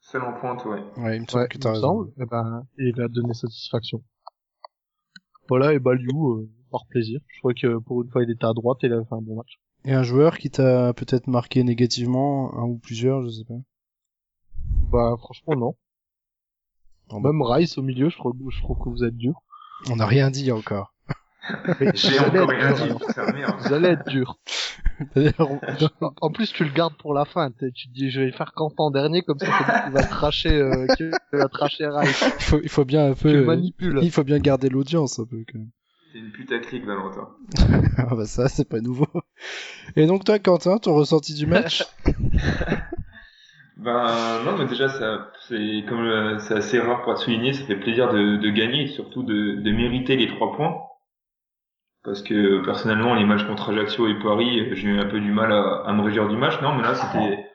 Seul 0.00 0.22
en 0.22 0.32
pointe, 0.34 0.64
ouais. 0.66 0.82
Ouais, 0.96 1.16
il 1.16 1.22
me 1.22 1.26
semble 1.26 1.42
Ouais, 1.44 1.48
que 1.48 1.56
il 1.56 1.60
t'as 1.60 1.72
raison. 1.72 1.82
semble. 2.04 2.12
Eh 2.20 2.26
ben, 2.26 2.66
et 2.78 2.88
il 2.88 3.00
a 3.00 3.08
donné 3.08 3.32
satisfaction. 3.34 4.02
Voilà, 5.48 5.72
et 5.72 5.78
Baliou, 5.78 6.32
euh, 6.34 6.50
par 6.70 6.86
plaisir. 6.86 7.20
Je 7.28 7.38
trouvais 7.38 7.54
que 7.54 7.78
pour 7.78 8.02
une 8.02 8.10
fois, 8.10 8.22
il 8.22 8.30
était 8.30 8.44
à 8.44 8.52
droite 8.52 8.78
et 8.82 8.86
il 8.88 8.92
avait 8.92 9.04
fait 9.04 9.14
un 9.14 9.22
bon 9.22 9.36
match. 9.36 9.58
Et 9.84 9.92
un 9.94 10.02
joueur 10.02 10.36
qui 10.38 10.50
t'a 10.50 10.92
peut-être 10.92 11.26
marqué 11.28 11.62
négativement, 11.64 12.52
un 12.58 12.64
ou 12.64 12.78
plusieurs, 12.78 13.22
je 13.22 13.30
sais 13.30 13.44
pas. 13.44 13.54
Bah, 14.92 15.14
franchement, 15.18 15.54
non. 15.56 15.76
Bon, 17.08 17.20
bah, 17.20 17.30
Même 17.32 17.42
Rice 17.42 17.78
au 17.78 17.82
milieu, 17.82 18.10
je 18.10 18.18
trouve, 18.18 18.34
je 18.50 18.60
trouve 18.60 18.76
que 18.78 18.88
vous 18.90 19.04
êtes 19.04 19.16
dur. 19.16 19.40
On 19.90 19.96
n'a 19.96 20.06
rien 20.06 20.30
dit 20.30 20.50
encore. 20.52 20.94
J'ai 21.94 22.18
encore 22.18 22.52
être 22.52 22.58
rien 22.58 22.72
dur, 22.86 22.98
dit, 22.98 23.32
merde. 23.34 23.54
Vous 23.60 23.72
allez 23.72 23.88
être 23.88 24.06
dur. 24.08 24.38
En 26.20 26.30
plus, 26.30 26.52
tu 26.52 26.64
le 26.64 26.72
gardes 26.72 26.96
pour 26.98 27.14
la 27.14 27.24
fin. 27.24 27.50
Tu 27.50 27.88
te 27.88 27.92
dis, 27.94 28.10
je 28.10 28.20
vais 28.20 28.32
faire 28.32 28.52
camp 28.52 28.72
en 28.78 28.90
dernier, 28.90 29.22
comme 29.22 29.38
ça, 29.38 29.46
il 29.86 29.92
va 29.92 30.02
tracher, 30.02 30.52
euh, 30.52 30.86
il 31.00 31.10
va 31.32 31.48
tracher 31.48 31.86
Rice. 31.86 32.24
il 32.38 32.42
faut, 32.44 32.60
il 32.62 32.68
faut 32.68 32.84
bien 32.84 33.06
un 33.10 33.14
Tu 33.14 33.22
peu, 33.22 33.44
manipules. 33.44 33.98
il 34.02 34.10
faut 34.10 34.24
bien 34.24 34.38
garder 34.38 34.68
l'audience 34.68 35.18
un 35.18 35.24
peu 35.24 35.44
quand 35.50 35.58
même. 35.58 35.70
C'est 36.12 36.18
une 36.18 36.32
putaclic, 36.32 36.84
Valentin. 36.84 37.28
Ah 37.98 38.14
bah 38.14 38.26
ça, 38.26 38.48
c'est 38.48 38.68
pas 38.68 38.80
nouveau. 38.80 39.08
Et 39.96 40.06
donc 40.06 40.24
toi, 40.24 40.38
Quentin, 40.38 40.78
ton 40.78 40.94
ressenti 40.94 41.34
du 41.34 41.46
match? 41.46 41.84
Ben 43.78 44.42
non, 44.44 44.58
mais 44.58 44.66
déjà 44.66 44.88
c'est 44.90 45.84
comme 45.88 46.04
euh, 46.04 46.38
c'est 46.38 46.54
assez 46.54 46.78
rare 46.80 47.02
pour 47.02 47.12
être 47.12 47.18
souligné, 47.20 47.52
ça 47.54 47.64
fait 47.64 47.76
plaisir 47.76 48.12
de, 48.12 48.36
de 48.36 48.50
gagner 48.50 48.82
et 48.82 48.88
surtout 48.88 49.22
de, 49.22 49.54
de 49.62 49.70
mériter 49.72 50.16
les 50.16 50.28
trois 50.28 50.52
points. 50.54 50.76
Parce 52.04 52.22
que 52.22 52.64
personnellement, 52.64 53.14
les 53.14 53.24
matchs 53.24 53.44
contre 53.44 53.70
Ajaccio 53.70 54.08
et 54.08 54.18
Paris, 54.18 54.68
j'ai 54.74 54.88
eu 54.88 54.98
un 54.98 55.06
peu 55.06 55.20
du 55.20 55.30
mal 55.32 55.52
à, 55.52 55.82
à 55.86 55.92
me 55.92 56.02
réjouir 56.02 56.28
du 56.28 56.36
match. 56.36 56.60
Non, 56.62 56.74
mais 56.74 56.82
là 56.82 56.94
c'était 56.94 57.46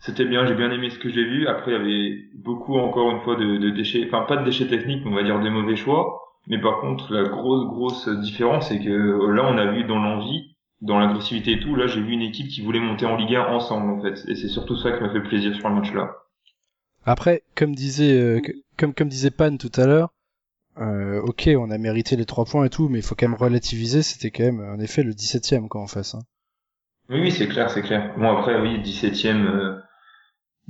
c'était 0.00 0.24
bien, 0.26 0.46
j'ai 0.46 0.54
bien 0.54 0.70
aimé 0.70 0.90
ce 0.90 0.98
que 0.98 1.10
j'ai 1.10 1.24
vu. 1.24 1.48
Après, 1.48 1.72
il 1.72 1.74
y 1.74 1.80
avait 1.80 2.16
beaucoup 2.36 2.76
encore 2.78 3.10
une 3.12 3.20
fois 3.22 3.36
de, 3.36 3.58
de 3.58 3.70
déchets, 3.70 4.04
enfin 4.06 4.24
pas 4.26 4.36
de 4.38 4.44
déchets 4.44 4.68
techniques, 4.68 5.04
on 5.06 5.14
va 5.14 5.22
dire 5.24 5.40
des 5.40 5.50
mauvais 5.50 5.76
choix. 5.76 6.20
Mais 6.48 6.60
par 6.60 6.80
contre, 6.80 7.12
la 7.14 7.24
grosse 7.24 7.66
grosse 7.66 8.08
différence, 8.20 8.68
c'est 8.68 8.80
que 8.82 8.90
euh, 8.90 9.32
là, 9.32 9.44
on 9.46 9.58
a 9.58 9.66
vu 9.66 9.84
dans 9.84 9.98
l'envie, 9.98 10.56
dans 10.80 10.98
l'agressivité 10.98 11.52
et 11.52 11.60
tout, 11.60 11.74
là, 11.74 11.86
j'ai 11.86 12.00
vu 12.00 12.12
une 12.12 12.22
équipe 12.22 12.48
qui 12.48 12.62
voulait 12.62 12.80
monter 12.80 13.06
en 13.06 13.16
Ligue 13.16 13.34
1 13.34 13.46
ensemble 13.46 13.90
en 13.90 14.02
fait. 14.02 14.28
Et 14.28 14.34
c'est 14.36 14.48
surtout 14.48 14.76
ça 14.76 14.92
qui 14.92 15.02
m'a 15.02 15.10
fait 15.10 15.22
plaisir 15.22 15.54
sur 15.54 15.68
le 15.68 15.74
match-là. 15.74 16.16
Après, 17.04 17.42
comme 17.54 17.74
disait, 17.74 18.20
euh, 18.20 18.40
comme 18.76 18.94
comme 18.94 19.08
disait 19.08 19.30
Pan 19.30 19.56
tout 19.56 19.72
à 19.76 19.86
l'heure, 19.86 20.12
euh, 20.80 21.20
ok, 21.22 21.50
on 21.58 21.70
a 21.70 21.78
mérité 21.78 22.16
les 22.16 22.24
trois 22.24 22.44
points 22.44 22.64
et 22.64 22.70
tout, 22.70 22.88
mais 22.88 22.98
il 22.98 23.02
faut 23.02 23.14
quand 23.14 23.28
même 23.28 23.38
relativiser. 23.38 24.02
C'était 24.02 24.30
quand 24.30 24.44
même, 24.44 24.60
en 24.60 24.78
effet, 24.78 25.02
le 25.02 25.12
17e 25.12 25.68
quoi 25.68 25.80
en 25.80 25.86
face. 25.86 26.14
Hein. 26.14 26.20
Oui, 27.08 27.20
oui, 27.20 27.32
c'est 27.32 27.48
clair, 27.48 27.70
c'est 27.70 27.82
clair. 27.82 28.14
Bon, 28.16 28.30
après, 28.30 28.60
oui, 28.60 28.78
17ème, 28.80 29.46
euh, 29.46 29.80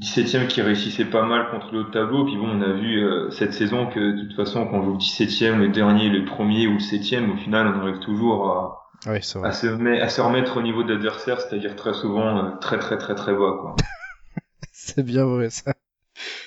17ème 0.00 0.46
qui 0.46 0.62
réussissait 0.62 1.04
pas 1.04 1.26
mal 1.26 1.50
contre 1.50 1.74
le 1.74 1.90
tableau. 1.90 2.24
Puis 2.24 2.36
bon, 2.36 2.48
on 2.48 2.62
a 2.62 2.72
vu 2.72 3.04
euh, 3.04 3.30
cette 3.30 3.52
saison 3.52 3.86
que 3.86 3.98
de 3.98 4.22
toute 4.22 4.36
façon, 4.36 4.66
quand 4.66 4.78
on 4.78 4.84
joue 4.84 4.92
le 4.92 4.98
17ème, 4.98 5.58
le 5.58 5.68
dernier, 5.68 6.08
le 6.08 6.24
premier 6.24 6.66
ou 6.68 6.74
le 6.74 6.78
7ème, 6.78 7.30
au 7.32 7.36
final, 7.36 7.66
on 7.66 7.80
arrive 7.80 7.98
toujours 7.98 8.50
à, 8.50 8.88
Ouais, 9.06 9.20
vrai. 9.38 9.48
à, 9.48 9.52
se, 9.52 9.66
met- 9.66 10.00
à 10.00 10.08
se 10.08 10.20
remettre 10.20 10.56
au 10.56 10.62
niveau 10.62 10.82
de 10.82 10.92
l'adversaire, 10.92 11.40
c'est-à-dire 11.40 11.76
très 11.76 11.94
souvent 11.94 12.44
euh, 12.46 12.50
très 12.61 12.78
très 12.78 12.98
très 12.98 13.14
très 13.14 13.32
bas, 13.32 13.56
quoi. 13.61 13.76
C'est 14.72 15.02
bien 15.02 15.24
vrai 15.24 15.50
ça. 15.50 15.74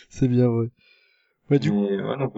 C'est 0.09 0.27
bien 0.27 0.47
vrai. 0.47 0.67
Bah, 1.49 1.59
du, 1.59 1.71
Mais, 1.71 2.01
ouais, 2.01 2.17
donc, 2.17 2.35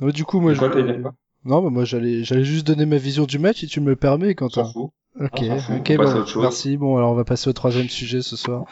ouais, 0.00 0.12
du 0.12 0.24
coup, 0.24 0.40
moi, 0.40 0.54
je... 0.54 0.60
quoi 0.60 1.14
non, 1.44 1.62
bah, 1.62 1.70
moi, 1.70 1.84
j'allais, 1.84 2.24
j'allais 2.24 2.44
juste 2.44 2.66
donner 2.66 2.86
ma 2.86 2.96
vision 2.98 3.24
du 3.24 3.38
match, 3.38 3.58
si 3.58 3.66
tu 3.66 3.80
me 3.80 3.88
le 3.88 3.96
permets, 3.96 4.34
On 4.60 4.64
fout. 4.64 4.90
Ok, 5.20 5.42
On 5.50 5.58
fout, 5.58 5.80
ok, 5.80 5.90
on 5.90 6.00
à 6.00 6.04
bon, 6.04 6.26
chose. 6.26 6.42
merci. 6.42 6.76
Bon, 6.76 6.96
alors 6.96 7.12
on 7.12 7.14
va 7.14 7.24
passer 7.24 7.48
au 7.48 7.52
troisième 7.52 7.88
sujet 7.88 8.22
ce 8.22 8.36
soir. 8.36 8.64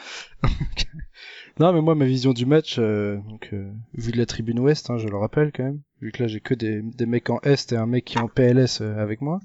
non, 1.59 1.73
mais 1.73 1.81
moi, 1.81 1.95
ma 1.95 2.05
vision 2.05 2.33
du 2.33 2.45
match, 2.45 2.77
euh, 2.79 3.17
donc, 3.27 3.49
euh, 3.53 3.71
vu 3.93 4.11
de 4.11 4.17
la 4.17 4.25
tribune 4.25 4.59
ouest, 4.59 4.89
hein, 4.89 4.97
je 4.97 5.07
le 5.07 5.17
rappelle 5.17 5.51
quand 5.51 5.63
même, 5.63 5.81
vu 6.01 6.11
que 6.11 6.23
là 6.23 6.27
j'ai 6.27 6.39
que 6.39 6.53
des, 6.53 6.81
des 6.81 7.05
mecs 7.05 7.29
en 7.29 7.39
est 7.43 7.71
et 7.71 7.75
un 7.77 7.85
mec 7.87 8.05
qui 8.05 8.17
est 8.17 8.21
en 8.21 8.27
PLS 8.27 8.81
euh, 8.81 8.97
avec 8.97 9.21
moi. 9.21 9.39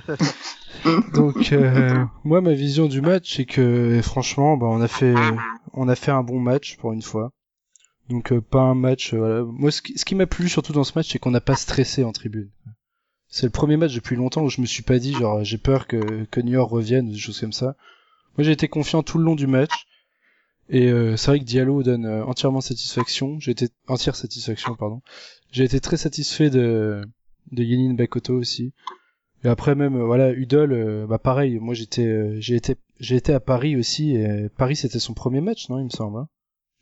donc, 1.14 1.52
euh, 1.52 2.04
moi, 2.24 2.40
ma 2.40 2.52
vision 2.52 2.86
du 2.86 3.00
match, 3.00 3.36
c'est 3.36 3.44
que 3.44 4.00
franchement, 4.02 4.56
bah, 4.56 4.66
on 4.66 4.80
a 4.80 4.88
fait, 4.88 6.10
un 6.10 6.22
bon 6.22 6.40
match 6.40 6.76
pour 6.76 6.92
une 6.92 7.02
fois. 7.02 7.32
Donc, 8.08 8.32
euh, 8.32 8.40
pas 8.40 8.60
un 8.60 8.74
match. 8.74 9.14
euh. 9.14 9.44
Moi, 9.44 9.70
ce 9.70 9.80
qui, 9.82 10.14
m'a 10.14 10.26
plu 10.26 10.48
surtout 10.48 10.72
dans 10.72 10.84
ce 10.84 10.92
match, 10.96 11.10
c'est 11.10 11.18
qu'on 11.18 11.30
n'a 11.30 11.40
pas 11.40 11.56
stressé 11.56 12.04
en 12.04 12.12
tribune. 12.12 12.50
C'est 13.28 13.46
le 13.46 13.50
premier 13.50 13.78
match 13.78 13.94
depuis 13.94 14.16
longtemps 14.16 14.42
où 14.42 14.50
je 14.50 14.60
me 14.60 14.66
suis 14.66 14.82
pas 14.82 14.98
dit 14.98 15.14
genre 15.14 15.42
j'ai 15.42 15.56
peur 15.56 15.86
que 15.86 16.24
que 16.30 16.56
revienne 16.58 17.08
ou 17.08 17.12
des 17.12 17.18
choses 17.18 17.40
comme 17.40 17.54
ça. 17.54 17.76
Moi 18.36 18.44
j'ai 18.44 18.50
été 18.50 18.68
confiant 18.68 19.02
tout 19.02 19.16
le 19.16 19.24
long 19.24 19.36
du 19.36 19.46
match 19.46 19.86
et 20.68 20.88
euh, 20.88 21.16
c'est 21.16 21.30
vrai 21.30 21.38
que 21.40 21.44
Diallo 21.44 21.82
donne 21.82 22.04
entièrement 22.06 22.60
satisfaction. 22.60 23.40
J'ai 23.40 23.52
été 23.52 23.70
entière 23.88 24.16
satisfaction 24.16 24.76
pardon. 24.76 25.00
J'ai 25.50 25.64
été 25.64 25.80
très 25.80 25.96
satisfait 25.96 26.50
de 26.50 27.00
de 27.52 27.62
Yenin 27.62 27.94
Bakoto 27.94 28.34
aussi. 28.34 28.74
Et 29.44 29.48
après 29.48 29.74
même 29.74 29.96
euh, 29.96 30.04
voilà 30.04 30.32
Udol 30.32 30.72
euh, 30.72 31.06
bah 31.06 31.18
pareil 31.18 31.58
moi 31.58 31.74
j'étais 31.74 32.06
euh, 32.06 32.36
j'ai 32.40 32.54
été 32.54 32.76
j'ai 33.00 33.16
été 33.16 33.32
à 33.32 33.40
Paris 33.40 33.76
aussi 33.76 34.14
et 34.14 34.48
Paris 34.56 34.76
c'était 34.76 35.00
son 35.00 35.14
premier 35.14 35.40
match 35.40 35.68
non 35.68 35.78
il 35.78 35.84
me 35.84 35.90
semble. 35.90 36.18
Hein 36.18 36.28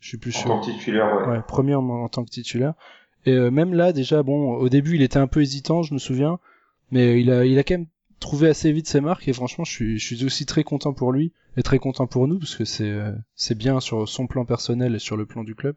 je 0.01 0.07
suis 0.09 0.17
plus 0.17 0.35
En 0.35 0.39
sûr. 0.39 0.49
tant 0.49 0.61
que 0.61 0.65
titulaire, 0.65 1.15
ouais. 1.27 1.27
Ouais, 1.35 1.41
premier 1.47 1.75
en, 1.75 1.87
en 1.87 2.09
tant 2.09 2.25
que 2.25 2.29
titulaire. 2.31 2.73
Et 3.27 3.33
euh, 3.33 3.51
même 3.51 3.73
là, 3.75 3.93
déjà, 3.93 4.23
bon, 4.23 4.53
au 4.55 4.67
début, 4.67 4.95
il 4.95 5.03
était 5.03 5.19
un 5.19 5.27
peu 5.27 5.41
hésitant, 5.41 5.83
je 5.83 5.93
me 5.93 5.99
souviens, 5.99 6.39
mais 6.89 7.21
il 7.21 7.31
a, 7.31 7.45
il 7.45 7.59
a 7.59 7.63
quand 7.63 7.75
même 7.75 7.87
trouvé 8.19 8.49
assez 8.49 8.71
vite 8.71 8.87
ses 8.87 8.99
marques. 8.99 9.27
Et 9.27 9.33
franchement, 9.33 9.63
je 9.63 9.71
suis, 9.71 9.99
je 9.99 10.15
suis 10.15 10.25
aussi 10.25 10.47
très 10.47 10.63
content 10.63 10.93
pour 10.93 11.11
lui 11.11 11.33
et 11.55 11.61
très 11.61 11.77
content 11.77 12.07
pour 12.07 12.27
nous 12.27 12.39
parce 12.39 12.55
que 12.55 12.65
c'est, 12.65 12.89
euh, 12.89 13.11
c'est 13.35 13.53
bien 13.55 13.79
sur 13.79 14.09
son 14.09 14.25
plan 14.25 14.43
personnel 14.43 14.95
et 14.95 14.99
sur 14.99 15.17
le 15.17 15.27
plan 15.27 15.43
du 15.43 15.53
club. 15.53 15.75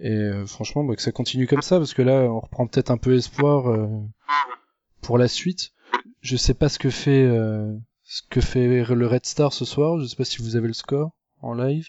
Et 0.00 0.10
euh, 0.10 0.46
franchement, 0.46 0.82
bah, 0.82 0.96
que 0.96 1.02
ça 1.02 1.12
continue 1.12 1.46
comme 1.46 1.62
ça 1.62 1.78
parce 1.78 1.94
que 1.94 2.02
là, 2.02 2.22
on 2.22 2.40
reprend 2.40 2.66
peut-être 2.66 2.90
un 2.90 2.98
peu 2.98 3.14
espoir 3.14 3.70
euh, 3.70 3.86
pour 5.00 5.16
la 5.16 5.28
suite. 5.28 5.70
Je 6.20 6.36
sais 6.36 6.54
pas 6.54 6.68
ce 6.68 6.78
que 6.78 6.90
fait, 6.90 7.24
euh, 7.24 7.74
ce 8.04 8.22
que 8.28 8.40
fait 8.40 8.84
le 8.84 9.06
Red 9.06 9.24
Star 9.26 9.52
ce 9.52 9.64
soir. 9.64 9.98
Je 9.98 10.06
sais 10.06 10.16
pas 10.16 10.24
si 10.24 10.42
vous 10.42 10.56
avez 10.56 10.66
le 10.68 10.74
score 10.74 11.12
en 11.40 11.54
live. 11.54 11.88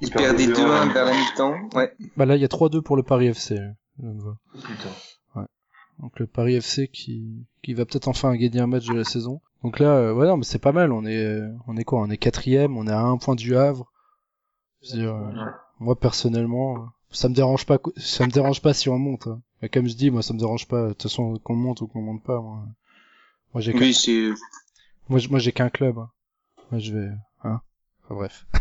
Il 0.00 0.10
perd 0.10 0.36
perdait 0.36 0.52
2-1 0.52 0.88
2-1 0.88 0.92
vers 0.92 1.04
la 1.04 1.12
mi-temps. 1.12 1.54
Ouais. 1.74 1.92
Bah 2.16 2.26
là, 2.26 2.36
il 2.36 2.42
y 2.42 2.44
a 2.44 2.48
3-2 2.48 2.80
pour 2.82 2.96
le 2.96 3.02
Paris 3.02 3.26
FC. 3.28 3.56
le 4.02 4.12
vois. 4.20 4.38
Putain. 4.54 5.46
Donc 6.00 6.18
le 6.18 6.26
Paris 6.26 6.54
FC 6.56 6.88
qui, 6.88 7.46
qui 7.62 7.72
va 7.72 7.84
peut-être 7.86 8.08
enfin 8.08 8.34
gagner 8.34 8.58
un 8.58 8.66
match 8.66 8.84
de 8.86 8.94
la 8.94 9.04
saison. 9.04 9.40
Donc 9.62 9.78
là, 9.78 9.90
euh, 9.96 10.12
ouais, 10.12 10.26
non, 10.26 10.36
mais 10.36 10.42
c'est 10.44 10.58
pas 10.58 10.72
mal. 10.72 10.90
On 10.90 11.04
est, 11.06 11.24
euh, 11.24 11.48
on 11.68 11.76
est 11.76 11.84
quoi? 11.84 12.00
On 12.00 12.10
est 12.10 12.16
quatrième. 12.16 12.76
On 12.76 12.88
est 12.88 12.92
à 12.92 13.00
un 13.00 13.16
point 13.16 13.36
du 13.36 13.54
Havre. 13.56 13.92
Je 14.82 14.90
veux 14.92 14.98
dire, 14.98 15.14
euh, 15.14 15.28
Ouais. 15.28 15.50
moi 15.78 15.94
personnellement, 15.98 16.76
euh, 16.76 16.86
ça 17.12 17.28
me 17.28 17.34
dérange 17.34 17.64
pas. 17.64 17.78
Ça 17.96 18.26
me 18.26 18.32
dérange 18.32 18.60
pas 18.60 18.74
si 18.74 18.88
on 18.88 18.98
monte. 18.98 19.28
hein. 19.28 19.40
Mais 19.62 19.68
comme 19.68 19.86
je 19.86 19.94
dis, 19.94 20.10
moi, 20.10 20.22
ça 20.22 20.34
me 20.34 20.40
dérange 20.40 20.66
pas. 20.66 20.82
De 20.88 20.92
toute 20.94 21.02
façon, 21.04 21.38
qu'on 21.44 21.54
monte 21.54 21.80
ou 21.82 21.86
qu'on 21.86 22.02
monte 22.02 22.24
pas. 22.24 22.40
Moi, 22.40 22.64
moi 23.54 23.62
j'ai 23.62 23.72
Oui, 23.72 23.94
c'est, 23.94 24.30
moi, 25.08 25.20
moi, 25.30 25.38
j'ai 25.38 25.52
qu'un 25.52 25.70
club. 25.70 25.96
hein. 25.98 26.10
Moi, 26.70 26.80
je 26.80 26.92
vais, 26.92 27.08
hein. 27.44 27.60
Enfin 28.04 28.14
bref. 28.16 28.46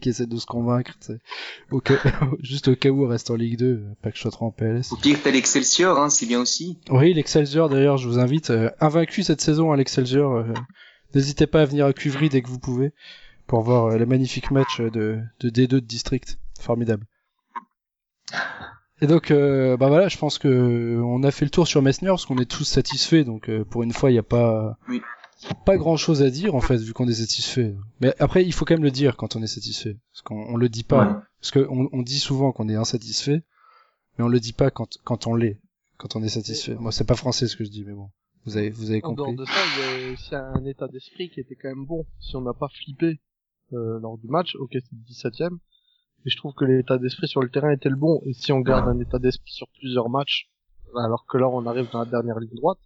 qui 0.00 0.10
essaie 0.10 0.26
de 0.26 0.36
se 0.36 0.46
convaincre, 0.46 0.92
tu 1.00 1.06
sais. 1.08 1.18
Au 1.72 1.80
cas- 1.80 1.98
juste 2.40 2.68
au 2.68 2.76
cas 2.76 2.90
où 2.90 3.04
on 3.04 3.08
reste 3.08 3.30
en 3.30 3.34
Ligue 3.34 3.58
2, 3.58 3.82
pas 4.00 4.10
que 4.12 4.16
je 4.16 4.22
sois 4.22 4.30
trop 4.30 4.46
en 4.46 4.52
PLS. 4.52 4.92
au 4.92 4.96
pire, 4.96 5.18
t'as 5.22 5.32
l'Excelsior, 5.32 5.98
hein, 5.98 6.08
c'est 6.08 6.26
bien 6.26 6.40
aussi. 6.40 6.78
Oui, 6.90 7.12
l'Excelsior 7.14 7.68
d'ailleurs, 7.68 7.96
je 7.96 8.06
vous 8.06 8.20
invite. 8.20 8.50
euh, 8.50 8.70
invaincu 8.80 9.24
cette 9.24 9.40
saison 9.40 9.72
à 9.72 9.76
l'Excelsior. 9.76 10.36
euh, 10.36 10.54
N'hésitez 11.14 11.48
pas 11.48 11.62
à 11.62 11.64
venir 11.64 11.86
à 11.86 11.92
Cuvry 11.92 12.28
dès 12.28 12.42
que 12.42 12.48
vous 12.48 12.60
pouvez 12.60 12.92
pour 13.48 13.62
voir 13.62 13.86
euh, 13.86 13.98
les 13.98 14.06
magnifiques 14.06 14.52
matchs 14.52 14.80
de, 14.80 15.20
de 15.40 15.50
D2 15.50 15.66
de 15.66 15.80
district. 15.80 16.38
Formidable. 16.60 17.04
Et 19.02 19.06
donc, 19.06 19.30
euh, 19.30 19.76
bah 19.76 19.88
voilà, 19.88 20.08
je 20.08 20.16
pense 20.16 20.38
que 20.38 21.00
on 21.04 21.22
a 21.24 21.30
fait 21.30 21.44
le 21.44 21.50
tour 21.50 21.66
sur 21.66 21.82
Messner 21.82 22.08
parce 22.08 22.24
qu'on 22.24 22.38
est 22.38 22.50
tous 22.50 22.64
satisfaits. 22.64 23.24
Donc, 23.24 23.48
euh, 23.50 23.64
pour 23.64 23.82
une 23.82 23.92
fois, 23.92 24.10
il 24.10 24.14
n'y 24.14 24.18
a 24.18 24.22
pas 24.22 24.78
Oui. 24.88 25.02
pas 25.66 25.76
grand 25.76 25.96
chose 25.96 26.22
à 26.22 26.30
dire 26.30 26.54
en 26.54 26.60
fait 26.60 26.76
vu 26.76 26.92
qu'on 26.92 27.08
est 27.08 27.14
satisfait. 27.14 27.74
Mais 28.00 28.14
après, 28.20 28.44
il 28.44 28.52
faut 28.52 28.64
quand 28.64 28.74
même 28.74 28.84
le 28.84 28.92
dire 28.92 29.16
quand 29.16 29.34
on 29.36 29.42
est 29.42 29.46
satisfait, 29.48 29.96
parce 30.12 30.22
qu'on 30.22 30.46
on 30.54 30.56
le 30.56 30.68
dit 30.68 30.84
pas. 30.84 31.06
Ouais. 31.06 31.14
Parce 31.40 31.50
qu'on 31.50 31.88
on 31.92 32.02
dit 32.02 32.20
souvent 32.20 32.52
qu'on 32.52 32.68
est 32.68 32.76
insatisfait, 32.76 33.42
mais 34.16 34.24
on 34.24 34.28
le 34.28 34.38
dit 34.38 34.52
pas 34.52 34.70
quand, 34.70 34.98
quand 35.02 35.26
on 35.26 35.34
l'est, 35.34 35.58
quand 35.96 36.14
on 36.14 36.22
est 36.22 36.28
satisfait. 36.28 36.76
Moi, 36.76 36.92
c'est 36.92 37.04
pas 37.06 37.16
français 37.16 37.48
ce 37.48 37.56
que 37.56 37.64
je 37.64 37.70
dis, 37.70 37.84
mais 37.84 37.94
bon, 37.94 38.08
vous 38.46 38.56
avez, 38.56 38.70
vous 38.70 38.90
avez 38.92 39.00
En 39.02 39.14
dehors 39.14 39.26
compris. 39.26 39.44
de 39.44 39.44
ça, 39.46 39.60
il 39.76 40.04
y 40.04 40.08
a 40.08 40.12
aussi 40.12 40.34
un 40.36 40.64
état 40.64 40.86
d'esprit 40.86 41.28
qui 41.30 41.40
était 41.40 41.56
quand 41.56 41.68
même 41.70 41.84
bon. 41.86 42.06
Si 42.20 42.36
on 42.36 42.40
n'a 42.42 42.54
pas 42.54 42.68
flippé 42.68 43.20
euh, 43.72 43.98
lors 44.00 44.16
du 44.18 44.28
match, 44.28 44.54
ok, 44.60 44.70
c'est 44.74 44.92
le 44.92 45.30
17ème, 45.48 45.58
mais 46.24 46.30
je 46.30 46.36
trouve 46.36 46.54
que 46.54 46.64
l'état 46.64 46.98
d'esprit 46.98 47.28
sur 47.28 47.42
le 47.42 47.48
terrain 47.50 47.70
était 47.70 47.88
le 47.88 47.96
bon. 47.96 48.20
Et 48.24 48.32
si 48.32 48.52
on 48.52 48.60
garde 48.60 48.88
un 48.88 48.98
état 49.00 49.18
d'esprit 49.18 49.52
sur 49.52 49.66
plusieurs 49.78 50.08
matchs, 50.08 50.48
alors 50.96 51.26
que 51.26 51.38
là 51.38 51.48
on 51.48 51.66
arrive 51.66 51.90
dans 51.92 52.00
la 52.00 52.04
dernière 52.06 52.38
ligne 52.38 52.54
droite, 52.56 52.78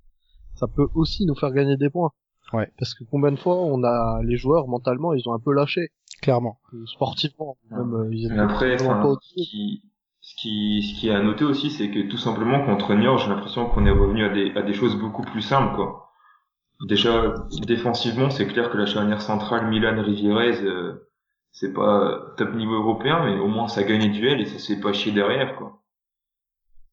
ça 0.54 0.66
peut 0.66 0.86
aussi 0.94 1.26
nous 1.26 1.34
faire 1.34 1.52
gagner 1.52 1.76
des 1.76 1.90
points. 1.90 2.12
Ouais. 2.52 2.70
Parce 2.78 2.94
que 2.94 3.04
combien 3.04 3.32
de 3.32 3.36
fois 3.36 3.56
on 3.56 3.82
a 3.82 4.20
les 4.22 4.36
joueurs 4.36 4.68
mentalement, 4.68 5.12
ils 5.12 5.28
ont 5.28 5.34
un 5.34 5.40
peu 5.40 5.52
lâché, 5.52 5.90
Clairement. 6.22 6.58
Euh, 6.72 6.86
sportivement, 6.86 7.56
même 7.70 7.94
euh, 7.94 8.08
ils 8.10 8.26
étaient 8.26 8.34
Mais 8.34 8.40
après, 8.40 8.74
enfin, 8.74 8.94
pas 8.94 9.02
ce 9.02 9.08
au-dessus. 9.08 9.34
qui, 9.34 9.82
ce 10.20 10.34
qui, 10.36 10.82
ce 10.82 11.00
qui 11.00 11.08
est 11.08 11.14
à 11.14 11.22
noter 11.22 11.44
aussi, 11.44 11.70
c'est 11.70 11.90
que 11.90 12.08
tout 12.08 12.16
simplement 12.16 12.64
contre 12.64 12.94
Niort, 12.94 13.18
j'ai 13.18 13.28
l'impression 13.28 13.66
qu'on 13.68 13.84
est 13.86 13.90
revenu 13.90 14.24
à 14.24 14.30
des, 14.30 14.52
à 14.56 14.62
des 14.62 14.72
choses 14.72 14.96
beaucoup 14.98 15.22
plus 15.22 15.42
simples, 15.42 15.74
quoi. 15.76 16.10
Déjà, 16.86 17.34
défensivement, 17.66 18.28
c'est 18.30 18.46
clair 18.46 18.70
que 18.70 18.76
la 18.76 18.86
charnière 18.86 19.22
centrale 19.22 19.68
Milan-Rivierez, 19.68 20.62
euh, 20.62 21.08
c'est 21.56 21.72
pas 21.74 22.34
top 22.38 22.54
niveau 22.54 22.74
européen, 22.76 23.24
mais 23.26 23.38
au 23.40 23.48
moins 23.48 23.68
ça 23.68 23.82
gagne 23.84 24.02
les 24.02 24.10
duels 24.10 24.40
et 24.42 24.46
ça 24.46 24.60
se 24.60 24.74
fait 24.74 24.80
pas 24.80 24.92
chier 24.92 25.12
derrière, 25.12 25.56
quoi. 25.56 25.82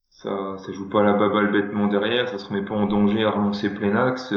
Ça, 0.09 0.57
ça 0.59 0.71
joue 0.71 0.89
pas 0.89 1.03
la 1.03 1.13
baballe 1.13 1.51
bêtement 1.51 1.87
derrière, 1.87 2.29
ça 2.29 2.37
se 2.37 2.47
remet 2.47 2.63
pas 2.63 2.75
en 2.75 2.85
danger 2.85 3.23
à 3.23 3.31
relancer 3.31 3.73
plein 3.73 3.95
axe. 3.95 4.33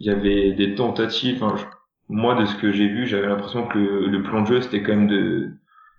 Il 0.00 0.06
y 0.06 0.10
avait 0.10 0.52
des 0.52 0.74
tentatives, 0.76 1.40
je- 1.56 1.64
moi, 2.08 2.34
de 2.36 2.46
ce 2.46 2.56
que 2.56 2.72
j'ai 2.72 2.88
vu, 2.88 3.06
j'avais 3.06 3.28
l'impression 3.28 3.66
que 3.68 3.78
le, 3.78 4.08
le 4.08 4.22
plan 4.22 4.42
de 4.42 4.48
jeu, 4.48 4.62
c'était 4.62 4.82
quand 4.82 4.96
même 4.96 5.08
de, 5.08 5.50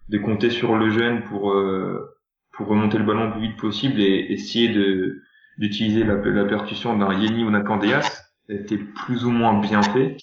de 0.10 0.17
compter 0.19 0.49
sur 0.51 0.75
le 0.77 0.89
jeune 0.91 1.23
pour 1.25 1.51
euh, 1.51 2.12
pour 2.53 2.67
remonter 2.67 2.97
le 2.99 3.05
ballon 3.05 3.25
le 3.27 3.31
plus 3.34 3.41
vite 3.41 3.58
possible 3.60 3.99
et 4.01 4.27
essayer 4.31 4.69
de 4.69 5.21
d'utiliser 5.60 6.03
la, 6.05 6.15
la 6.15 6.45
percussion 6.45 6.97
d'un 6.97 7.13
Yeni 7.13 7.43
ou 7.45 7.51
d'un 7.51 7.63
Candeas 7.63 8.23
était 8.49 8.77
plus 8.79 9.25
ou 9.25 9.31
moins 9.31 9.60
bien 9.60 9.84
fait. 9.84 10.17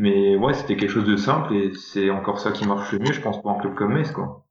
Mais 0.00 0.36
ouais, 0.36 0.54
c'était 0.54 0.76
quelque 0.76 0.90
chose 0.92 1.06
de 1.08 1.16
simple 1.16 1.52
et 1.54 1.74
c'est 1.74 2.08
encore 2.08 2.38
ça 2.38 2.52
qui 2.52 2.64
marche 2.64 2.92
le 2.92 3.00
mieux, 3.00 3.12
je 3.12 3.20
pense, 3.20 3.42
pour 3.42 3.50
un 3.50 3.58
club 3.58 3.74
comme 3.74 3.92
Metz, 3.94 4.12
quoi. 4.12 4.46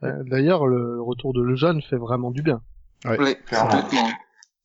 D'ailleurs, 0.00 0.66
le 0.66 1.02
retour 1.02 1.32
de 1.32 1.42
Lejeune 1.42 1.82
fait 1.82 1.96
vraiment 1.96 2.30
du 2.30 2.42
bien. 2.42 2.62
Ouais, 3.04 3.18
Ouais, 3.18 3.34
clairement. 3.46 3.70
complètement. 3.82 4.08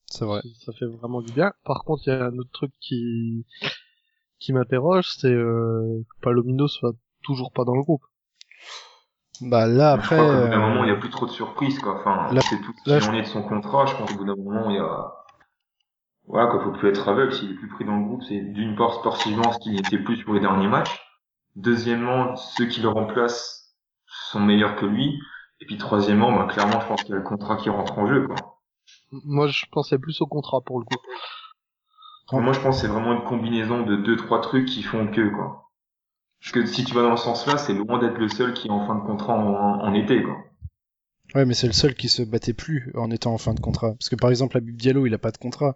c'est 0.05 0.25
vrai. 0.25 0.41
Ça 0.63 0.73
fait 0.73 0.86
vraiment 0.86 1.21
du 1.21 1.31
bien. 1.33 1.53
Par 1.65 1.83
contre, 1.86 2.03
il 2.05 2.12
y 2.12 2.13
a 2.13 2.23
un 2.25 2.38
autre 2.38 2.51
truc 2.53 2.71
qui 2.79 3.45
qui 4.39 4.53
m'interroge, 4.53 5.09
c'est 5.17 5.31
euh, 5.31 6.03
que 6.07 6.21
Palomino 6.21 6.67
soit 6.67 6.93
toujours 7.23 7.51
pas 7.51 7.63
dans 7.63 7.75
le 7.75 7.81
groupe. 7.81 8.03
Bah 9.41 9.65
là 9.65 9.93
Je 9.93 9.99
après, 10.01 10.19
crois 10.19 10.25
qu'au 10.33 10.41
bout 10.43 10.49
d'un 10.49 10.57
euh, 10.57 10.69
moment, 10.69 10.83
il 10.83 10.91
n'y 10.91 10.95
a 10.97 10.99
plus 10.99 11.09
trop 11.09 11.25
de 11.25 11.31
surprises, 11.31 11.79
quoi. 11.79 11.99
Enfin, 11.99 12.31
là- 12.33 12.41
c'est 12.41 12.62
tout 12.62 12.73
ce 12.86 12.89
là, 12.91 12.99
qui 12.99 13.05
je- 13.05 13.09
en 13.09 13.13
est 13.15 13.21
de 13.21 13.27
son 13.27 13.41
contrat. 13.41 13.86
Je 13.88 13.95
pense 13.95 14.12
qu'au 14.12 14.17
bout 14.17 14.25
d'un 14.25 14.36
moment, 14.36 14.69
il 14.69 14.75
y 14.75 14.79
a, 14.79 15.13
voilà, 16.27 16.47
quoi, 16.49 16.63
faut 16.63 16.71
plus 16.71 16.89
être 16.89 17.07
aveugle. 17.07 17.33
S'il 17.33 17.51
est 17.51 17.55
plus 17.55 17.67
pris 17.69 17.86
dans 17.86 17.97
le 17.97 18.05
groupe, 18.05 18.23
c'est 18.23 18.39
d'une 18.39 18.75
part 18.75 18.93
sportivement, 18.93 19.51
ce 19.51 19.59
qu'il 19.59 19.73
n'était 19.73 19.99
plus 19.99 20.23
pour 20.23 20.33
les 20.33 20.39
derniers 20.39 20.67
matchs. 20.67 21.01
Deuxièmement, 21.55 22.36
ceux 22.36 22.65
qui 22.65 22.81
le 22.81 22.89
remplacent 22.89 23.75
sont 24.07 24.39
meilleurs 24.39 24.75
que 24.75 24.86
lui. 24.86 25.19
Et 25.59 25.65
puis 25.65 25.77
troisièmement, 25.77 26.31
bah, 26.36 26.47
clairement, 26.51 26.79
je 26.81 26.88
pense 26.88 27.01
qu'il 27.03 27.12
y 27.12 27.13
a 27.13 27.17
le 27.17 27.23
contrat 27.23 27.57
qui 27.57 27.69
rentre 27.69 27.97
en 27.99 28.07
jeu, 28.07 28.27
quoi. 28.27 28.36
Moi, 29.12 29.47
je 29.47 29.65
pensais 29.71 29.97
plus 29.99 30.19
au 30.21 30.27
contrat 30.27 30.62
pour 30.62 30.79
le 30.79 30.86
coup. 30.86 30.97
Moi, 32.31 32.53
je 32.53 32.59
pense 32.59 32.77
que 32.77 32.81
c'est 32.81 32.91
vraiment 32.91 33.13
une 33.13 33.23
combinaison 33.23 33.83
de 33.83 33.95
deux, 33.95 34.15
trois 34.15 34.41
trucs 34.41 34.65
qui 34.67 34.81
font 34.81 35.07
que, 35.07 35.29
quoi. 35.29 35.69
Parce 36.41 36.51
que 36.51 36.65
si 36.65 36.83
tu 36.83 36.93
vas 36.93 37.03
dans 37.03 37.15
ce 37.15 37.23
sens-là, 37.25 37.57
c'est 37.57 37.73
loin 37.73 37.99
d'être 37.99 38.17
le 38.17 38.27
seul 38.27 38.53
qui 38.53 38.67
est 38.67 38.71
en 38.71 38.86
fin 38.88 38.95
de 38.95 39.05
contrat 39.05 39.36
en, 39.36 39.81
en 39.81 39.93
été, 39.93 40.23
quoi. 40.23 40.36
ouais, 41.36 41.45
mais 41.45 41.53
c'est 41.53 41.67
le 41.67 41.73
seul 41.73 41.95
qui 41.95 42.09
se 42.09 42.23
battait 42.23 42.53
plus 42.53 42.91
en 42.95 43.12
étant 43.12 43.33
en 43.33 43.38
fin 43.38 43.53
de 43.53 43.59
contrat. 43.59 43.93
Parce 43.93 44.09
que 44.09 44.15
par 44.15 44.29
exemple, 44.29 44.57
Habib 44.57 44.75
Diallo, 44.75 45.05
il 45.05 45.13
a 45.13 45.19
pas 45.19 45.31
de 45.31 45.38
contrat. 45.38 45.75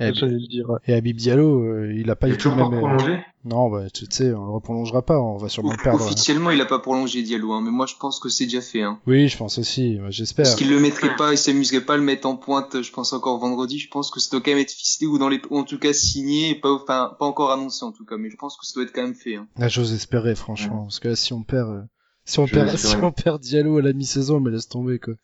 Et, 0.00 0.10
le 0.10 0.48
dire. 0.48 0.68
ouais. 0.70 0.78
et 0.88 0.94
Habib 0.94 1.16
Diallo, 1.16 1.62
euh, 1.62 1.92
il 1.96 2.10
a 2.10 2.16
pas 2.16 2.26
Il 2.26 2.32
du 2.32 2.36
tout 2.38 2.50
toujours 2.50 2.56
le 2.58 2.64
pas 2.64 2.70
même. 2.70 2.80
prolongé. 2.96 3.20
Non, 3.44 3.68
bah 3.70 3.90
tu 3.92 4.06
sais, 4.10 4.32
on 4.32 4.44
le 4.46 4.50
reprolongera 4.52 5.02
pas, 5.02 5.20
on 5.20 5.36
va 5.36 5.48
sûrement 5.48 5.70
le 5.72 5.76
perdre. 5.76 6.00
hein. 6.02 6.06
Officiellement, 6.06 6.50
il 6.50 6.60
a 6.60 6.64
pas 6.64 6.78
prolongé 6.80 7.22
Diallo, 7.22 7.52
hein, 7.52 7.60
mais 7.62 7.70
moi 7.70 7.86
je 7.86 7.94
pense 8.00 8.18
que 8.18 8.28
c'est 8.28 8.44
déjà 8.46 8.60
fait. 8.60 8.82
Hein. 8.82 8.98
Oui, 9.06 9.28
je 9.28 9.36
pense 9.36 9.58
aussi, 9.58 10.00
ouais, 10.00 10.10
j'espère. 10.10 10.44
Parce 10.44 10.56
qu'il 10.56 10.70
le 10.70 10.80
mettrait 10.80 11.14
pas, 11.16 11.32
il 11.32 11.38
s'amuserait 11.38 11.82
pas 11.82 11.94
à 11.94 11.96
le 11.96 12.02
mettre 12.02 12.26
en 12.26 12.36
pointe, 12.36 12.82
je 12.82 12.90
pense 12.90 13.12
encore 13.12 13.38
vendredi, 13.38 13.78
je 13.78 13.88
pense 13.88 14.10
que 14.10 14.18
ça 14.18 14.30
doit 14.32 14.40
quand 14.40 14.50
même 14.50 14.60
être 14.60 14.72
ficelé 14.72 15.06
ou 15.06 15.18
dans 15.18 15.28
les, 15.28 15.40
ou 15.50 15.58
en 15.58 15.64
tout 15.64 15.78
cas 15.78 15.92
signé, 15.92 16.50
et 16.50 16.54
pas, 16.54 16.72
enfin, 16.72 17.14
pas 17.18 17.26
encore 17.26 17.52
annoncé 17.52 17.84
en 17.84 17.92
tout 17.92 18.04
cas, 18.06 18.16
mais 18.16 18.30
je 18.30 18.36
pense 18.36 18.56
que 18.56 18.64
ça 18.66 18.72
doit 18.74 18.84
être 18.84 18.92
quand 18.94 19.02
même 19.02 19.14
fait. 19.14 19.36
Hein. 19.36 19.46
Ah, 19.60 19.68
j'ose 19.68 19.92
espérer, 19.92 20.34
franchement, 20.34 20.84
parce 20.84 20.98
que 20.98 21.08
là, 21.08 21.16
si 21.16 21.32
on 21.34 21.42
perd, 21.42 21.68
euh, 21.68 21.82
si 22.24 22.38
on 22.38 22.46
Je 22.46 22.54
perd, 22.54 22.70
si 22.78 22.96
on 22.96 23.12
perd 23.12 23.42
Diallo 23.42 23.76
à 23.78 23.82
la 23.82 23.92
mi-saison, 23.92 24.40
mais 24.40 24.50
laisse 24.50 24.68
tomber 24.68 24.98
quoi. 24.98 25.14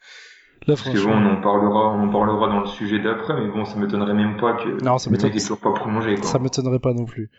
Là, 0.66 0.74
Parce 0.76 0.82
que 0.90 0.98
bon, 1.04 1.12
on 1.12 1.26
en 1.38 1.40
parlera, 1.40 1.88
on 1.94 2.06
en 2.08 2.12
parlera 2.12 2.48
dans 2.48 2.60
le 2.60 2.66
sujet 2.66 2.98
d'après, 2.98 3.34
mais 3.40 3.48
bon, 3.48 3.64
ça 3.64 3.76
m'étonnerait 3.76 4.14
même 4.14 4.36
pas 4.36 4.52
que 4.54 4.82
Non, 4.84 4.98
ça 4.98 5.08
le 5.10 5.16
mec 5.16 5.22
m'étonne- 5.22 5.36
est 5.38 5.40
toujours 5.40 5.58
pas 5.58 5.72
prolongé, 5.72 6.16
quoi. 6.16 6.24
ça 6.28 6.38
m'étonnerait 6.38 6.78
pas 6.78 6.92
non 6.92 7.06
plus. 7.06 7.30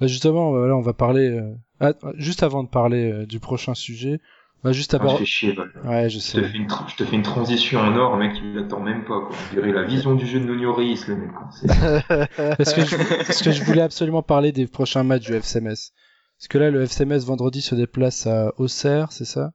Bah 0.00 0.06
justement, 0.06 0.50
voilà, 0.50 0.76
on 0.76 0.80
va 0.80 0.92
parler. 0.92 1.28
euh, 1.28 1.52
ah, 1.80 1.92
juste 2.14 2.42
avant 2.44 2.62
de 2.62 2.68
parler 2.68 3.10
euh, 3.12 3.26
du 3.26 3.40
prochain 3.40 3.74
sujet, 3.74 4.20
bah 4.62 4.70
juste 4.70 4.94
Ah, 4.94 4.98
je 5.00 5.04
avant. 5.08 5.16
fais 5.16 5.24
chier, 5.24 5.52
Val. 5.52 5.72
Ouais, 5.84 6.08
je 6.08 6.20
Je 6.20 6.24
te 6.24 6.40
sais. 6.40 6.42
fais 6.44 6.56
une, 6.56 6.68
tra- 6.68 6.88
je 6.88 6.94
te 6.96 7.04
fais 7.04 7.16
une 7.16 7.22
transition 7.24 7.80
en 7.80 7.96
or, 7.96 8.16
mec, 8.16 8.36
il 8.40 8.54
l'attend 8.54 8.78
même 8.80 9.00
pas, 9.04 9.20
quoi. 9.22 9.30
On 9.50 9.54
dirait 9.54 9.72
la 9.72 9.82
vision 9.82 10.14
du 10.14 10.24
jeu 10.26 10.38
de 10.38 10.44
Nuno 10.44 10.72
Reis, 10.72 11.00
le 11.08 11.16
mec, 11.16 11.30
Parce 12.56 12.72
que, 12.74 12.84
je, 12.84 12.96
parce 13.26 13.42
que 13.42 13.50
je 13.50 13.64
voulais 13.64 13.82
absolument 13.82 14.22
parler 14.22 14.52
des 14.52 14.68
prochains 14.68 15.02
matchs 15.02 15.26
du 15.26 15.34
FCMS. 15.34 15.90
Parce 16.38 16.46
que 16.48 16.58
là, 16.58 16.70
le 16.70 16.82
FCMS 16.86 17.24
vendredi 17.26 17.60
se 17.60 17.74
déplace 17.74 18.28
à 18.28 18.52
Auxerre, 18.58 19.10
c'est 19.10 19.24
ça? 19.24 19.50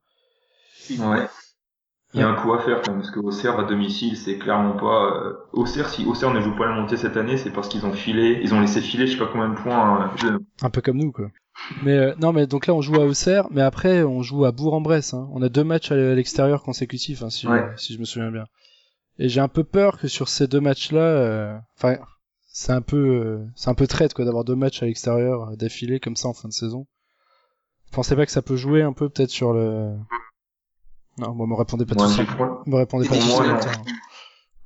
Ouais. 1.00 1.26
Il 2.14 2.20
y 2.20 2.24
a 2.24 2.30
un 2.30 2.36
coup 2.36 2.54
à 2.54 2.60
faire, 2.60 2.82
quand 2.82 2.92
même, 2.92 3.00
parce 3.02 3.12
que 3.12 3.20
Auxerre 3.20 3.60
à 3.60 3.64
domicile, 3.64 4.16
c'est 4.18 4.38
clairement 4.38 4.74
pas, 4.78 5.06
euh, 5.16 5.34
Auxerre, 5.52 5.90
si 5.90 6.06
Auxerre 6.06 6.32
ne 6.34 6.42
joue 6.42 6.56
pas 6.56 6.68
la 6.68 6.76
montée 6.80 6.96
cette 6.96 7.18
année, 7.18 7.38
c'est 7.38 7.50
parce 7.50 7.68
qu'ils 7.68 7.86
ont 7.88 7.94
filé, 7.94 8.40
ils 8.44 8.54
ont 8.54 8.60
laissé 8.62 8.82
filer, 8.82 9.08
je 9.08 9.14
sais 9.14 9.18
pas 9.18 9.30
combien 9.32 9.50
de 9.50 9.56
points, 9.56 10.04
euh, 10.04 10.08
je- 10.18 10.66
Un 10.66 10.70
peu 10.70 10.82
comme 10.82 10.98
nous, 10.98 11.12
quoi. 11.12 11.30
Mais 11.84 11.98
euh, 11.98 12.14
non, 12.20 12.32
mais 12.34 12.46
donc 12.46 12.68
là, 12.68 12.74
on 12.76 12.82
joue 12.82 12.96
à 13.02 13.06
Auxerre, 13.06 13.48
mais 13.50 13.62
après, 13.62 14.04
on 14.04 14.22
joue 14.22 14.46
à 14.46 14.52
Bourg-en-Bresse. 14.52 15.14
Hein. 15.16 15.28
On 15.34 15.42
a 15.42 15.50
deux 15.50 15.64
matchs 15.64 15.92
à 15.92 15.96
l'extérieur 15.96 16.62
consécutifs, 16.64 17.24
hein, 17.24 17.30
si, 17.32 17.48
Ouais. 17.48 17.66
si 17.78 17.94
je 17.96 18.00
me 18.00 18.06
souviens 18.06 18.32
bien. 18.32 18.46
Et 19.20 19.28
j'ai 19.30 19.42
un 19.42 19.48
peu 19.48 19.64
peur 19.64 19.98
que 20.00 20.08
sur 20.08 20.28
ces 20.30 20.48
deux 20.48 20.60
matchs-là, 20.62 21.00
euh, 21.02 21.58
enfin, 21.78 21.98
c'est 22.48 22.74
un 22.74 22.82
peu, 22.82 22.98
euh, 22.98 23.46
c'est 23.56 23.70
un 23.70 23.76
peu 23.76 23.88
traite, 23.88 24.14
quoi, 24.14 24.26
d'avoir 24.26 24.44
deux 24.44 24.56
matchs 24.56 24.84
à 24.84 24.86
l'extérieur 24.86 25.56
d'affilée 25.58 26.00
comme 26.00 26.16
ça 26.16 26.28
en 26.28 26.34
fin 26.34 26.48
de 26.48 26.54
saison. 26.54 26.86
Vous 27.86 27.92
pensez 27.96 28.16
pas 28.16 28.26
que 28.26 28.32
ça 28.32 28.42
peut 28.44 28.56
jouer 28.56 28.82
un 28.84 28.94
peu 28.94 29.10
peut-être 29.10 29.30
sur 29.32 29.54
le 29.54 29.94
Non, 31.18 31.30
bon, 31.32 31.48
me 31.48 31.56
répondez 31.56 31.86
pas 31.86 31.96
Moi, 31.96 32.08
tout 32.08 32.24
trop- 32.26 32.62
Me 32.66 32.76
répondez 32.76 33.08
pas 33.08 33.16
Pour 33.16 33.24
tout 33.24 33.30
moi, 33.30 33.48
non. 33.48 33.60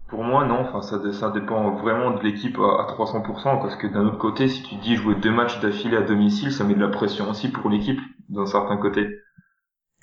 Pour 0.07 0.23
moi, 0.23 0.45
non. 0.45 0.59
Enfin, 0.61 0.81
ça, 0.81 1.11
ça 1.13 1.29
dépend 1.31 1.71
vraiment 1.75 2.11
de 2.11 2.21
l'équipe 2.23 2.57
à, 2.59 2.83
à 2.83 2.87
300%, 2.87 3.59
parce 3.61 3.75
que 3.75 3.87
d'un 3.87 4.05
autre 4.05 4.17
côté, 4.17 4.47
si 4.47 4.63
tu 4.63 4.75
dis 4.75 4.95
jouer 4.95 5.15
deux 5.15 5.31
matchs 5.31 5.59
d'affilée 5.59 5.97
à 5.97 6.01
domicile, 6.01 6.51
ça 6.51 6.63
met 6.63 6.75
de 6.75 6.79
la 6.79 6.87
pression 6.87 7.29
aussi 7.29 7.49
pour 7.49 7.69
l'équipe, 7.69 7.99
d'un 8.29 8.45
certain 8.45 8.77
côté. 8.77 9.09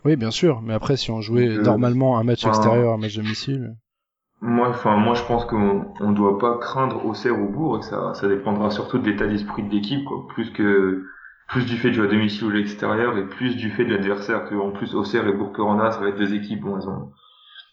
Oui, 0.04 0.16
bien 0.16 0.30
sûr. 0.30 0.60
Mais 0.60 0.74
après, 0.74 0.98
si 0.98 1.10
on 1.10 1.22
jouait 1.22 1.48
euh, 1.48 1.62
normalement 1.62 2.18
un 2.18 2.24
match 2.24 2.46
extérieur, 2.46 2.92
un 2.92 2.98
match 2.98 3.16
domicile. 3.16 3.76
Moi, 4.42 4.68
enfin, 4.68 4.98
moi, 4.98 5.14
je 5.14 5.22
pense 5.22 5.46
qu'on 5.46 5.86
on 6.00 6.12
doit 6.12 6.38
pas 6.38 6.58
craindre 6.58 7.06
Auxerre 7.06 7.40
ou 7.40 7.48
Bourg, 7.48 7.78
et 7.78 7.80
que 7.80 7.86
ça, 7.86 8.12
ça 8.12 8.28
dépendra 8.28 8.70
surtout 8.70 8.98
de 8.98 9.08
l'état 9.10 9.26
d'esprit 9.26 9.62
de 9.62 9.70
l'équipe, 9.74 10.04
quoi. 10.04 10.26
Plus 10.28 10.52
que, 10.52 11.06
plus 11.48 11.64
du 11.66 11.76
fait 11.76 11.88
de 11.88 11.94
jouer 11.94 12.06
à 12.06 12.10
domicile 12.10 12.44
ou 12.44 12.50
à 12.50 12.54
l'extérieur, 12.54 13.16
et 13.18 13.26
plus 13.26 13.56
du 13.56 13.70
fait 13.70 13.84
de 13.84 13.90
l'adversaire. 13.94 14.48
Que, 14.48 14.54
en 14.54 14.70
plus, 14.72 14.94
Auxerre 14.94 15.26
et 15.28 15.32
Bourg-Perona, 15.32 15.90
ça 15.90 16.00
va 16.00 16.08
être 16.08 16.18
deux 16.18 16.34
équipes, 16.34 16.60
bon, 16.62 16.76
elles 16.78 16.88
ont, 16.88 17.10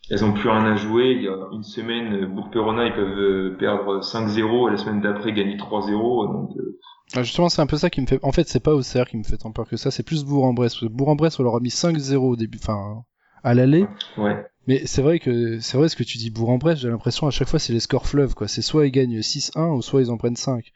elles 0.09 0.25
ont 0.25 0.33
plus 0.33 0.49
rien 0.49 0.65
à 0.65 0.75
jouer. 0.75 1.13
Il 1.15 1.23
y 1.23 1.27
a 1.27 1.35
une 1.53 1.63
semaine, 1.63 2.25
Bourg-Perona, 2.25 2.85
ils 2.87 2.93
peuvent 2.93 3.17
euh, 3.19 3.55
perdre 3.57 4.01
5-0, 4.01 4.67
et 4.67 4.71
la 4.71 4.77
semaine 4.77 5.01
d'après, 5.01 5.31
gagner 5.33 5.57
3-0, 5.57 6.31
donc, 6.31 6.49
euh, 6.57 6.77
Ah, 7.15 7.23
Justement, 7.23 7.49
c'est 7.49 7.61
un 7.61 7.67
peu 7.67 7.77
ça 7.77 7.89
qui 7.89 8.01
me 8.01 8.07
fait. 8.07 8.19
En 8.23 8.31
fait, 8.31 8.47
c'est 8.47 8.63
pas 8.63 8.73
Auxerre 8.73 9.07
qui 9.07 9.17
me 9.17 9.23
fait 9.23 9.37
tant 9.37 9.51
peur 9.51 9.67
que 9.67 9.77
ça, 9.77 9.89
c'est 9.91 10.03
plus 10.03 10.25
Bourg-en-Bresse. 10.25 10.83
Bourg-en-Bresse, 10.83 11.39
on 11.39 11.43
leur 11.43 11.55
a 11.55 11.59
mis 11.59 11.69
5-0 11.69 12.15
au 12.17 12.35
début, 12.35 12.57
enfin, 12.61 13.03
à 13.43 13.53
l'aller. 13.53 13.87
ouais. 14.17 14.45
Mais 14.67 14.85
c'est 14.85 15.01
vrai 15.01 15.17
que 15.17 15.57
c'est 15.59 15.75
vrai 15.75 15.89
ce 15.89 15.95
que 15.95 16.03
tu 16.03 16.19
dis 16.19 16.29
Bourg-en-Bresse, 16.29 16.77
j'ai 16.81 16.87
l'impression 16.89 17.25
à 17.25 17.31
chaque 17.31 17.47
fois 17.47 17.57
c'est 17.57 17.73
les 17.73 17.79
scores 17.79 18.05
fleuves 18.05 18.35
quoi. 18.35 18.47
C'est 18.47 18.61
soit 18.61 18.85
ils 18.85 18.91
gagnent 18.91 19.17
6-1 19.21 19.75
ou 19.75 19.81
soit 19.81 20.01
ils 20.01 20.11
en 20.11 20.17
prennent 20.17 20.35
5. 20.35 20.71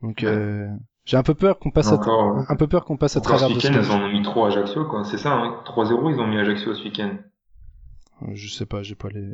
Donc 0.00 0.20
Ouais. 0.22 0.28
euh, 0.28 0.68
j'ai 1.06 1.16
un 1.16 1.22
peu 1.22 1.34
peur 1.34 1.58
qu'on 1.58 1.70
passe 1.70 1.88
à 1.92 1.94
Encore, 1.94 2.44
un 2.48 2.56
peu 2.56 2.66
peur 2.66 2.84
qu'on 2.84 2.96
passe 2.98 3.16
à 3.16 3.20
ce 3.20 3.24
travers 3.24 3.48
de 3.48 3.54
week-end, 3.54 3.72
ce 3.72 3.78
elles 3.78 3.90
en 3.90 4.02
ont 4.02 4.08
mis 4.10 4.22
3 4.22 4.48
à 4.48 4.50
Ajaccio, 4.52 4.84
quoi. 4.86 5.04
C'est 5.04 5.16
ça, 5.18 5.32
hein. 5.32 5.62
3-0, 5.64 6.10
ils 6.14 6.20
ont 6.20 6.26
mis 6.26 6.36
Ajaccio 6.38 6.74
ce 6.74 6.84
week-end, 6.84 7.16
Euh, 8.22 8.26
Je 8.34 8.52
sais 8.52 8.66
pas, 8.66 8.82
j'ai 8.82 8.94
pas 8.96 9.08
les 9.08 9.32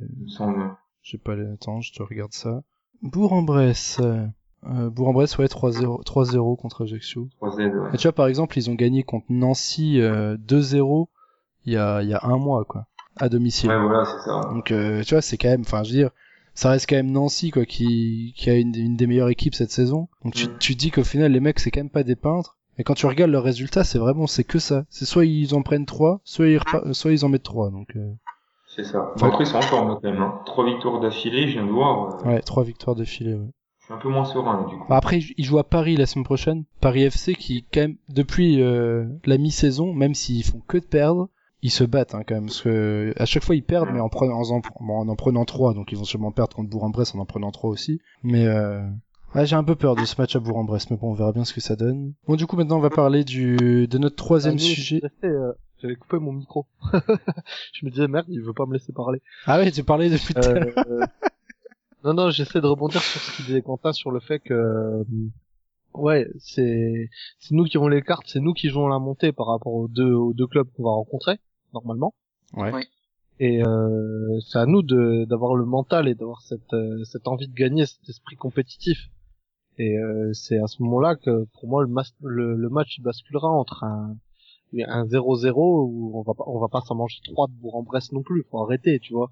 j'ai 1.02 1.18
pas 1.18 1.34
les 1.34 1.46
attends, 1.50 1.80
je 1.80 1.92
te 1.92 2.02
regarde 2.02 2.32
ça. 2.32 2.62
Bourg-en-Bresse 3.02 3.98
euh, 4.00 4.24
euh, 4.68 4.90
Bourg-en-Bresse 4.90 5.36
ouais 5.38 5.46
3-0 5.46 6.04
3-0 6.04 6.56
contre 6.56 6.84
Ajaccio. 6.84 7.28
3Z, 7.40 7.58
ouais. 7.76 7.90
Et 7.94 7.96
tu 7.96 8.02
vois 8.06 8.12
par 8.12 8.26
exemple, 8.28 8.56
ils 8.58 8.70
ont 8.70 8.74
gagné 8.74 9.02
contre 9.02 9.26
Nancy 9.30 10.00
euh, 10.00 10.36
2-0 10.36 11.08
il 11.64 11.72
y 11.72 11.76
a 11.76 12.02
il 12.02 12.08
y 12.08 12.14
a 12.14 12.20
un 12.22 12.36
mois 12.38 12.64
quoi, 12.64 12.86
à 13.16 13.28
domicile. 13.28 13.70
Ouais, 13.70 13.80
voilà, 13.80 14.04
c'est 14.04 14.20
ça. 14.20 14.40
Donc 14.52 14.70
euh, 14.70 15.02
tu 15.02 15.14
vois, 15.14 15.22
c'est 15.22 15.36
quand 15.38 15.48
même, 15.48 15.62
enfin 15.62 15.82
je 15.82 15.90
veux 15.90 15.96
dire, 15.98 16.10
ça 16.54 16.70
reste 16.70 16.88
quand 16.88 16.96
même 16.96 17.10
Nancy 17.10 17.50
quoi 17.50 17.64
qui, 17.64 18.34
qui 18.36 18.50
a 18.50 18.54
une, 18.54 18.74
une 18.74 18.96
des 18.96 19.06
meilleures 19.06 19.28
équipes 19.30 19.54
cette 19.54 19.70
saison. 19.70 20.08
Donc 20.24 20.34
tu, 20.34 20.46
Mm. 20.46 20.58
tu 20.58 20.74
dis 20.74 20.90
qu'au 20.90 21.04
final 21.04 21.32
les 21.32 21.40
mecs 21.40 21.58
c'est 21.60 21.70
quand 21.70 21.80
même 21.80 21.90
pas 21.90 22.02
des 22.04 22.16
peintres. 22.16 22.56
Et 22.78 22.84
quand 22.84 22.94
tu 22.94 23.06
regardes 23.06 23.30
leurs 23.30 23.42
résultats, 23.44 23.84
c'est 23.84 23.98
vraiment 23.98 24.26
c'est 24.26 24.44
que 24.44 24.58
ça. 24.58 24.84
C'est 24.88 25.04
soit 25.04 25.26
ils 25.26 25.54
en 25.54 25.62
prennent 25.62 25.84
3, 25.86 26.20
soit 26.24 26.48
ils 26.48 26.56
repa- 26.58 26.92
soit 26.94 27.12
ils 27.12 27.24
en 27.24 27.28
mettent 27.28 27.42
3. 27.42 27.70
Donc 27.70 27.94
euh, 27.96 28.12
C'est 28.74 28.84
ça. 28.84 29.12
Bon, 29.18 29.26
après, 29.26 29.44
ils 29.44 29.46
sont 29.46 29.58
en 29.58 29.62
forme, 29.62 29.88
là, 29.90 29.98
quand 30.02 30.10
même, 30.10 30.22
hein. 30.22 30.40
Trois 30.46 30.64
victoires 30.64 30.98
d'affilée, 31.00 31.48
je 31.48 31.52
viens 31.52 31.66
de 31.66 31.70
voir. 31.70 32.24
euh, 32.24 32.28
ouais, 32.30 32.40
3 32.40 32.64
victoires 32.64 32.96
d'affilée. 32.96 33.34
Ouais. 33.34 33.46
Je 33.80 33.84
suis 33.84 33.92
un 33.94 33.98
peu 33.98 34.08
moins 34.08 34.24
serein, 34.24 34.66
du 34.70 34.76
coup. 34.76 34.84
Bah, 34.88 34.96
après 34.96 35.18
ils 35.36 35.44
jouent 35.44 35.58
à 35.58 35.64
Paris 35.64 35.96
la 35.96 36.06
semaine 36.06 36.24
prochaine. 36.24 36.64
Paris 36.80 37.02
FC 37.02 37.34
qui 37.34 37.66
quand 37.74 37.80
même 37.80 37.96
depuis 38.08 38.62
euh, 38.62 39.04
la 39.26 39.36
mi-saison, 39.36 39.92
même 39.92 40.14
s'ils 40.14 40.44
font 40.44 40.62
que 40.66 40.78
de 40.78 40.84
perdre, 40.84 41.28
ils 41.62 41.70
se 41.70 41.84
battent 41.84 42.14
hein, 42.14 42.22
quand 42.26 42.34
même 42.34 42.46
parce 42.46 42.60
que 42.62 43.12
à 43.16 43.24
chaque 43.24 43.44
fois 43.44 43.54
ils 43.54 43.62
perdent 43.64 43.90
mais 43.92 44.00
en 44.00 44.08
prenant 44.08 44.40
en, 44.42 44.60
en, 44.80 45.08
en 45.08 45.16
prenant 45.16 45.44
3 45.44 45.74
donc 45.74 45.92
ils 45.92 45.98
vont 45.98 46.04
sûrement 46.04 46.32
perdre 46.32 46.56
contre 46.56 46.68
Bourg-en-Bresse 46.70 47.14
en 47.14 47.18
en 47.20 47.24
prenant 47.26 47.50
3 47.50 47.70
aussi. 47.70 48.00
Mais 48.22 48.46
euh, 48.46 48.82
Ouais, 49.34 49.46
j'ai 49.46 49.56
un 49.56 49.64
peu 49.64 49.76
peur 49.76 49.96
de 49.96 50.04
ce 50.04 50.14
match 50.20 50.36
à 50.36 50.40
Bourg-en-Bresse, 50.40 50.90
mais 50.90 50.98
bon, 50.98 51.12
on 51.12 51.14
verra 51.14 51.32
bien 51.32 51.46
ce 51.46 51.54
que 51.54 51.62
ça 51.62 51.74
donne. 51.74 52.12
Bon, 52.28 52.36
du 52.36 52.46
coup, 52.46 52.54
maintenant, 52.56 52.76
on 52.76 52.80
va 52.80 52.90
parler 52.90 53.24
du 53.24 53.86
de 53.88 53.96
notre 53.98 54.16
troisième 54.16 54.56
Ah, 54.58 54.60
nous, 54.60 54.60
sujet. 54.60 55.00
euh, 55.24 55.52
J'avais 55.80 55.96
coupé 55.96 56.18
mon 56.18 56.32
micro. 56.32 56.66
je 57.72 57.86
me 57.86 57.90
disais 57.90 58.08
merde, 58.08 58.26
il 58.28 58.42
veut 58.42 58.52
pas 58.52 58.66
me 58.66 58.74
laisser 58.74 58.92
parler. 58.92 59.22
Ah 59.46 59.58
oui, 59.58 59.72
tu 59.72 59.84
parlais 59.84 60.10
depuis 60.10 60.34
tout 60.34 60.40
à 60.40 60.52
l'heure. 60.52 60.74
Euh, 60.86 61.06
non, 62.04 62.12
non, 62.12 62.30
j'essaie 62.30 62.60
de 62.60 62.66
rebondir 62.66 63.00
sur 63.00 63.20
ce 63.22 63.36
qu'il 63.36 63.46
disait 63.46 63.62
Quentin 63.62 63.92
sur 63.94 64.10
le 64.10 64.20
fait 64.20 64.38
que, 64.40 64.52
euh, 64.52 65.04
ouais, 65.94 66.28
c'est, 66.38 67.08
c'est 67.38 67.54
nous 67.54 67.64
qui 67.64 67.78
avons 67.78 67.88
les 67.88 68.02
cartes, 68.02 68.26
c'est 68.26 68.40
nous 68.40 68.52
qui 68.52 68.68
jouons 68.68 68.88
la 68.88 68.98
montée 68.98 69.32
par 69.32 69.46
rapport 69.46 69.72
aux 69.72 69.88
deux, 69.88 70.12
aux 70.12 70.34
deux 70.34 70.46
clubs 70.46 70.68
qu'on 70.76 70.82
va 70.84 70.90
rencontrer, 70.90 71.38
normalement. 71.72 72.14
Ouais. 72.54 72.72
Ouais. 72.72 72.86
Et 73.38 73.64
euh, 73.64 74.38
c'est 74.46 74.58
à 74.58 74.66
nous 74.66 74.82
de 74.82 75.24
d'avoir 75.24 75.54
le 75.54 75.64
mental 75.64 76.06
et 76.08 76.14
d'avoir 76.14 76.42
cette 76.42 76.72
euh, 76.74 77.02
cette 77.04 77.26
envie 77.26 77.48
de 77.48 77.54
gagner, 77.54 77.86
cet 77.86 78.08
esprit 78.08 78.36
compétitif. 78.36 78.98
Et 79.78 79.96
euh, 79.98 80.32
c'est 80.34 80.58
à 80.58 80.66
ce 80.66 80.82
moment-là 80.82 81.16
que 81.16 81.46
pour 81.54 81.68
moi 81.68 81.82
le, 81.82 81.88
mas- 81.88 82.14
le, 82.20 82.54
le 82.56 82.68
match 82.68 82.98
il 82.98 83.02
basculera 83.02 83.48
entre 83.48 83.84
un 83.84 84.16
un 84.86 85.04
0-0 85.04 85.52
où 85.56 86.18
on 86.18 86.22
va 86.22 86.34
pas 86.34 86.44
on 86.46 86.58
va 86.58 86.68
pas 86.68 86.80
s'en 86.82 86.94
manger 86.94 87.18
trois 87.24 87.46
de 87.46 87.52
Bourg-en-Bresse 87.52 88.12
non 88.12 88.22
plus, 88.22 88.44
faut 88.50 88.60
arrêter, 88.62 89.00
tu 89.00 89.12
vois. 89.14 89.30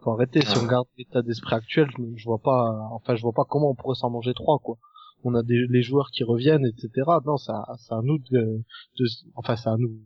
Faut 0.00 0.12
arrêter. 0.12 0.40
Si 0.40 0.56
on 0.58 0.62
regarde 0.66 0.86
l'état 0.96 1.22
d'esprit 1.22 1.54
actuel, 1.56 1.88
je, 1.96 2.02
je 2.16 2.24
vois 2.24 2.38
pas, 2.38 2.88
enfin, 2.92 3.14
je 3.16 3.22
vois 3.22 3.32
pas 3.32 3.44
comment 3.44 3.70
on 3.70 3.74
pourrait 3.74 3.94
s'en 3.96 4.08
manger 4.10 4.32
trois, 4.34 4.58
quoi. 4.58 4.76
On 5.24 5.34
a 5.34 5.42
des, 5.42 5.66
les 5.68 5.82
joueurs 5.82 6.10
qui 6.10 6.24
reviennent, 6.24 6.64
etc. 6.66 6.88
Non, 7.26 7.36
c'est 7.36 7.52
à, 7.52 7.66
c'est 7.78 7.92
à 7.94 8.00
nous 8.02 8.18
de, 8.30 8.62
de- 8.98 9.06
enfin, 9.34 9.56
c'est 9.56 9.68
à 9.68 9.76
nous, 9.76 10.00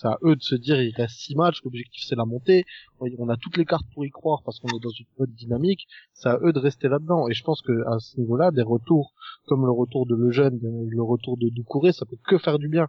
c'est 0.00 0.08
à 0.08 0.18
eux 0.24 0.34
de 0.34 0.42
se 0.42 0.54
dire, 0.54 0.80
il 0.80 0.94
reste 0.94 1.16
six 1.18 1.34
matchs, 1.36 1.60
l'objectif 1.62 2.02
c'est 2.08 2.16
la 2.16 2.24
montée. 2.24 2.64
On 3.00 3.28
a 3.28 3.36
toutes 3.36 3.56
les 3.58 3.66
cartes 3.66 3.84
pour 3.92 4.06
y 4.06 4.10
croire 4.10 4.40
parce 4.44 4.58
qu'on 4.58 4.68
est 4.68 4.82
dans 4.82 4.90
une 4.90 5.06
bonne 5.18 5.30
dynamique. 5.32 5.86
C'est 6.14 6.28
à 6.30 6.38
eux 6.42 6.52
de 6.54 6.58
rester 6.58 6.88
là-dedans. 6.88 7.28
Et 7.28 7.34
je 7.34 7.44
pense 7.44 7.60
que 7.60 7.72
à 7.86 7.98
ce 7.98 8.18
niveau-là, 8.18 8.50
des 8.50 8.62
retours 8.62 9.12
comme 9.46 9.64
le 9.66 9.70
retour 9.72 10.06
de 10.06 10.14
Lejeune, 10.14 10.58
le 10.62 11.02
retour 11.02 11.36
de 11.36 11.48
Doucouré, 11.50 11.92
ça 11.92 12.06
peut 12.06 12.16
que 12.26 12.38
faire 12.38 12.58
du 12.58 12.68
bien. 12.68 12.88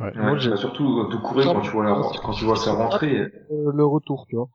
Ouais. 0.00 0.06
Ouais, 0.16 0.22
Moi, 0.26 0.36
j'ai- 0.38 0.56
surtout 0.56 1.04
Doucouré 1.10 1.44
quand 1.44 1.60
tu 1.60 1.70
vois 1.70 1.84
la, 1.84 1.94
quand 2.22 2.32
tu 2.32 2.44
vois 2.44 2.56
sa 2.56 2.72
rentrée. 2.72 3.18
euh, 3.50 3.72
le 3.72 3.84
retour, 3.86 4.26
tu 4.28 4.36
vois. 4.36 4.48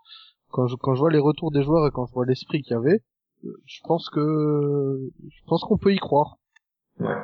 Quand 0.49 0.67
je, 0.67 0.75
quand 0.75 0.95
je 0.95 0.99
vois 0.99 1.11
les 1.11 1.19
retours 1.19 1.51
des 1.51 1.63
joueurs 1.63 1.87
et 1.87 1.91
quand 1.91 2.05
je 2.07 2.13
vois 2.13 2.25
l'esprit 2.25 2.61
qu'il 2.61 2.73
y 2.73 2.77
avait, 2.77 3.01
euh, 3.45 3.53
je 3.65 3.79
pense 3.85 4.09
que, 4.09 4.99
je 5.29 5.41
pense 5.47 5.61
qu'on 5.63 5.77
peut 5.77 5.93
y 5.93 5.97
croire. 5.97 6.35
Ouais. 6.99 7.15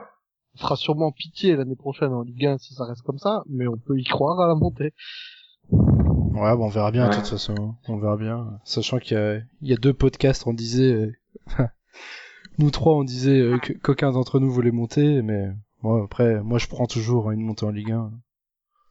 Fera 0.57 0.75
sûrement 0.75 1.11
pitié 1.11 1.55
l'année 1.55 1.75
prochaine 1.75 2.11
en 2.13 2.21
Ligue 2.23 2.45
1 2.45 2.57
si 2.57 2.73
ça 2.73 2.85
reste 2.85 3.01
comme 3.03 3.19
ça, 3.19 3.43
mais 3.47 3.67
on 3.67 3.77
peut 3.77 3.97
y 3.99 4.03
croire 4.03 4.39
à 4.39 4.47
la 4.47 4.55
montée. 4.55 4.93
Ouais, 5.71 6.55
bon, 6.55 6.65
on 6.65 6.69
verra 6.69 6.91
bien, 6.91 7.05
de 7.05 7.09
Ouais. 7.09 7.15
toute 7.15 7.27
façon. 7.27 7.75
On 7.87 7.97
verra 7.97 8.17
bien. 8.17 8.59
Sachant 8.63 8.99
qu'il 8.99 9.17
y 9.17 9.19
a, 9.19 9.35
il 9.61 9.67
y 9.69 9.73
a 9.73 9.77
deux 9.77 9.93
podcasts, 9.93 10.45
on 10.47 10.53
disait, 10.53 10.93
euh, 10.93 11.11
nous 12.57 12.71
trois, 12.71 12.95
on 12.95 13.03
disait 13.03 13.39
euh, 13.39 13.59
que- 13.59 13.73
qu'aucun 13.73 14.11
d'entre 14.11 14.39
nous 14.39 14.51
voulait 14.51 14.71
monter, 14.71 15.21
mais 15.21 15.47
moi, 15.83 16.03
après, 16.03 16.41
moi, 16.41 16.57
je 16.59 16.67
prends 16.67 16.87
toujours 16.87 17.31
une 17.31 17.41
montée 17.41 17.65
en 17.65 17.71
Ligue 17.71 17.91
1. 17.91 18.11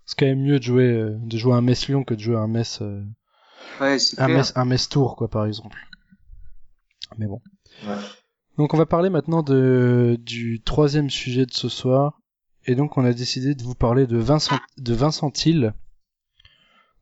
C'est 0.05 0.19
quand 0.19 0.27
même 0.27 0.41
mieux 0.43 0.59
de 0.59 0.65
jouer, 0.65 0.89
euh, 0.93 1.17
de 1.21 1.37
jouer 1.37 1.55
un 1.55 1.63
Metz-Lyon 1.63 2.05
que 2.05 2.15
de 2.15 2.21
jouer 2.21 2.37
un 2.37 2.47
Metz, 2.49 2.81
Ouais, 2.81 3.97
un 4.19 4.25
clair. 4.27 4.29
Metz, 4.29 4.53
un 4.57 4.65
Metz-Tour, 4.65 5.17
quoi, 5.17 5.29
par 5.29 5.47
exemple. 5.47 5.77
Mais 7.19 7.27
bon. 7.27 7.41
Ouais. 7.87 7.95
Donc, 8.59 8.75
on 8.75 8.79
va 8.79 8.87
parler 8.87 9.11
maintenant 9.11 9.43
de, 9.43 10.19
du 10.21 10.61
troisième 10.61 11.11
sujet 11.11 11.47
de 11.47 11.53
ce 11.53 11.69
soir. 11.69 12.21
Et 12.65 12.75
donc, 12.75 12.97
on 12.97 13.05
a 13.05 13.13
décidé 13.13 13.55
de 13.55 13.63
vous 13.63 13.75
parler 13.75 14.07
de 14.07 14.17
Vincent, 14.17 14.57
de 14.79 14.95
Vincent 14.95 15.31
Hill. 15.45 15.75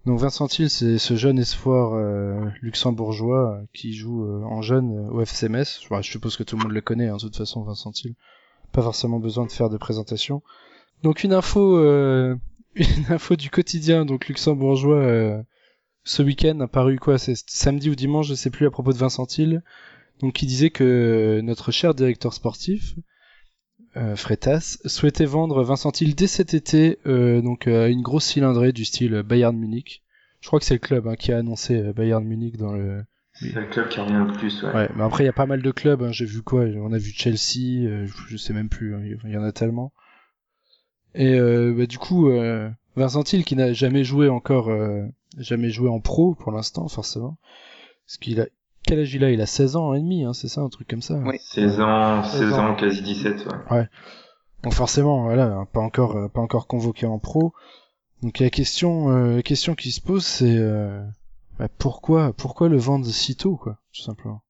Donc, 0.05 0.19
Vincent 0.19 0.49
Hill, 0.49 0.69
c'est 0.69 0.99
ce 0.99 1.15
jeune 1.15 1.39
espoir 1.39 1.95
euh, 1.95 2.45
luxembourgeois 2.61 3.55
euh, 3.55 3.65
qui 3.73 3.95
joue 3.95 4.25
euh, 4.25 4.43
en 4.45 4.61
jeune 4.61 5.09
au 5.11 5.23
FC 5.23 5.49
Metz. 5.49 5.81
Enfin, 5.85 6.03
je 6.03 6.11
suppose 6.11 6.37
que 6.37 6.43
tout 6.43 6.57
le 6.57 6.65
monde 6.65 6.73
le 6.73 6.81
connaît, 6.81 7.09
hein, 7.09 7.17
de 7.17 7.21
toute 7.21 7.37
façon, 7.37 7.63
Vincent 7.63 7.93
Hill. 8.03 8.15
Pas 8.73 8.83
forcément 8.83 9.21
besoin 9.21 9.47
de 9.47 9.53
faire 9.53 9.71
de 9.71 9.79
présentation. 9.79 10.43
Donc, 11.05 11.23
une 11.23 11.35
info, 11.35 11.79
euh, 11.79 12.35
une 12.75 13.07
info 13.11 13.37
du 13.37 13.51
quotidien, 13.51 14.05
donc 14.05 14.27
luxembourgeois, 14.27 14.97
euh, 14.97 15.43
ce 16.03 16.23
week-end, 16.23 16.61
apparu 16.61 16.99
quoi, 16.99 17.19
c'est 17.19 17.35
samedi 17.47 17.91
ou 17.91 17.95
dimanche, 17.95 18.29
je 18.29 18.35
sais 18.35 18.51
plus, 18.51 18.67
à 18.67 18.71
propos 18.71 18.93
de 18.93 18.99
Vincent 18.99 19.27
Hill. 19.39 19.63
Donc, 20.25 20.33
qui 20.33 20.47
disait 20.47 20.71
que 20.71 21.41
notre 21.43 21.71
cher 21.71 21.95
directeur 21.95 22.33
sportif, 22.33 22.95
euh, 23.99 24.17
Freitas, 24.17 24.79
souhaitait 24.87 25.27
vendre 25.27 25.63
Vincent 25.63 25.93
Hill 26.01 26.15
dès 26.15 26.27
cet 26.29 26.55
été, 26.55 26.99
euh, 27.07 27.43
donc 27.43 27.67
à 27.69 27.89
une 27.89 28.01
grosse 28.01 28.25
cylindrée 28.25 28.73
du 28.73 28.87
style 28.87 29.23
Bayern 29.23 29.55
Munich. 29.55 30.03
Je 30.41 30.47
crois 30.47 30.61
que 30.61 30.65
c'est 30.65 30.75
le 30.75 30.81
club 30.81 31.07
hein, 31.09 31.15
qui 31.17 31.31
a 31.31 31.37
annoncé 31.37 31.77
euh, 31.77 31.93
Bayern 31.93 32.25
Munich 32.25 32.57
dans 32.57 32.73
le. 32.73 33.05
C'est 33.35 33.53
le 33.53 33.67
club 33.67 33.89
qui 33.91 34.01
revient 34.01 34.25
le 34.27 34.33
plus, 34.33 34.63
ouais. 34.63 34.73
Ouais, 34.73 34.89
mais 34.97 35.03
après 35.05 35.25
il 35.25 35.27
y 35.27 35.31
a 35.31 35.35
pas 35.35 35.45
mal 35.45 35.61
de 35.61 35.71
clubs. 35.71 36.03
hein, 36.03 36.11
J'ai 36.11 36.25
vu 36.25 36.41
quoi? 36.41 36.63
On 36.63 36.93
a 36.95 36.99
vu 36.99 37.11
Chelsea, 37.15 37.85
euh, 37.87 38.07
je- 38.29 38.37
sais 38.39 38.55
même 38.55 38.71
plus. 38.71 38.95
hein, 38.95 39.03
Il 39.25 39.31
y 39.31 39.37
en 39.37 39.43
a 39.43 39.53
tellement. 39.53 39.93
Et 41.15 41.35
euh, 41.35 41.75
bah, 41.77 41.85
du 41.87 41.99
coup, 41.99 42.31
euh, 42.31 42.71
Vincent 42.97 43.23
Hill 43.31 43.45
qui 43.45 43.57
n'a 43.57 43.75
jamais 43.75 44.05
joué 44.05 44.31
encore, 44.31 44.71
euh, 44.71 45.05
jamais 45.37 45.69
joué 45.69 45.91
en 45.91 46.01
pro 46.01 46.35
pour 46.35 46.51
l'instant, 46.51 46.89
forcément. 46.89 47.37
Parce 48.07 48.17
qu'il 48.17 48.41
a 48.41 48.47
quel 48.87 49.01
âge 49.01 49.15
il 49.15 49.25
a? 49.25 49.31
Il 49.31 49.41
a 49.41 49.47
16 49.47 49.77
ans 49.77 49.95
et 49.95 50.01
demi, 50.01 50.25
hein, 50.25 50.33
c'est 50.33 50.49
ça, 50.49 50.61
un 50.61 50.69
truc 50.69 50.89
comme 50.89 51.03
ça? 51.03 51.15
Ouais. 51.15 51.39
16 51.41 51.81
ans, 51.81 52.23
16 52.25 52.41
16 52.41 52.53
ans. 52.53 52.69
ans, 52.71 52.75
quasi 52.77 53.03
17, 53.03 53.47
ouais. 53.71 53.89
Donc 54.63 54.73
forcément, 54.73 55.25
voilà, 55.25 55.65
pas 55.73 55.81
encore, 55.81 56.17
euh, 56.17 56.29
pas 56.29 56.41
encore 56.41 56.67
convoqué 56.67 57.07
en 57.07 57.19
pro. 57.19 57.53
Donc 58.23 58.39
la 58.39 58.51
question, 58.51 59.11
euh, 59.11 59.37
la 59.37 59.43
question 59.43 59.75
qui 59.75 59.93
se 59.93 60.01
pose, 60.01 60.25
c'est 60.25 60.57
euh, 60.57 61.03
bah, 61.59 61.69
pourquoi, 61.79 62.33
pourquoi 62.33 62.69
le 62.69 62.79
vendre 62.79 63.05
si 63.07 63.37
tôt, 63.37 63.57
quoi, 63.57 63.79
tout 63.95 64.03
simplement? 64.03 64.43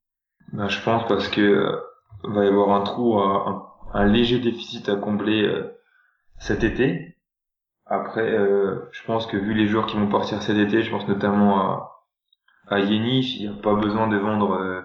Ben, 0.53 0.69
je 0.69 0.81
pense 0.83 1.09
parce 1.09 1.29
que 1.29 1.41
euh, 1.41 1.77
va 2.25 2.45
y 2.45 2.49
avoir 2.49 2.71
un 2.81 2.83
trou, 2.85 3.19
un, 3.19 3.47
un- 3.95 4.01
un 4.01 4.05
léger 4.07 4.39
déficit 4.41 4.89
à 4.89 4.97
combler 4.97 5.43
euh, 5.43 5.77
cet 6.39 6.63
été. 6.65 7.17
Après, 7.87 8.23
euh, 8.31 8.89
je 8.93 9.05
pense 9.05 9.27
que 9.27 9.37
vu 9.37 9.55
les 9.55 9.67
joueurs 9.67 9.87
qui 9.87 9.97
vont 9.97 10.09
partir 10.09 10.43
cet 10.43 10.57
été, 10.57 10.83
je 10.83 10.91
pense 10.91 11.07
notamment 11.09 11.59
à, 11.61 11.94
à 12.69 12.79
Yeni, 12.81 13.21
il 13.39 13.43
n'y 13.43 13.49
a 13.49 13.61
pas 13.63 13.75
besoin 13.75 14.09
de 14.09 14.17
vendre 14.17 14.53
euh, 14.53 14.81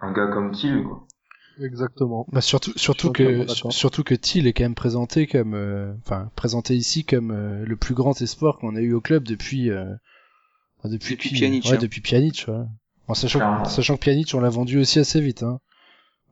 un 0.00 0.12
gars 0.12 0.26
comme 0.28 0.52
Thiel, 0.52 0.82
quoi. 0.84 1.06
Exactement. 1.60 2.26
Bah 2.32 2.40
surtout, 2.40 2.72
surtout 2.76 3.12
que, 3.12 3.46
surtout 3.70 4.02
que 4.02 4.14
Thiel 4.14 4.46
est 4.46 4.52
quand 4.54 4.64
même 4.64 4.74
présenté 4.74 5.26
comme, 5.26 5.54
euh, 5.54 5.92
enfin, 6.04 6.30
présenté 6.34 6.74
ici 6.74 7.04
comme 7.04 7.30
euh, 7.30 7.64
le 7.66 7.76
plus 7.76 7.94
grand 7.94 8.20
espoir 8.22 8.56
qu'on 8.58 8.74
a 8.74 8.80
eu 8.80 8.94
au 8.94 9.00
club 9.02 9.24
depuis, 9.24 9.70
euh, 9.70 9.84
bah, 10.82 10.88
depuis, 10.90 11.14
Depuis 11.14 11.28
qui 11.28 11.34
Pjanic, 11.36 11.64
ouais, 11.66 11.74
hein. 11.74 11.78
depuis 11.80 12.00
Pjanic, 12.00 12.46
ouais. 12.48 12.64
En 13.06 13.14
sachant, 13.14 13.40
Clairement. 13.40 13.64
sachant 13.66 13.96
que 13.96 14.00
Pjanic, 14.00 14.32
on 14.34 14.40
l'a 14.40 14.48
vendu 14.48 14.78
aussi 14.78 14.98
assez 14.98 15.20
vite, 15.20 15.42
hein. 15.42 15.58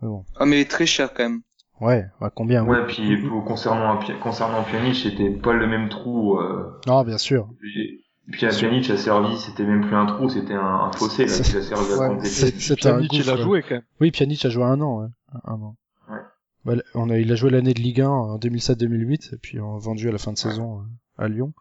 Mais 0.01 0.09
bon. 0.09 0.25
Ah, 0.37 0.47
mais 0.47 0.65
très 0.65 0.87
cher 0.87 1.13
quand 1.13 1.25
même. 1.25 1.43
Ouais, 1.83 2.07
bah, 2.21 2.31
combien 2.35 2.65
Ouais, 2.65 2.87
puis 2.87 3.17
pour- 3.29 3.45
concernant 3.45 4.01
concernant 4.23 4.63
Pjanic, 4.65 4.95
c'était 4.97 5.31
pas 5.31 5.53
le 5.53 5.67
même 5.67 5.89
trou. 5.91 6.39
Euh, 6.39 6.81
Non, 6.87 7.05
bien 7.05 7.19
sûr. 7.19 7.49
et 7.77 8.01
puis 8.31 8.47
à 8.47 8.51
Pjanic 8.51 8.89
a 8.91 8.97
servi, 8.97 9.37
c'était 9.39 9.65
même 9.65 9.81
plus 9.87 9.95
un 9.95 10.07
trou, 10.07 10.29
c'était 10.29 10.55
un, 10.55 10.61
un 10.61 10.93
fossé 10.93 11.27
là 11.27 11.33
qui 11.39 11.57
a 11.57 11.63
servi 11.63 11.93
à 11.93 11.97
Ouais, 12.11 12.25
C'était 12.25 12.89
un 12.89 12.95
Pjanic, 12.95 13.13
il 13.13 13.31
a 13.31 13.37
joué 13.37 13.63
quand 13.63 13.77
même. 13.77 13.83
Oui, 14.01 14.11
Pjanic 14.11 14.45
a 14.45 14.49
joué 14.51 14.65
un 14.65 14.81
an, 14.81 15.01
ouais. 15.03 15.09
Un 15.45 15.55
an. 15.55 15.77
Ouais. 16.09 16.19
Bah, 16.65 16.75
on 16.95 17.11
a, 17.11 17.19
il 17.19 17.31
a 17.33 17.35
joué 17.35 17.51
l'année 17.51 17.75
de 17.75 17.81
Ligue 17.81 18.01
1 18.03 18.09
en 18.09 18.39
2007-2008, 18.39 19.35
et 19.35 19.39
puis 19.39 19.61
on 19.61 19.77
a 19.77 19.79
vendu 19.79 20.09
à 20.09 20.13
la 20.13 20.19
fin 20.19 20.33
de 20.33 20.39
saison 20.39 20.81
euh, 20.81 21.25
à 21.25 21.29
Lyon. 21.29 21.53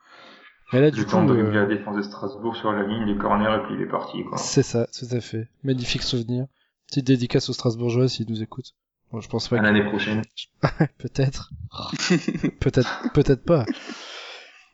Mais 0.73 0.81
là, 0.81 0.91
du 0.91 0.99
Le 0.99 1.05
coup, 1.05 1.11
temps 1.11 1.25
de 1.25 1.35
euh, 1.35 1.51
la 1.51 1.65
défense 1.65 1.95
de 1.95 2.01
Strasbourg 2.03 2.55
sur 2.55 2.71
la 2.71 2.85
ligne, 2.85 3.05
les 3.05 3.17
corners 3.17 3.55
et 3.55 3.65
puis 3.65 3.75
il 3.75 3.81
est 3.81 3.89
parti 3.89 4.23
quoi. 4.23 4.37
c'est 4.37 4.61
ça, 4.61 4.85
tout 4.87 5.07
à 5.15 5.19
fait. 5.19 5.47
Magnifique 5.63 6.03
souvenir. 6.03 6.45
Petite 6.87 7.07
dédicace 7.07 7.49
aux 7.49 7.53
Strasbourgeois 7.53 8.07
s'ils 8.07 8.29
nous 8.29 8.43
écoutent. 8.43 8.75
Bon, 9.11 9.19
je 9.19 9.27
pense 9.29 9.47
pas 9.47 9.55
À 9.55 9.59
que... 9.59 9.63
l'année 9.65 9.83
prochaine. 9.83 10.21
peut-être. 10.99 11.51
peut-être, 12.59 13.11
peut-être 13.13 13.43
pas. 13.43 13.65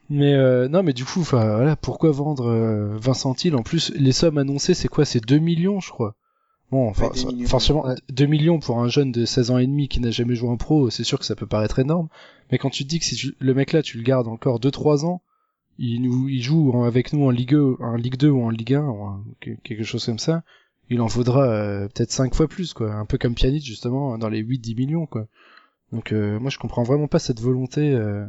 Mais 0.10 0.34
euh, 0.34 0.68
non, 0.68 0.84
mais 0.84 0.94
du 0.94 1.04
coup, 1.06 1.22
voilà, 1.22 1.76
pourquoi 1.76 2.12
vendre 2.12 2.48
euh, 2.48 2.96
Vincent 2.98 3.34
Hill 3.44 3.56
En 3.56 3.64
plus, 3.64 3.92
les 3.96 4.12
sommes 4.12 4.38
annoncées, 4.38 4.74
c'est 4.74 4.88
quoi? 4.88 5.04
C'est 5.06 5.26
2 5.26 5.40
millions, 5.40 5.80
je 5.80 5.90
crois. 5.90 6.16
Bon, 6.72 6.88
enfin, 6.90 7.06
Ouais, 7.08 7.12
2 7.14 7.20
ça- 7.20 7.28
millions, 7.28 7.48
forcément, 7.48 7.86
ouais. 7.86 7.96
2 8.10 8.26
millions 8.26 8.60
pour 8.60 8.80
un 8.80 8.88
jeune 8.88 9.12
de 9.12 9.26
16 9.26 9.52
ans 9.52 9.58
et 9.58 9.66
demi 9.68 9.88
qui 9.88 10.00
n'a 10.00 10.12
jamais 10.12 10.36
joué 10.36 10.50
en 10.50 10.58
pro, 10.58 10.90
c'est 10.90 11.04
sûr 11.04 11.18
que 11.20 11.26
ça 11.26 11.36
peut 11.36 11.48
paraître 11.48 11.80
énorme. 11.80 12.08
Mais 12.52 12.58
quand 12.58 12.70
tu 12.70 12.84
te 12.84 12.90
dis 12.90 13.00
que 13.00 13.06
si 13.06 13.16
tu- 13.16 13.36
le 13.40 13.54
mec 13.54 13.72
là, 13.74 13.82
tu 13.82 13.98
le 13.98 14.04
gardes 14.04 14.28
encore 14.28 14.60
2-3 14.60 15.06
ans, 15.06 15.22
il, 15.80 16.02
nous, 16.04 16.30
il 16.30 16.42
joue 16.42 16.72
en- 16.72 16.84
avec 16.84 17.12
nous 17.14 17.26
en 17.26 17.30
Ligue, 17.32 17.50
2, 17.52 17.76
en 17.80 17.96
Ligue 17.96 18.18
2 18.18 18.30
ou 18.30 18.44
en 18.44 18.50
Ligue 18.50 18.74
1, 18.76 18.84
ou 18.88 19.02
en- 19.04 19.24
quelque 19.64 19.84
chose 19.84 20.06
comme 20.06 20.20
ça, 20.20 20.44
il 20.90 21.02
en 21.02 21.08
vaudra 21.08 21.44
euh, 21.46 21.88
peut-être 21.88 22.12
5 22.12 22.34
fois 22.36 22.48
plus, 22.48 22.74
quoi. 22.74 22.94
Un 22.94 23.06
peu 23.06 23.18
comme 23.18 23.34
Pjanic, 23.36 23.64
justement, 23.66 24.18
dans 24.20 24.30
les 24.30 24.40
8-10 24.40 24.76
millions, 24.76 25.06
quoi. 25.08 25.26
Donc 25.92 26.12
euh, 26.14 26.40
moi 26.40 26.50
je 26.50 26.58
comprends 26.58 26.84
vraiment 26.84 27.08
pas 27.08 27.20
cette 27.20 27.40
volonté 27.42 27.92
euh, 27.92 28.26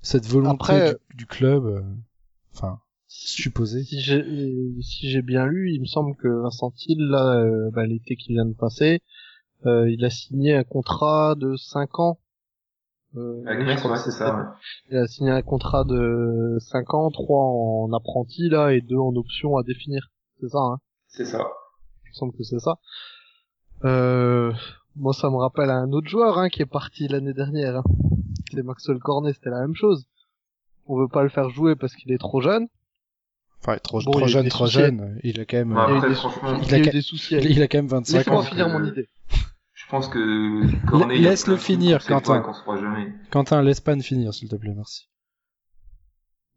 cette 0.00 0.26
volonté 0.26 0.54
Après, 0.54 0.94
du, 1.10 1.16
du 1.16 1.26
club 1.26 1.64
euh, 1.66 1.82
enfin 2.54 2.80
supposée. 3.06 3.84
Si 3.84 4.00
j'ai 4.00 4.22
si 4.82 5.10
j'ai 5.10 5.22
bien 5.22 5.46
lu, 5.46 5.72
il 5.72 5.80
me 5.80 5.86
semble 5.86 6.14
que 6.16 6.28
Vincent 6.28 6.72
Hill, 6.86 7.08
là, 7.08 7.38
euh, 7.40 7.70
bah, 7.72 7.86
l'été 7.86 8.16
qui 8.16 8.32
vient 8.34 8.44
de 8.44 8.52
passer, 8.54 9.00
euh, 9.66 9.90
il 9.90 10.04
a 10.04 10.10
signé 10.10 10.54
un 10.54 10.64
contrat 10.64 11.34
de 11.34 11.56
5 11.56 11.98
ans. 11.98 12.18
Euh, 13.16 13.42
Avec 13.46 13.66
Metz, 13.66 13.82
ouais, 13.84 13.96
c'est 13.96 14.10
ça. 14.10 14.36
ouais. 14.36 14.44
Il 14.90 14.98
a 14.98 15.06
signé 15.06 15.30
un 15.30 15.40
contrat 15.42 15.84
de 15.84 16.58
5 16.60 16.92
ans, 16.94 17.10
3 17.10 17.42
en 17.42 17.92
apprenti 17.94 18.48
là 18.50 18.72
et 18.74 18.82
2 18.82 18.96
en 18.96 19.16
option 19.16 19.56
à 19.56 19.62
définir. 19.62 20.10
C'est 20.40 20.48
ça, 20.48 20.58
hein? 20.58 20.78
C'est 21.06 21.24
ça. 21.24 21.38
Il 22.04 22.10
me 22.10 22.14
semble 22.14 22.36
que 22.36 22.42
c'est 22.44 22.58
ça. 22.60 22.76
Euh, 23.84 24.52
moi, 24.98 25.12
ça 25.12 25.30
me 25.30 25.36
rappelle 25.36 25.70
un 25.70 25.90
autre 25.92 26.08
joueur 26.08 26.38
hein, 26.38 26.48
qui 26.48 26.62
est 26.62 26.66
parti 26.66 27.08
l'année 27.08 27.32
dernière. 27.34 27.76
Hein. 27.78 27.82
C'est 28.52 28.62
Maxwell 28.62 28.98
Cornet, 28.98 29.32
c'était 29.32 29.50
la 29.50 29.60
même 29.60 29.74
chose. 29.74 30.06
On 30.86 30.98
veut 30.98 31.08
pas 31.08 31.22
le 31.22 31.28
faire 31.28 31.50
jouer 31.50 31.76
parce 31.76 31.94
qu'il 31.94 32.12
est 32.12 32.18
trop 32.18 32.40
jeune. 32.40 32.66
Enfin 33.60 33.76
trop, 33.78 34.00
Bon, 34.02 34.12
trop 34.12 34.20
il 34.22 34.28
jeune, 34.28 34.48
trop 34.48 34.66
soucis. 34.66 34.78
jeune, 34.78 35.18
il 35.24 35.40
a 35.40 35.44
quand 35.44 35.56
même 35.58 35.74
Bah, 35.74 35.86
il 35.88 35.92
a 35.94 35.96
après, 35.96 36.08
des 36.10 36.14
franchement, 36.14 36.56
Il, 36.62 36.66
il 36.68 36.74
a 36.74 36.76
y 36.76 36.80
a 36.80 36.82
eu 36.82 36.84
qu'à- 36.86 36.90
des 36.92 37.02
soucis. 37.02 37.34
il, 37.34 37.38
avec- 37.38 37.50
il 37.50 37.62
a 37.62 37.68
quand 37.68 37.78
même 37.78 37.88
25 37.88 38.16
Laisse-moi 38.18 38.38
ans. 38.38 38.42
finir 38.42 38.68
mon 38.68 38.84
idée. 38.84 39.08
Je 39.74 39.86
pense 39.90 40.08
que 40.08 40.86
Cornet, 40.86 41.18
Laisse-le 41.18 41.56
finir, 41.56 42.04
Quentin. 42.06 42.42
Quentin, 43.30 43.62
laisse 43.62 43.80
pas 43.80 43.96
finir 43.98 44.32
s'il 44.34 44.48
te 44.48 44.56
plaît, 44.56 44.72
merci. 44.74 45.08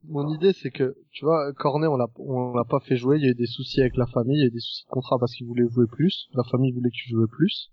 Mon 0.08 0.34
idée, 0.34 0.54
c'est 0.54 0.72
que, 0.72 0.96
tu 1.12 1.26
vois, 1.26 1.54
Cornet, 1.54 1.88
on 1.88 1.96
l'a, 1.96 2.08
on 2.18 2.54
l'a 2.54 2.64
pas 2.66 2.80
fait 2.80 2.96
jouer. 2.98 3.18
Il 3.18 3.24
y 3.24 3.28
a 3.28 3.32
eu 3.32 3.36
des 3.36 3.46
soucis 3.46 3.82
avec 3.82 3.96
la 3.98 4.08
famille, 4.08 4.38
il 4.38 4.42
y 4.42 4.44
a 4.44 4.48
eu 4.48 4.52
des 4.52 4.60
soucis 4.60 4.84
de 4.86 4.90
contrat 4.90 5.18
parce 5.20 5.34
qu'il 5.34 5.46
voulait 5.46 5.68
jouer 5.70 5.86
plus. 5.88 6.28
La 6.34 6.44
famille 6.44 6.72
voulait 6.72 6.90
que 6.90 6.96
tu 6.96 7.10
jouais 7.10 7.28
plus. 7.28 7.70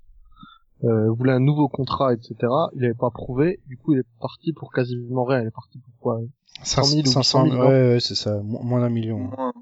Euh, 0.84 1.10
voulait 1.10 1.32
un 1.32 1.40
nouveau 1.40 1.68
contrat, 1.68 2.14
etc. 2.14 2.36
Il 2.74 2.84
avait 2.84 2.94
pas 2.94 3.10
prouvé. 3.10 3.58
Du 3.66 3.76
coup, 3.76 3.94
il 3.94 3.98
est 4.00 4.06
parti 4.20 4.52
pour 4.52 4.72
quasiment 4.72 5.24
rien. 5.24 5.40
Il 5.42 5.48
est 5.48 5.50
parti 5.50 5.78
pour 5.78 5.92
quoi 5.98 6.20
100 6.62 6.82
000 6.84 7.00
ou 7.02 7.06
500 7.06 7.44
800 7.44 7.50
000, 7.56 7.62
ouais, 7.62 7.68
ouais, 7.94 8.00
c'est 8.00 8.14
ça, 8.14 8.40
mo- 8.42 8.62
moins 8.62 8.80
d'un 8.80 8.88
million. 8.88 9.18
Moins. 9.18 9.52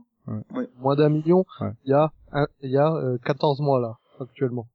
Ouais. 0.54 0.68
Moins 0.78 0.96
d'un 0.96 1.08
million, 1.08 1.44
il 1.60 1.64
Ouais. 1.64 1.72
y 1.86 1.92
a 1.92 2.12
un- 2.32 2.46
il 2.62 2.70
y 2.70 2.76
a 2.76 2.92
euh, 2.92 3.16
14 3.24 3.60
mois 3.60 3.80
là 3.80 3.98
actuellement. 4.20 4.66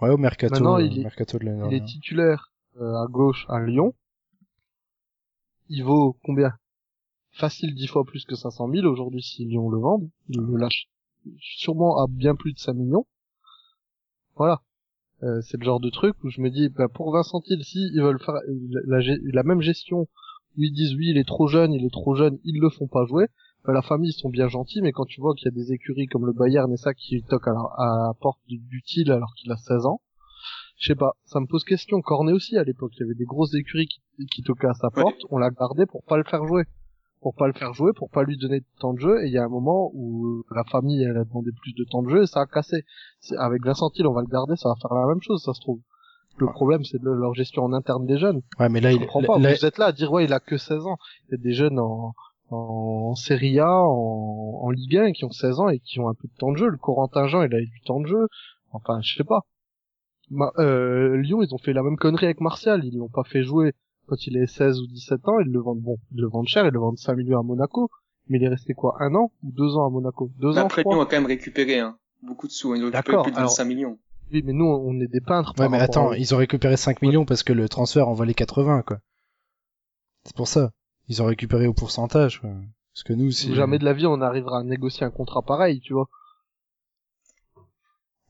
Ouais, 0.00 0.10
au 0.10 0.18
mercato, 0.18 0.54
Maintenant, 0.54 0.76
euh, 0.76 0.82
il 0.82 1.00
est- 1.00 1.02
mercato 1.02 1.38
de 1.38 1.44
l'année 1.46 1.66
Il 1.70 1.74
est 1.74 1.84
titulaire 1.84 2.52
euh, 2.80 2.94
à 2.94 3.06
gauche 3.08 3.46
à 3.48 3.58
Lyon. 3.60 3.92
Il 5.68 5.82
vaut 5.84 6.16
combien? 6.24 6.52
Facile 7.32 7.74
10 7.74 7.86
fois 7.88 8.04
plus 8.04 8.24
que 8.24 8.34
500 8.36 8.68
000 8.70 8.86
aujourd'hui 8.86 9.22
si 9.22 9.44
Lyon 9.44 9.68
le 9.70 9.78
vend. 9.78 10.00
Il 10.28 10.40
le 10.40 10.56
lâche 10.58 10.88
sûrement 11.40 12.00
à 12.02 12.06
bien 12.08 12.34
plus 12.36 12.52
de 12.52 12.58
5 12.58 12.74
millions. 12.74 13.06
Voilà. 14.36 14.60
Euh, 15.24 15.40
c'est 15.42 15.56
le 15.58 15.64
genre 15.64 15.80
de 15.80 15.90
truc 15.90 16.14
où 16.22 16.30
je 16.30 16.40
me 16.40 16.48
dis, 16.50 16.68
bah, 16.68 16.86
pour 16.88 17.10
Vincent 17.12 17.40
Hill, 17.46 17.64
si 17.64 17.88
ils 17.92 18.00
veulent 18.00 18.20
faire 18.20 18.34
la, 18.86 19.00
la- 19.00 19.16
la 19.22 19.42
même 19.42 19.60
gestion, 19.60 20.00
où 20.56 20.62
ils 20.62 20.72
disent 20.72 20.94
oui, 20.94 21.08
il 21.10 21.18
est 21.18 21.26
trop 21.26 21.48
jeune, 21.48 21.72
il 21.72 21.84
est 21.84 21.92
trop 21.92 22.14
jeune, 22.14 22.38
ils 22.44 22.60
le 22.60 22.70
font 22.70 22.86
pas 22.86 23.04
jouer, 23.06 23.26
bah, 23.64 23.72
la 23.72 23.82
famille, 23.82 24.10
ils 24.10 24.20
sont 24.20 24.28
bien 24.30 24.48
gentils, 24.48 24.80
mais 24.80 24.92
quand 24.92 25.06
tu 25.06 25.20
vois 25.20 25.34
qu'il 25.34 25.46
y 25.46 25.48
a 25.48 25.50
des 25.54 25.72
écuries 25.72 26.06
comme 26.06 26.24
le 26.26 26.32
Bayern 26.32 26.72
et 26.72 26.76
ça 26.76 26.94
qui 26.94 27.22
toquent 27.24 27.48
à 27.48 27.52
la, 27.52 27.60
à 27.78 27.86
la 28.08 28.12
porte 28.20 28.38
du, 28.46 28.82
Thiel 28.82 29.10
alors 29.10 29.34
qu'il 29.36 29.50
a 29.50 29.56
16 29.56 29.86
ans, 29.86 30.00
je 30.78 30.86
sais 30.86 30.94
pas, 30.94 31.14
ça 31.24 31.40
me 31.40 31.46
pose 31.46 31.64
question. 31.64 32.00
Cornet 32.00 32.32
aussi, 32.32 32.56
à 32.56 32.62
l'époque, 32.62 32.92
il 32.96 33.00
y 33.00 33.02
avait 33.02 33.14
des 33.16 33.24
grosses 33.24 33.54
écuries 33.54 33.88
qui, 33.88 34.00
qui 34.26 34.42
toquaient 34.42 34.68
à 34.68 34.74
sa 34.74 34.86
Ouais. 34.94 35.02
porte, 35.02 35.20
on 35.30 35.38
l'a 35.38 35.50
gardé 35.50 35.84
pour 35.86 36.04
pas 36.04 36.16
le 36.16 36.22
faire 36.24 36.46
jouer. 36.46 36.62
Pour 37.20 37.34
pas 37.34 37.46
le 37.48 37.52
faire 37.52 37.72
jouer, 37.74 37.92
pour 37.94 38.10
pas 38.10 38.22
lui 38.22 38.36
donner 38.36 38.60
de 38.60 38.66
temps 38.78 38.92
de 38.94 39.00
jeu, 39.00 39.22
et 39.24 39.26
il 39.26 39.32
y 39.32 39.38
a 39.38 39.44
un 39.44 39.48
moment 39.48 39.90
où 39.92 40.44
la 40.54 40.62
famille, 40.64 41.02
elle 41.02 41.16
a 41.16 41.24
demandé 41.24 41.50
plus 41.60 41.72
de 41.74 41.82
temps 41.84 42.02
de 42.02 42.08
jeu, 42.10 42.22
et 42.22 42.26
ça 42.26 42.40
a 42.42 42.46
cassé. 42.46 42.84
C'est- 43.20 43.36
Avec 43.36 43.64
Vincent 43.64 43.90
Hill, 43.96 44.06
on 44.06 44.12
va 44.12 44.20
le 44.20 44.28
garder, 44.28 44.54
ça 44.56 44.68
va 44.68 44.76
faire 44.80 44.94
la 44.94 45.06
même 45.08 45.20
chose, 45.20 45.42
ça 45.42 45.52
se 45.52 45.60
trouve. 45.60 45.80
Le 46.36 46.46
Ouais. 46.46 46.52
problème, 46.52 46.84
c'est 46.84 47.02
de 47.02 47.10
leur 47.10 47.34
gestion 47.34 47.64
en 47.64 47.72
interne 47.72 48.06
des 48.06 48.18
jeunes. 48.18 48.40
Ouais, 48.60 48.68
mais 48.68 48.80
là, 48.80 48.92
Je 48.92 48.96
il, 48.98 49.06
pas. 49.26 49.38
là- 49.40 49.54
Vous 49.54 49.64
êtes 49.66 49.78
là 49.78 49.86
à 49.86 49.92
dire, 49.92 50.12
ouais, 50.12 50.24
il 50.26 50.32
a 50.32 50.38
que 50.38 50.56
16 50.56 50.86
ans. 50.86 50.96
Il 51.28 51.32
y 51.32 51.34
a 51.34 51.42
des 51.42 51.52
jeunes 51.52 51.80
en, 51.80 52.14
en 52.50 53.14
Serie 53.16 53.58
A, 53.58 53.68
en, 53.82 54.60
en 54.62 54.70
Ligue 54.70 54.96
1, 54.96 55.10
qui 55.12 55.24
ont 55.24 55.30
16 55.32 55.58
ans 55.58 55.68
et 55.68 55.80
qui 55.80 55.98
ont 55.98 56.08
un 56.08 56.14
peu 56.14 56.28
de 56.28 56.34
temps 56.38 56.52
de 56.52 56.56
jeu. 56.56 56.68
Le 56.68 56.76
Corentin 56.76 57.26
Jean, 57.26 57.42
il 57.42 57.52
a 57.52 57.58
eu 57.58 57.66
du 57.66 57.80
temps 57.80 57.98
de 57.98 58.06
jeu. 58.06 58.28
Enfin, 58.70 59.00
je 59.02 59.16
sais 59.16 59.24
pas. 59.24 59.40
Ma- 60.30 60.52
euh, 60.58 61.16
Lyon, 61.16 61.42
ils 61.42 61.52
ont 61.52 61.58
fait 61.58 61.72
la 61.72 61.82
même 61.82 61.96
connerie 61.96 62.26
avec 62.26 62.40
Martial. 62.40 62.84
Ils 62.84 62.96
l'ont 62.96 63.08
pas 63.08 63.24
fait 63.24 63.42
jouer 63.42 63.72
quand 64.08 64.26
il 64.26 64.36
est 64.36 64.46
16 64.46 64.80
ou 64.80 64.86
17 64.86 65.28
ans. 65.28 65.38
Ils 65.40 65.50
le 65.52 65.60
vendent, 65.60 65.80
bon, 65.80 65.96
ils 66.12 66.20
le 66.20 66.28
vendent 66.28 66.48
cher, 66.48 66.64
ils 66.66 66.72
le 66.72 66.78
vendent 66.80 66.98
5 66.98 67.14
millions 67.16 67.38
à 67.38 67.42
Monaco. 67.42 67.90
Mais 68.28 68.38
il 68.38 68.44
est 68.44 68.48
resté 68.48 68.74
quoi, 68.74 68.96
un 69.00 69.14
an 69.14 69.32
ou 69.42 69.52
deux 69.52 69.76
ans 69.76 69.86
à 69.86 69.90
Monaco? 69.90 70.30
Deux 70.38 70.58
ans, 70.58 70.66
après, 70.66 70.82
crois. 70.82 70.94
Lyon 70.96 71.02
a 71.02 71.06
quand 71.06 71.16
même 71.16 71.26
récupéré 71.26 71.78
hein, 71.80 71.96
beaucoup 72.22 72.46
de 72.46 72.52
sous. 72.52 72.74
Ils 72.74 72.82
ont 72.82 72.86
récupéré 72.86 73.02
D'accord, 73.02 73.22
plus 73.22 73.32
de 73.32 73.36
alors- 73.38 73.50
25 73.50 73.64
millions. 73.64 73.98
Oui, 74.30 74.42
mais 74.44 74.52
nous, 74.52 74.66
on 74.66 75.00
est 75.00 75.06
des 75.06 75.22
peintres. 75.22 75.54
Ouais, 75.58 75.70
mais 75.70 75.78
attends, 75.80 76.10
à- 76.10 76.18
ils 76.18 76.34
ont 76.34 76.38
récupéré 76.38 76.76
5 76.76 77.00
millions 77.00 77.24
parce 77.24 77.42
que 77.42 77.54
le 77.54 77.66
transfert 77.68 78.08
en 78.08 78.12
valait 78.12 78.34
80, 78.34 78.82
quoi. 78.82 78.98
C'est 80.24 80.36
pour 80.36 80.48
ça. 80.48 80.72
Ils 81.08 81.22
ont 81.22 81.26
récupéré 81.26 81.66
au 81.66 81.72
pourcentage, 81.72 82.40
quoi. 82.42 82.50
Parce 82.92 83.04
que 83.04 83.14
nous, 83.14 83.30
c'est... 83.30 83.54
Jamais 83.54 83.78
de 83.78 83.84
la 83.86 83.94
vie, 83.94 84.04
on 84.06 84.20
arrivera 84.20 84.58
à 84.58 84.62
négocier 84.62 85.06
un 85.06 85.10
contrat 85.10 85.40
pareil, 85.40 85.80
tu 85.80 85.94
vois. 85.94 86.08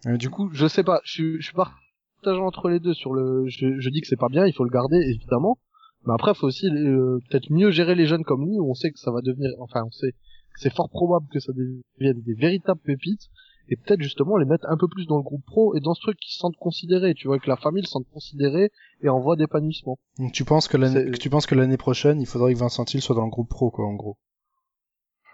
Euh, 0.07 0.17
du 0.17 0.31
coup, 0.31 0.49
je 0.53 0.69
sais 0.69 0.85
pas, 0.85 1.01
je 1.05 1.11
suis, 1.13 1.37
je 1.41 1.47
suis 1.47 1.55
partagé 1.55 2.41
entre 2.41 2.69
les 2.69 2.79
deux 2.79 2.95
sur 2.95 3.13
le, 3.15 3.49
je, 3.49 3.81
je 3.81 3.91
dis 3.91 4.01
que 4.01 4.07
c'est 4.07 4.17
pas 4.17 4.29
bien, 4.29 4.47
il 4.47 4.53
faut 4.53 4.63
le 4.65 4.71
garder, 4.71 4.99
évidemment. 4.99 5.59
Mais 6.07 6.15
après, 6.15 6.35
faut 6.35 6.47
aussi 6.47 6.67
euh, 6.69 7.19
peut-être 7.29 7.51
mieux 7.51 7.71
gérer 7.71 7.95
les 7.95 8.07
jeunes 8.07 8.25
comme 8.25 8.47
lui, 8.47 8.59
où 8.59 8.71
on 8.71 8.75
sait 8.75 8.91
que 8.91 8.99
ça 8.99 9.11
va 9.11 9.21
devenir, 9.21 9.51
enfin, 9.61 9.83
on 9.87 9.91
sait 9.91 10.13
que 10.13 10.61
c'est 10.61 10.73
fort 10.75 10.89
probable 10.91 11.27
que 11.33 11.41
ça 11.41 11.53
devienne 11.53 12.21
des 12.23 12.35
véritables 12.35 12.81
pépites, 12.81 13.29
et 13.69 13.77
peut-être 13.77 14.01
justement 14.01 14.39
les 14.39 14.47
mettre 14.47 14.67
un 14.71 14.77
peu 14.79 14.89
plus 14.89 15.07
dans 15.07 15.19
le 15.19 15.23
groupe 15.23 15.45
pro 15.45 15.75
et 15.77 15.81
dans 15.81 15.93
ce 15.95 16.01
truc 16.01 16.17
qui 16.19 16.33
se 16.33 16.39
sentent 16.39 16.57
considérés, 16.57 17.13
tu 17.15 17.27
vois, 17.29 17.39
que 17.39 17.49
la 17.51 17.57
famille 17.57 17.85
se 17.85 17.91
sente 17.91 18.09
considérée 18.13 18.71
et 19.03 19.09
en 19.11 19.21
voie 19.21 19.37
d'épanouissement. 19.37 19.99
donc 20.19 20.33
tu 20.33 20.45
penses 20.45 20.69
que 20.69 20.77
l'année, 20.79 21.11
tu 21.13 21.29
penses 21.29 21.47
que 21.47 21.55
l'année 21.55 21.77
prochaine, 21.77 22.21
il 22.21 22.27
faudrait 22.27 22.55
que 22.55 22.59
Vincent 22.59 22.85
Hill 22.87 23.03
soit 23.03 23.15
dans 23.15 23.25
le 23.25 23.31
groupe 23.31 23.51
pro, 23.51 23.71
quoi, 23.71 23.87
en 23.87 23.95
gros. 23.95 24.17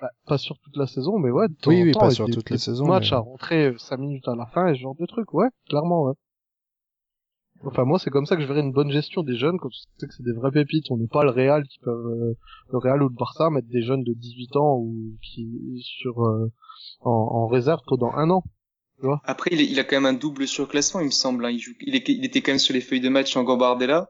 Bah, 0.01 0.11
pas 0.27 0.39
sur 0.39 0.59
toute 0.59 0.77
la 0.77 0.87
saison, 0.89 1.19
mais 1.19 1.31
ouais, 1.31 1.47
de 1.49 1.55
temps 1.55 1.71
Oui, 1.71 1.81
en 1.83 1.85
oui, 1.85 1.93
temps, 1.93 2.01
pas 2.01 2.11
sur 2.11 2.27
des 2.27 2.33
toute 2.33 2.51
la 2.51 2.59
saison, 2.59 2.87
Match 2.89 3.11
mais- 3.13 3.17
à 3.17 3.21
rentrer 3.21 3.73
5 3.79 3.99
minutes 3.99 4.27
à 4.27 4.35
la 4.35 4.47
fin 4.47 4.67
et 4.67 4.75
ce 4.75 4.81
genre 4.81 4.97
de 4.97 5.07
truc, 5.07 5.33
ouais, 5.33 5.49
clairement, 5.69 6.03
ouais. 6.05 6.15
Enfin, 7.67 7.85
moi, 7.85 7.99
c'est 7.99 8.11
comme 8.11 8.27
ça 8.27 8.37
que 8.37 8.43
je 8.43 8.47
verrais 8.47 8.61
une 8.61 8.73
bonne 8.73 8.91
gestion 8.91 9.23
des 9.23 9.37
jeunes, 9.37 9.59
quand 9.59 9.69
on 9.69 9.99
sait 10.01 10.07
que 10.07 10.15
c'est 10.15 10.23
des 10.23 10.33
vrais 10.33 10.51
pépites. 10.53 10.91
On 10.91 10.97
n'est 10.97 11.09
pas 11.09 11.25
le 11.25 11.31
Real 11.31 11.67
qui 11.67 11.79
peuvent, 11.81 12.07
euh, 12.07 12.35
le 12.73 12.79
Real 12.79 13.03
ou 13.03 13.09
le 13.09 13.15
Barça 13.15 13.51
mettre 13.51 13.69
des 13.69 13.83
jeunes 13.83 14.03
de 14.05 14.13
18 14.13 14.57
ans 14.57 14.77
ou 14.79 15.17
qui, 15.23 15.49
sur, 15.83 16.23
euh, 16.25 16.51
en, 17.01 17.47
réserve 17.47 17.81
pendant 17.87 18.13
un 18.13 18.31
an. 18.31 18.43
Après, 19.25 19.51
il, 19.53 19.61
est- 19.61 19.67
il 19.67 19.79
a 19.79 19.85
quand 19.85 19.97
même 19.97 20.07
un 20.07 20.13
double 20.19 20.47
surclassement, 20.47 21.01
il 21.01 21.07
me 21.07 21.11
semble. 21.11 21.45
hein. 21.45 21.51
Il, 21.51 21.59
joue, 21.59 21.73
il, 21.81 21.95
est- 21.95 22.09
il 22.09 22.25
était 22.25 22.41
quand 22.43 22.53
même 22.53 22.59
sur 22.59 22.73
les 22.75 22.81
feuilles 22.81 23.01
de 23.01 23.09
match 23.09 23.37
en 23.37 23.43
Gambardella. 23.45 24.09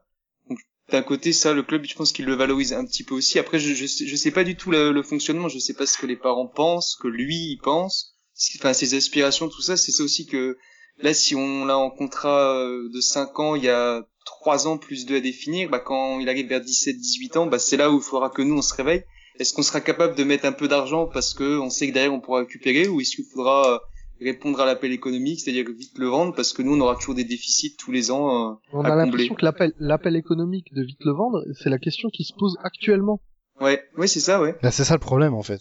Donc, 0.49 0.59
d'un 0.91 1.01
côté, 1.01 1.33
ça, 1.33 1.53
le 1.53 1.63
club, 1.63 1.83
je 1.85 1.95
pense 1.95 2.11
qu'il 2.11 2.25
le 2.25 2.33
valorise 2.35 2.71
un 2.73 2.85
petit 2.85 3.03
peu 3.03 3.15
aussi. 3.15 3.39
Après, 3.39 3.59
je, 3.59 3.73
je, 3.73 4.15
sais, 4.15 4.31
pas 4.31 4.43
du 4.43 4.55
tout 4.55 4.71
le, 4.71 4.91
le 4.91 5.03
fonctionnement. 5.03 5.49
Je 5.49 5.59
sais 5.59 5.73
pas 5.73 5.85
ce 5.85 5.97
que 5.97 6.05
les 6.05 6.15
parents 6.15 6.47
pensent, 6.47 6.95
que 7.01 7.07
lui, 7.07 7.35
il 7.53 7.57
pense. 7.57 8.15
Enfin, 8.59 8.73
ses 8.73 8.93
aspirations, 8.95 9.49
tout 9.49 9.61
ça. 9.61 9.75
C'est 9.75 9.91
ça 9.91 10.03
aussi 10.03 10.25
que, 10.27 10.57
là, 11.01 11.13
si 11.13 11.35
on 11.35 11.65
l'a 11.65 11.77
en 11.77 11.89
contrat 11.89 12.55
euh, 12.57 12.89
de 12.93 13.01
5 13.01 13.39
ans, 13.39 13.55
il 13.55 13.63
y 13.63 13.69
a 13.69 14.03
3 14.25 14.67
ans 14.67 14.77
plus 14.77 15.05
2 15.05 15.17
à 15.17 15.19
définir, 15.21 15.69
bah, 15.69 15.79
quand 15.79 16.19
il 16.19 16.29
arrive 16.29 16.47
vers 16.47 16.61
17, 16.61 16.97
18 16.97 17.37
ans, 17.37 17.45
bah, 17.47 17.59
c'est 17.59 17.77
là 17.77 17.91
où 17.91 17.97
il 17.97 18.01
faudra 18.03 18.29
que 18.29 18.41
nous, 18.41 18.57
on 18.57 18.61
se 18.61 18.73
réveille. 18.73 19.03
Est-ce 19.39 19.53
qu'on 19.53 19.63
sera 19.63 19.81
capable 19.81 20.15
de 20.15 20.23
mettre 20.23 20.45
un 20.45 20.53
peu 20.53 20.67
d'argent 20.67 21.07
parce 21.07 21.33
que 21.33 21.59
on 21.59 21.69
sait 21.69 21.89
que 21.89 21.93
derrière 21.93 22.13
on 22.13 22.21
pourra 22.21 22.39
récupérer 22.39 22.87
ou 22.87 23.01
est-ce 23.01 23.17
qu'il 23.17 23.25
faudra 23.25 23.73
euh, 23.73 23.77
répondre 24.21 24.61
à 24.61 24.65
l'appel 24.65 24.93
économique, 24.93 25.41
c'est-à-dire 25.41 25.65
vite 25.77 25.97
le 25.97 26.07
vendre 26.07 26.33
parce 26.33 26.53
que 26.53 26.61
nous 26.61 26.73
on 26.73 26.79
aura 26.79 26.95
toujours 26.95 27.15
des 27.15 27.25
déficits 27.25 27.75
tous 27.75 27.91
les 27.91 28.11
ans. 28.11 28.51
euh. 28.51 28.55
On 28.71 28.85
À 28.85 28.93
a 28.93 28.95
l'impression 28.95 29.35
que 29.35 29.43
l'appel, 29.43 29.73
l'appel 29.77 30.15
économique 30.15 30.73
de 30.73 30.81
vite 30.83 31.03
le 31.03 31.11
vendre, 31.11 31.43
c'est 31.61 31.69
la 31.69 31.79
question 31.79 32.09
qui 32.09 32.23
se 32.23 32.31
pose 32.33 32.55
actuellement. 32.63 33.19
Ouais, 33.59 33.83
ouais 33.97 34.07
c'est 34.07 34.21
ça, 34.21 34.41
ouais. 34.41 34.55
Là, 34.61 34.71
c'est 34.71 34.85
ça 34.85 34.93
le 34.93 34.99
problème, 35.01 35.33
en 35.33 35.43
fait. 35.43 35.59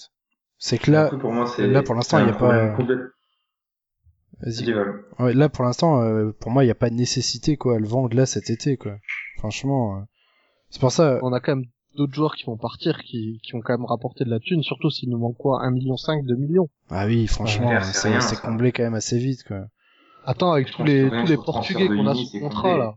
C'est 0.59 0.79
que 0.79 0.93
là, 0.93 1.07
Après, 1.07 1.19
pour 1.19 1.33
moi, 1.33 1.47
c'est 1.57 1.67
là, 1.67 1.83
pour 1.83 1.97
l'instant, 1.97 2.19
il 2.21 2.27
y 2.27 2.31
un 2.31 2.33
a 2.33 2.37
pas- 2.37 2.75
Val. 2.77 3.11
Ouais, 5.19 5.33
là, 5.35 5.49
pour 5.49 5.65
l'instant, 5.65 6.03
euh, 6.03 6.33
pour 6.41 6.51
moi, 6.51 6.65
il 6.65 6.67
n'y 6.67 6.73
a 6.73 6.75
pas 6.77 6.91
de 6.91 6.95
nécessité, 6.95 7.57
quoi, 7.57 7.77
à 7.77 7.79
le 7.79 7.87
vendre 7.87 8.15
là 8.17 8.27
cet 8.27 8.51
été, 8.51 8.77
quoi. 8.77 8.97
Franchement, 9.39 9.97
euh, 9.97 10.01
c'est 10.71 10.81
pour 10.81 10.93
ça. 10.93 11.19
On 11.23 11.33
a 11.33 11.41
quand 11.41 11.57
même 11.57 11.67
d'autres 11.97 12.15
joueurs 12.15 12.35
qui 12.35 12.45
vont 12.45 12.57
partir, 12.57 12.99
qui, 13.03 13.41
qui 13.45 13.55
ont 13.55 13.61
quand 13.61 13.77
même 13.79 13.87
rapporté 13.87 14.25
de 14.25 14.31
la 14.31 14.41
thune, 14.41 14.63
surtout 14.63 14.91
s'il 14.91 15.11
nous 15.11 15.19
manque 15.19 15.37
quoi, 15.37 15.61
1,5 15.65 15.73
million, 15.73 15.97
2 16.25 16.35
millions. 16.37 16.69
Ah 16.91 17.07
oui, 17.07 17.27
franchement, 17.27 17.69
Ouais, 17.69 17.83
c'est 17.83 18.21
c'est 18.21 18.41
comblé 18.41 18.73
quand 18.73 18.83
même 18.83 18.95
assez 18.95 19.19
vite, 19.19 19.45
quoi. 19.45 19.67
Attends, 20.27 20.53
avec 20.53 20.71
tous 20.71 20.83
les, 20.85 21.09
tous 21.11 21.27
les 21.29 21.37
Portugais 21.37 21.87
qu'on 21.87 22.07
a 22.07 22.15
sous 22.15 22.41
contrat, 22.41 22.63
comblé. 22.63 22.79
là. 22.79 22.95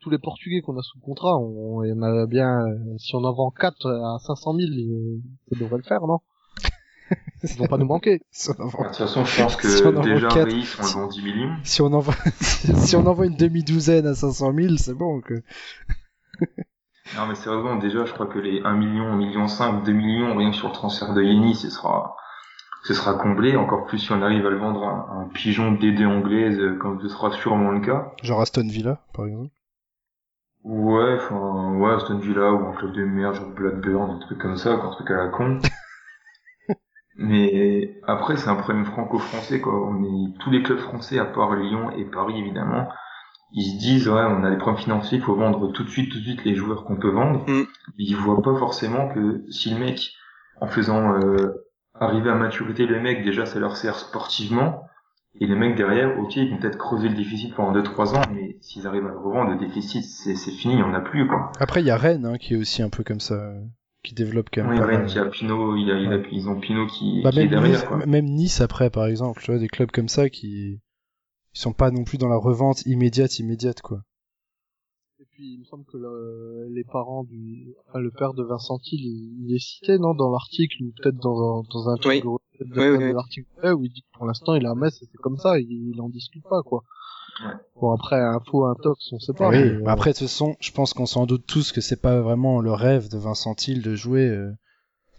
Tous 0.00 0.10
les 0.10 0.18
Portugais 0.18 0.60
qu'on 0.60 0.78
a 0.78 0.82
sous 0.82 1.00
contrat, 1.00 1.36
on, 1.36 1.82
il 1.82 1.90
y 1.90 1.92
en 1.92 2.02
a 2.02 2.26
bien, 2.26 2.64
euh, 2.66 2.76
si 2.98 3.14
on 3.16 3.24
en 3.24 3.32
vend 3.34 3.50
4 3.50 3.86
à 3.90 4.18
500 4.20 4.54
000, 4.54 4.70
euh, 4.70 5.18
ça 5.52 5.58
devrait 5.60 5.78
le 5.78 5.82
faire, 5.82 6.06
non? 6.06 6.20
Ils 7.50 7.58
vont 7.58 7.66
pas 7.66 7.78
nous 7.78 7.86
manquer. 7.86 8.20
Si 8.30 8.50
on 8.50 8.62
envoie, 8.64 8.82
De 8.84 8.88
toute 8.88 8.96
façon, 8.98 9.24
je 9.24 9.42
pense 9.42 9.56
que 9.62 9.68
Si 9.68 9.82
on 9.84 10.02
déjà 10.02 10.28
quatre- 10.28 10.44
Reis, 10.52 10.66
on 10.78 10.82
le 10.82 10.88
vend 10.92 11.06
10 11.08 11.22
millions. 11.22 11.52
si 11.64 11.82
on 11.82 11.92
envoie, 11.92 12.14
si 12.40 12.96
on 12.96 13.06
envoie 13.06 13.26
une 13.26 13.36
demi-douzaine 13.36 14.06
à 14.06 14.14
500 14.14 14.52
000, 14.54 14.76
c'est 14.76 14.94
bon, 14.94 15.20
que. 15.20 15.42
Non, 17.16 17.26
mais 17.28 17.34
sérieusement, 17.36 17.76
déjà, 17.76 18.04
je 18.04 18.12
crois 18.12 18.26
que 18.26 18.38
les 18.38 18.60
1 18.64 18.72
million, 18.74 19.06
1 19.06 19.16
million 19.16 19.46
5, 19.48 19.84
2 19.84 19.92
millions, 19.92 20.36
rien 20.36 20.50
que 20.50 20.56
sur 20.56 20.68
le 20.68 20.74
transfert 20.74 21.14
de 21.14 21.22
Yeni, 21.22 21.54
ce 21.54 21.70
sera, 21.70 22.16
ce 22.84 22.94
sera 22.94 23.14
comblé. 23.14 23.56
Encore 23.56 23.86
plus 23.86 23.98
si 23.98 24.10
on 24.12 24.20
arrive 24.22 24.44
à 24.44 24.50
le 24.50 24.58
vendre 24.58 24.82
à 24.84 25.12
un, 25.14 25.28
pigeon 25.32 25.72
D2 25.72 26.04
anglaise, 26.06 26.58
euh, 26.58 26.76
comme 26.78 27.00
ce 27.00 27.08
sera 27.08 27.30
sûrement 27.30 27.70
le 27.70 27.80
cas. 27.80 28.12
Genre 28.22 28.40
Aston 28.40 28.66
Villa, 28.68 28.98
par 29.14 29.26
exemple. 29.26 29.52
Ouais, 30.64 31.14
enfin, 31.16 31.74
ouais, 31.78 31.92
Aston 31.94 32.18
Villa 32.18 32.52
ou 32.52 32.66
un 32.66 32.72
club 32.74 32.92
de 32.92 33.04
merde, 33.04 33.36
genre 33.36 33.50
Blackburn, 33.50 34.10
un 34.10 34.18
truc 34.18 34.38
comme 34.38 34.56
ça, 34.56 34.72
un 34.72 34.90
truc 34.90 35.08
à 35.12 35.14
la 35.16 35.28
con. 35.28 35.60
Mais 37.18 37.98
après, 38.06 38.36
c'est 38.36 38.48
un 38.48 38.56
problème 38.56 38.84
franco-français, 38.84 39.60
quoi. 39.60 39.88
On 39.88 40.02
est 40.04 40.38
tous 40.38 40.50
les 40.50 40.62
clubs 40.62 40.78
français, 40.78 41.18
à 41.18 41.24
part 41.24 41.54
Lyon 41.54 41.90
et 41.96 42.04
Paris, 42.04 42.38
évidemment. 42.38 42.88
Ils 43.52 43.72
se 43.72 43.78
disent, 43.78 44.08
ouais, 44.08 44.22
on 44.22 44.44
a 44.44 44.50
des 44.50 44.58
problèmes 44.58 44.82
financiers, 44.82 45.18
il 45.18 45.24
faut 45.24 45.34
vendre 45.34 45.72
tout 45.72 45.84
de 45.84 45.88
suite, 45.88 46.10
tout 46.10 46.18
de 46.18 46.24
suite 46.24 46.44
les 46.44 46.54
joueurs 46.54 46.84
qu'on 46.84 46.96
peut 46.96 47.10
vendre. 47.10 47.44
Mm. 47.48 47.64
Ils 47.96 48.16
voient 48.16 48.42
pas 48.42 48.56
forcément 48.56 49.08
que 49.08 49.44
si 49.50 49.70
le 49.70 49.78
mec, 49.78 50.12
en 50.60 50.66
faisant 50.66 51.14
euh, 51.14 51.64
arriver 51.94 52.30
à 52.30 52.34
maturité, 52.34 52.86
le 52.86 53.00
mec, 53.00 53.24
déjà, 53.24 53.46
ça 53.46 53.60
leur 53.60 53.76
sert 53.76 53.98
sportivement. 53.98 54.82
Et 55.40 55.46
les 55.46 55.54
mecs 55.54 55.76
derrière, 55.76 56.18
ok, 56.18 56.36
ils 56.36 56.50
vont 56.50 56.58
peut-être 56.58 56.78
creuser 56.78 57.08
le 57.08 57.14
déficit 57.14 57.54
pendant 57.54 57.78
2-3 57.78 58.16
ans, 58.16 58.22
mais 58.34 58.56
s'ils 58.62 58.86
arrivent 58.86 59.06
à 59.06 59.10
le 59.10 59.18
revendre, 59.18 59.50
le 59.50 59.58
déficit, 59.58 60.02
c'est 60.02 60.34
fini, 60.34 60.74
il 60.74 60.80
y 60.80 60.82
en 60.82 60.94
a 60.94 61.00
plus, 61.00 61.26
quoi. 61.26 61.52
Après, 61.60 61.82
il 61.82 61.86
y 61.86 61.90
a 61.90 61.96
Rennes, 61.96 62.24
hein, 62.24 62.38
qui 62.38 62.54
est 62.54 62.56
aussi 62.56 62.82
un 62.82 62.88
peu 62.88 63.04
comme 63.04 63.20
ça, 63.20 63.52
qui 64.06 64.14
développe 64.14 64.48
quand 64.52 64.62
même 64.62 64.72
Oui, 64.72 64.78
pas 64.78 64.86
Rennes 64.86 65.00
mal. 65.02 65.06
qui 65.10 65.18
a 65.18 65.26
Pinot, 65.26 65.76
il 65.76 65.90
a, 65.90 65.98
il 66.00 66.12
a, 66.12 66.18
ils 66.32 66.48
ont 66.48 66.58
Pinot 66.60 66.86
qui, 66.86 67.20
Bah, 67.22 67.30
qui 67.30 67.38
est 67.38 67.42
même, 67.42 67.50
derrière, 67.50 67.80
nice, 67.80 67.88
quoi. 67.88 68.06
même 68.06 68.24
Nice 68.26 68.60
après, 68.60 68.88
par 68.90 69.06
exemple, 69.06 69.42
tu 69.42 69.50
vois, 69.50 69.60
des 69.60 69.68
clubs 69.68 69.90
comme 69.90 70.08
ça 70.08 70.30
qui, 70.30 70.80
ils 71.54 71.58
sont 71.58 71.72
pas 71.72 71.90
non 71.90 72.04
plus 72.04 72.18
dans 72.18 72.28
la 72.28 72.36
revente 72.36 72.84
immédiate, 72.86 73.38
immédiate, 73.38 73.82
quoi. 73.82 74.02
Et 75.18 75.24
puis, 75.32 75.54
il 75.54 75.60
me 75.60 75.64
semble 75.64 75.84
que 75.86 75.96
le- 75.96 76.68
les 76.70 76.84
parents 76.84 77.24
du, 77.24 77.74
enfin, 77.88 78.00
le 78.00 78.10
père 78.10 78.34
de 78.34 78.42
Vincent 78.44 78.78
il, 78.92 79.44
il 79.46 79.54
est 79.54 79.58
cité, 79.58 79.98
non, 79.98 80.14
dans 80.14 80.30
l'article, 80.30 80.82
ou 80.82 80.92
peut-être 81.02 81.16
dans 81.16 81.60
un, 81.60 81.62
dans 81.72 81.88
un 81.88 81.96
Oui. 82.04 82.20
truc 82.20 82.24
de, 82.60 82.64
de- 82.66 82.80
Oui, 82.80 82.86
oui, 82.88 82.98
de 82.98 83.04
oui. 83.06 83.12
l'article, 83.14 83.48
ouais, 83.62 83.72
où 83.72 83.84
il 83.84 83.90
dit 83.92 84.02
que 84.02 84.18
pour 84.18 84.26
l'instant, 84.26 84.54
il 84.54 84.64
est 84.64 84.68
à 84.68 84.74
Metz, 84.74 85.02
et 85.02 85.06
c'est 85.10 85.18
comme 85.18 85.38
ça, 85.38 85.58
il, 85.58 85.66
il 85.94 86.00
en 86.00 86.08
discute 86.10 86.44
pas, 86.48 86.62
quoi. 86.62 86.82
Ouais. 87.44 87.52
Bon, 87.80 87.92
après, 87.92 88.20
un 88.20 88.40
faux, 88.50 88.64
un 88.64 88.74
tox, 88.82 89.12
on 89.12 89.18
sait 89.18 89.32
pas. 89.32 89.50
oui, 89.50 89.58
mais, 89.58 89.64
euh, 89.64 89.86
après, 89.86 90.12
de 90.12 90.18
toute 90.18 90.28
façon, 90.28 90.56
je 90.60 90.70
pense 90.72 90.94
qu'on 90.94 91.06
s'en 91.06 91.26
doute 91.26 91.46
tous 91.46 91.72
que 91.72 91.80
c'est 91.80 92.00
pas 92.00 92.20
vraiment 92.20 92.60
le 92.60 92.72
rêve 92.72 93.08
de 93.10 93.18
Vincent 93.18 93.54
Hill 93.66 93.82
de 93.82 93.94
jouer 93.94 94.28
euh, 94.28 94.50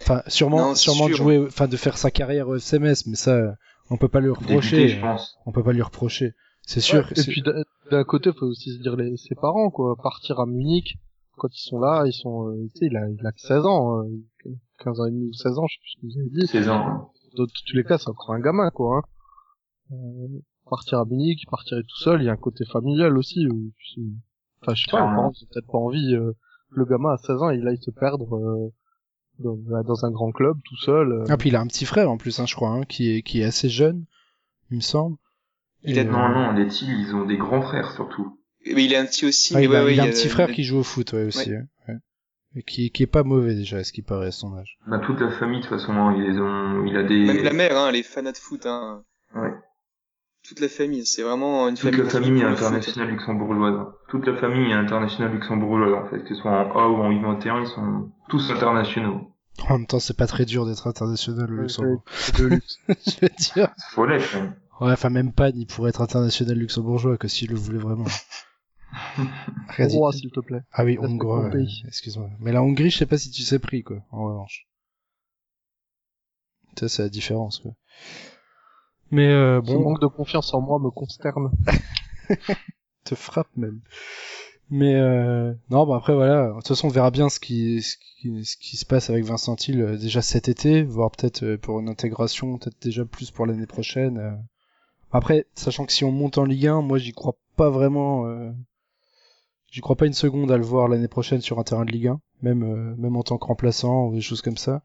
Enfin, 0.02 0.22
sûrement, 0.28 0.70
Non, 0.70 0.76
sûrement 0.76 1.08
de 1.10 1.14
jouer, 1.14 1.44
enfin, 1.48 1.68
de 1.68 1.76
faire 1.78 1.98
sa 1.98 2.12
carrière 2.12 2.48
au 2.48 2.56
FCMS, 2.58 3.08
mais 3.08 3.16
ça, 3.16 3.56
on 3.90 3.98
peut 3.98 4.08
pas 4.08 4.20
lui 4.20 4.30
reprocher. 4.30 4.90
je 4.90 5.02
pense. 5.02 5.38
On 5.46 5.52
peut 5.52 5.64
pas 5.64 5.74
lui 5.74 5.82
reprocher. 5.82 6.34
C'est 6.62 6.82
sûr. 6.82 7.06
Ouais, 7.06 7.20
et 7.20 7.24
puis 7.24 7.42
d'un 7.42 7.64
d'un 7.90 8.04
côté, 8.04 8.32
faut 8.34 8.46
aussi 8.46 8.74
se 8.76 8.82
dire 8.82 8.96
les, 8.96 9.16
ses 9.18 9.36
parents, 9.36 9.70
quoi. 9.70 9.96
Partir 9.96 10.40
à 10.40 10.46
Munich, 10.46 10.98
quand 11.38 11.48
ils 11.56 11.62
sont 11.62 11.80
là, 11.80 12.04
ils 12.06 12.14
sont, 12.14 12.50
euh, 12.50 12.68
tu 12.76 12.80
sais, 12.80 12.86
il 12.88 12.98
a, 12.98 13.08
il 13.10 13.26
a 13.26 13.32
que 13.32 13.40
16 13.40 13.66
ans, 13.66 14.02
euh, 14.04 14.52
15 14.84 15.00
ans 15.00 15.06
et 15.06 15.12
demi 15.12 15.30
ou 15.30 15.34
16 15.34 15.58
ans, 15.58 15.66
je 15.68 15.76
sais 15.76 15.80
plus 15.80 15.90
ce 15.92 16.02
que 16.02 16.06
vous 16.14 16.20
avez 16.20 16.30
dit. 16.30 16.48
16 16.48 16.70
ans. 16.70 17.12
Dans 17.38 17.46
tous 17.46 17.76
les 17.76 17.84
cas, 17.84 17.98
c'est 17.98 18.10
encore 18.10 18.32
un 18.32 18.40
gamin, 18.40 18.70
quoi. 18.72 19.02
Hein. 19.92 19.96
Partir 20.70 21.00
à 21.00 21.06
Munich, 21.06 21.46
partir 21.50 21.78
tout 21.88 21.98
seul, 21.98 22.22
il 22.22 22.26
y 22.26 22.30
a 22.30 22.34
un 22.34 22.38
côté 22.38 22.66
familial 22.66 23.18
aussi. 23.18 23.48
où 23.48 23.72
Enfin, 24.62 24.74
je 24.76 24.84
sais 24.86 24.92
pas, 24.92 25.00
les 25.06 25.46
peut-être 25.48 25.68
pas 25.68 25.78
envie, 25.78 26.14
euh, 26.16 26.32
le 26.72 26.86
gamin 26.86 27.14
à 27.14 27.18
16 27.18 27.42
ans, 27.42 27.50
il 27.52 27.68
aille 27.68 27.78
se 27.82 27.92
perdre 27.92 28.36
euh, 28.36 28.74
dans, 29.40 29.56
bah, 29.56 29.84
dans 29.84 30.04
un 30.06 30.12
grand 30.12 30.32
club 30.32 30.58
tout 30.66 30.78
seul. 30.78 31.12
euh. 31.12 31.24
Ah, 31.30 31.38
puis 31.38 31.50
il 31.50 31.56
a 31.56 31.62
un 31.62 31.68
petit 31.68 31.86
frère 31.86 32.10
en 32.12 32.18
plus, 32.18 32.40
hein, 32.40 32.46
je 32.46 32.56
crois, 32.56 32.70
hein, 32.70 32.84
qui 32.84 33.12
est, 33.12 33.22
qui 33.22 33.42
est 33.42 33.46
assez 33.46 33.70
jeune, 33.70 34.06
il 34.72 34.78
me 34.78 34.82
semble. 34.82 35.18
Il 35.84 35.98
a- 36.00 36.04
Non, 36.04 36.30
non, 36.30 36.52
les 36.54 36.68
Teal, 36.68 36.90
ils 37.00 37.16
ont 37.16 37.26
des 37.26 37.38
grands 37.38 37.62
frères 37.62 37.92
surtout. 37.92 38.40
Mais 38.74 38.84
il 38.84 38.96
a 38.96 39.00
un 39.00 39.06
petit 39.06 39.26
aussi, 39.26 39.54
ah, 39.56 39.60
mais 39.60 39.66
il, 39.66 39.70
ouais, 39.70 39.78
a, 39.78 39.84
ouais, 39.86 39.94
il 39.94 40.00
a 40.00 40.04
un 40.04 40.10
petit 40.10 40.28
frère 40.28 40.52
qui 40.52 40.64
joue 40.64 40.80
au 40.80 40.84
foot, 40.84 41.14
ouais, 41.14 41.24
aussi. 41.26 41.52
ouais, 41.52 41.62
ouais. 41.88 41.96
Et 42.56 42.64
qui, 42.64 42.90
qui 42.92 43.04
est 43.04 43.08
pas 43.08 43.24
mauvais 43.24 43.54
déjà, 43.56 43.78
à 43.78 43.84
ce 43.84 43.94
qui 43.94 44.02
paraît 44.02 44.28
à 44.28 44.32
son 44.32 44.58
âge. 44.58 44.78
Bah, 44.88 45.00
toute 45.00 45.22
la 45.22 45.30
famille, 45.30 45.60
de 45.62 45.66
toute 45.68 45.78
façon, 45.78 45.94
hein, 45.94 46.16
ils 46.18 46.42
ont, 46.42 46.86
il 46.86 46.98
a 46.98 47.04
des, 47.04 47.26
Même 47.26 47.44
la 47.44 47.54
mère, 47.54 47.78
hein, 47.78 47.90
elle 47.90 47.96
est 47.98 48.04
fanat 48.04 48.32
de 48.34 48.38
foot, 48.38 48.66
hein. 48.66 49.04
Toute 50.48 50.62
la 50.62 50.70
famille, 50.70 51.06
c'est 51.06 51.24
vraiment 51.24 51.68
une 51.68 51.76
toute 51.76 51.90
famille. 51.90 52.04
la 52.04 52.10
famille 52.10 52.42
est 52.42 52.46
internationale 52.46 53.10
luxembourgeoise. 53.10 53.88
Toute 54.08 54.26
la 54.26 54.38
famille 54.38 54.72
est 54.72 54.76
internationale 54.76 55.34
luxembourgeoise, 55.34 55.94
en 55.94 56.10
fait. 56.10 56.24
Que 56.24 56.36
ce 56.36 56.42
soit 56.42 56.52
en 56.52 56.72
A 56.72 56.88
ou 56.88 56.96
en 57.02 57.12
U21, 57.12 57.64
ils 57.64 57.68
sont 57.68 58.12
tous 58.30 58.50
internationaux. 58.50 59.30
En 59.68 59.78
même 59.78 59.88
temps, 59.88 60.00
c'est 60.00 60.16
pas 60.16 60.28
très 60.28 60.46
dur 60.46 60.66
d'être 60.66 60.88
international 60.88 61.52
au 61.52 61.62
Luxembourg. 61.64 62.04
je 62.38 62.44
veux 62.44 63.30
dire. 63.38 63.74
Faut 63.92 64.06
l'être, 64.06 64.38
hein. 64.38 64.56
Ouais, 64.80 64.92
enfin, 64.92 65.10
même 65.10 65.34
pas, 65.34 65.52
ni 65.52 65.66
pour 65.66 65.88
être 65.88 66.02
international 66.02 66.56
luxembourgeois, 66.56 67.18
que 67.18 67.28
s'il 67.28 67.50
le 67.50 67.56
voulait 67.56 67.80
vraiment. 67.80 68.06
Roi, 69.80 70.14
s'il 70.14 70.32
te 70.32 70.40
plaît. 70.40 70.62
Ah 70.72 70.86
oui, 70.86 70.98
hongrois, 71.00 71.50
ouais, 71.50 71.66
excuse-moi. 71.88 72.30
Mais 72.40 72.52
la 72.52 72.62
Hongrie, 72.62 72.92
je 72.92 73.00
sais 73.00 73.06
pas 73.06 73.18
si 73.18 73.32
tu 73.32 73.42
sais 73.42 73.60
pris, 73.60 73.84
quoi, 73.84 73.98
en 74.12 74.26
revanche. 74.26 74.68
Ça, 76.80 76.88
c'est 76.88 77.02
la 77.02 77.10
différence, 77.10 77.60
quoi. 77.60 77.74
Mais 79.12 79.28
euh, 79.28 79.62
Son 79.66 79.74
bon, 79.80 79.84
manque 79.92 80.02
de 80.02 80.08
confiance 80.08 80.54
en 80.54 80.62
moi 80.62 80.80
me 80.80 80.90
consterne. 80.90 81.52
te 83.06 83.16
frappe 83.16 83.50
même. 83.56 83.80
Mais 84.70 84.96
euh, 84.96 85.54
non, 85.70 85.88
bah 85.88 85.96
après 85.96 86.14
voilà. 86.14 86.50
De 86.50 86.54
toute 86.56 86.68
façon, 86.68 86.88
on 86.88 86.92
verra 86.92 87.10
bien 87.10 87.30
ce 87.30 87.40
qui 87.40 87.82
ce 87.82 87.96
qui, 88.20 88.44
ce 88.44 88.58
qui 88.58 88.76
se 88.76 88.86
passe 88.86 89.10
avec 89.10 89.24
Vincent 89.24 89.56
Hill 89.56 89.82
euh, 89.82 89.98
déjà 89.98 90.22
cet 90.22 90.50
été, 90.50 90.84
voire 90.84 91.10
peut-être 91.12 91.44
euh, 91.44 91.58
pour 91.58 91.80
une 91.80 91.88
intégration, 91.88 92.58
peut-être 92.58 92.82
déjà 92.82 93.06
plus 93.06 93.32
pour 93.32 93.46
l'année 93.46 93.66
prochaine. 93.68 94.18
euh. 94.18 94.32
Après, 95.14 95.46
sachant 95.56 95.86
que 95.86 95.94
si 95.94 96.04
on 96.04 96.12
monte 96.12 96.38
en 96.38 96.44
Ligue 96.44 96.68
1, 96.68 96.82
moi 96.82 96.98
j'y 96.98 97.14
crois 97.14 97.38
pas 97.56 97.70
vraiment. 97.70 98.26
euh, 98.28 98.52
J'y 99.72 99.82
crois 99.82 99.96
pas 99.96 100.06
une 100.06 100.14
seconde 100.14 100.52
à 100.52 100.58
le 100.58 100.64
voir 100.64 100.88
l'année 100.88 101.08
prochaine 101.10 101.42
sur 101.42 101.60
un 101.60 101.64
terrain 101.64 101.86
de 101.86 101.92
Ligue 101.92 102.08
1, 102.08 102.20
même 102.42 102.64
euh, 102.64 102.96
même 102.98 103.16
en 103.16 103.24
tant 103.24 103.38
que 103.38 103.46
remplaçant 103.46 104.08
ou 104.08 104.14
des 104.16 104.22
choses 104.22 104.42
comme 104.42 104.58
ça. 104.58 104.82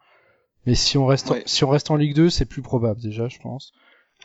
Mais 0.67 0.75
si 0.77 0.97
on 0.99 1.07
reste 1.07 1.31
en- 1.33 1.37
si 1.47 1.65
on 1.65 1.69
reste 1.71 1.91
en 1.91 1.97
Ligue 1.97 2.15
2, 2.15 2.31
c'est 2.31 2.45
plus 2.45 2.63
probable 2.63 3.01
déjà, 3.01 3.27
je 3.29 3.39
pense. 3.41 3.73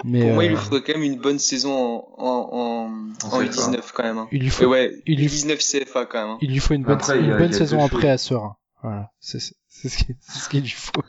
Mais 0.03 0.21
Pour 0.21 0.33
moi, 0.33 0.43
il 0.43 0.47
euh, 0.47 0.49
lui 0.51 0.57
faudrait 0.57 0.81
quand 0.83 0.93
même 0.99 1.11
une 1.11 1.19
bonne 1.19 1.39
saison 1.39 1.71
en, 1.73 2.05
en, 2.17 2.25
en, 2.25 3.27
En 3.27 3.37
en 3.37 3.39
CFA. 3.39 3.71
U19 3.71 3.91
quand 3.93 4.03
même. 4.03 4.17
Hein. 4.19 4.27
il 4.31 4.39
lui 4.41 4.47
Et 4.47 4.51
faut 4.51 4.65
ouais, 4.65 4.93
il 5.07 5.17
lui- 5.17 5.25
U19 5.27 5.57
CFA 5.57 6.05
quand 6.05 6.19
même. 6.21 6.29
Hein. 6.35 6.37
Il 6.41 6.51
lui 6.51 6.59
faut 6.59 6.73
une 6.75 6.83
bonne, 6.83 6.93
Après, 6.95 7.19
une 7.19 7.31
a- 7.31 7.51
saison 7.51 7.83
après 7.83 8.01
choses. 8.01 8.09
à 8.11 8.17
Serein. 8.17 8.55
Voilà, 8.83 9.11
c'est 9.19 9.39
ce 9.39 9.49
qui- 9.51 10.15
c'est 10.19 10.39
ce 10.39 10.49
qu'il 10.49 10.61
lui 10.61 10.69
faut. 10.69 11.01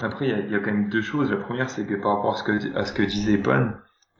Après, 0.00 0.26
il 0.26 0.30
y 0.30 0.34
a, 0.34 0.38
il 0.40 0.50
y 0.50 0.54
a 0.54 0.58
quand 0.58 0.70
même 0.72 0.88
deux 0.90 1.02
choses. 1.02 1.30
La 1.30 1.38
première, 1.38 1.70
c'est 1.70 1.86
que 1.86 1.94
par 1.94 2.16
rapport 2.16 2.34
à 2.34 2.36
ce 2.38 2.42
que, 2.44 2.76
à 2.76 2.84
ce 2.84 2.92
que 2.92 3.02
disait 3.02 3.38
Pan, 3.38 3.70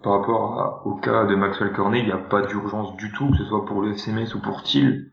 par 0.02 0.18
rapport 0.20 0.60
à- 0.60 0.86
au 0.86 0.94
cas 0.96 1.24
de 1.26 1.34
Maxwell 1.36 1.72
Cornet, 1.72 2.00
il 2.00 2.06
n'y 2.06 2.12
a 2.12 2.18
pas 2.18 2.42
d'urgence 2.46 2.96
du 2.96 3.12
tout, 3.12 3.30
que 3.30 3.36
ce 3.36 3.44
soit 3.44 3.64
pour 3.66 3.82
le 3.82 3.92
FCMS 3.92 4.34
ou 4.34 4.40
pour 4.40 4.62
Thiel. 4.62 5.10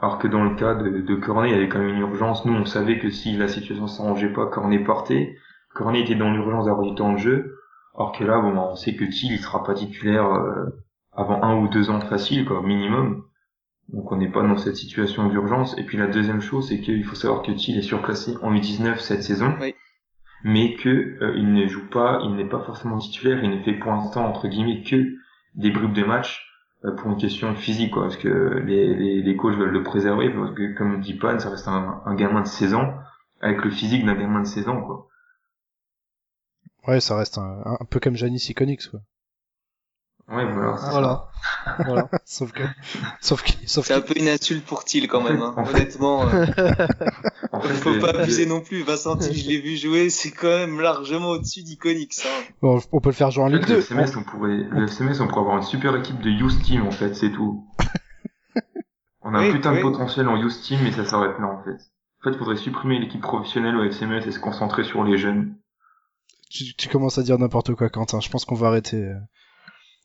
Alors 0.00 0.18
que 0.18 0.28
dans 0.28 0.42
le 0.44 0.56
cas 0.56 0.74
de, 0.74 1.00
de 1.00 1.14
Cornet, 1.16 1.48
il 1.50 1.52
y 1.52 1.56
avait 1.56 1.68
quand 1.68 1.78
même 1.78 1.88
une 1.94 2.00
urgence. 2.00 2.44
Nous, 2.44 2.52
on 2.52 2.64
savait 2.66 2.98
que 2.98 3.10
si 3.10 3.36
la 3.36 3.48
situation 3.48 3.86
s'arrangeait 3.86 4.32
pas, 4.32 4.46
Cornet 4.46 4.78
partait. 4.80 5.36
Cornet 5.74 6.00
était 6.02 6.14
dans 6.14 6.30
l'urgence 6.32 6.66
d'avoir 6.66 6.86
du 6.88 6.94
temps 6.94 7.12
de 7.12 7.18
jeu. 7.18 7.56
Alors 7.94 8.12
que 8.12 8.24
là, 8.24 8.40
bon, 8.40 8.56
on 8.56 8.74
sait 8.76 8.94
que 8.94 9.04
Thiel, 9.04 9.32
il 9.32 9.38
sera 9.38 9.62
pas 9.64 9.74
titulaire 9.74 10.26
euh, 10.26 10.66
avant 11.12 11.42
un 11.42 11.58
ou 11.58 11.68
deux 11.68 11.90
ans 11.90 12.00
facile, 12.00 12.44
quoi, 12.46 12.62
minimum. 12.62 13.24
Donc 13.88 14.10
on 14.12 14.16
n'est 14.16 14.30
pas 14.30 14.42
dans 14.42 14.56
cette 14.56 14.76
situation 14.76 15.28
d'urgence. 15.28 15.76
Et 15.78 15.84
puis 15.84 15.98
la 15.98 16.06
deuxième 16.06 16.40
chose, 16.40 16.68
c'est 16.68 16.80
qu'il 16.80 17.04
faut 17.04 17.14
savoir 17.16 17.42
que 17.42 17.52
Thiel 17.52 17.78
est 17.78 17.82
surclassé 17.82 18.34
en 18.42 18.52
U19 18.54 18.98
cette 18.98 19.22
saison, 19.22 19.54
Oui. 19.60 19.74
mais 20.44 20.74
que 20.76 20.88
euh, 20.88 21.34
il 21.36 21.52
ne 21.52 21.66
joue 21.66 21.86
pas, 21.90 22.20
il 22.24 22.34
n'est 22.36 22.48
pas 22.48 22.60
forcément 22.60 22.98
titulaire, 22.98 23.42
il 23.44 23.50
ne 23.50 23.62
fait 23.62 23.74
pour 23.74 23.92
l'instant 23.92 24.24
entre 24.26 24.48
guillemets 24.48 24.82
que 24.82 24.96
des 25.54 25.70
bribes 25.70 25.92
de 25.92 26.04
match 26.04 26.48
euh, 26.86 26.92
pour 26.96 27.10
une 27.10 27.18
question 27.18 27.54
physique, 27.54 27.92
quoi, 27.92 28.04
parce 28.04 28.16
que 28.16 28.62
les, 28.64 28.94
les, 28.94 29.22
les 29.22 29.36
coachs 29.36 29.56
veulent 29.56 29.70
le 29.70 29.82
préserver, 29.82 30.30
parce 30.30 30.54
que 30.54 30.74
comme 30.78 31.00
dit 31.00 31.14
Pan, 31.14 31.38
ça 31.38 31.50
reste 31.50 31.68
un, 31.68 32.00
un 32.06 32.14
gamin 32.14 32.40
de 32.40 32.46
16 32.46 32.72
ans, 32.74 32.94
avec 33.42 33.62
le 33.64 33.70
physique 33.70 34.06
d'un 34.06 34.14
gamin 34.14 34.40
de 34.40 34.46
16 34.46 34.68
ans, 34.68 34.80
quoi. 34.80 35.08
Ouais, 36.86 37.00
ça 37.00 37.16
reste 37.16 37.38
un, 37.38 37.62
un 37.80 37.84
peu 37.88 38.00
comme 38.00 38.16
Janis 38.16 38.44
Iconix, 38.48 38.88
quoi. 38.88 39.00
Ouais, 40.28 40.44
voilà. 40.50 40.76
Voilà. 40.90 41.28
voilà. 41.84 42.08
sauf 42.24 42.52
que, 42.52 42.62
sauf 43.20 43.42
qu'il, 43.42 43.68
sauf 43.68 43.86
C'est 43.86 43.94
un 43.94 44.00
peu 44.00 44.14
une 44.16 44.28
insulte 44.28 44.64
pour 44.64 44.84
Thiel 44.84 45.08
quand 45.08 45.20
En 45.20 45.24
même. 45.24 45.42
Hein. 45.42 45.54
en 45.56 45.64
fait- 45.66 45.74
Honnêtement, 45.76 46.28
euh, 46.28 46.46
ça. 46.46 46.86
En 47.52 47.60
fait, 47.60 47.74
faut 47.74 47.98
pas 47.98 48.10
abuser 48.10 48.46
non 48.46 48.60
plus. 48.60 48.82
Vincent 48.82 49.16
Thiel, 49.16 49.34
je 49.34 49.48
l'ai 49.48 49.60
vu 49.60 49.76
jouer, 49.76 50.10
c'est 50.10 50.30
quand 50.30 50.46
même 50.48 50.80
largement 50.80 51.28
au-dessus 51.30 51.62
d'Iconix. 51.62 52.24
Hein. 52.24 52.42
bon, 52.62 52.80
on 52.92 53.00
peut 53.00 53.10
le 53.10 53.14
faire 53.14 53.30
jouer 53.30 53.44
en 53.44 53.48
Ligue 53.48 53.68
le 53.68 53.74
2. 53.74 53.80
FCMS, 53.80 54.16
on 54.16 54.22
pourrait, 54.22 54.56
le 54.70 54.84
FCMS, 54.86 55.20
on 55.20 55.26
pourrait 55.28 55.40
avoir 55.40 55.56
une 55.58 55.62
super 55.64 55.94
équipe 55.96 56.20
de 56.20 56.30
youth 56.30 56.62
team, 56.62 56.86
en 56.86 56.92
fait, 56.92 57.14
c'est 57.14 57.30
tout. 57.32 57.66
On 59.22 59.34
a 59.34 59.40
Oui, 59.40 59.48
un 59.50 59.52
putain 59.52 59.70
oui. 59.72 59.78
de 59.78 59.82
potentiel 59.82 60.28
en 60.28 60.36
youth 60.36 60.60
team, 60.62 60.80
mais 60.82 60.92
ça 60.92 61.04
s'arrête 61.04 61.38
là, 61.38 61.46
en 61.46 61.62
fait. 61.62 61.78
En 62.20 62.24
fait, 62.24 62.30
il 62.32 62.38
faudrait 62.38 62.56
supprimer 62.56 62.98
l'équipe 63.00 63.20
professionnelle 63.20 63.76
au 63.76 63.84
FCMS 63.84 64.26
et 64.26 64.30
se 64.32 64.38
concentrer 64.40 64.84
sur 64.84 65.04
les 65.04 65.16
jeunes. 65.18 65.56
Tu, 66.52 66.74
tu 66.74 66.88
commences 66.88 67.18
à 67.18 67.22
dire 67.22 67.38
n'importe 67.38 67.74
quoi, 67.74 67.88
Quentin. 67.88 68.20
Je 68.20 68.28
pense 68.28 68.44
qu'on 68.44 68.54
va 68.54 68.68
arrêter. 68.68 68.96
euh, 68.96 69.14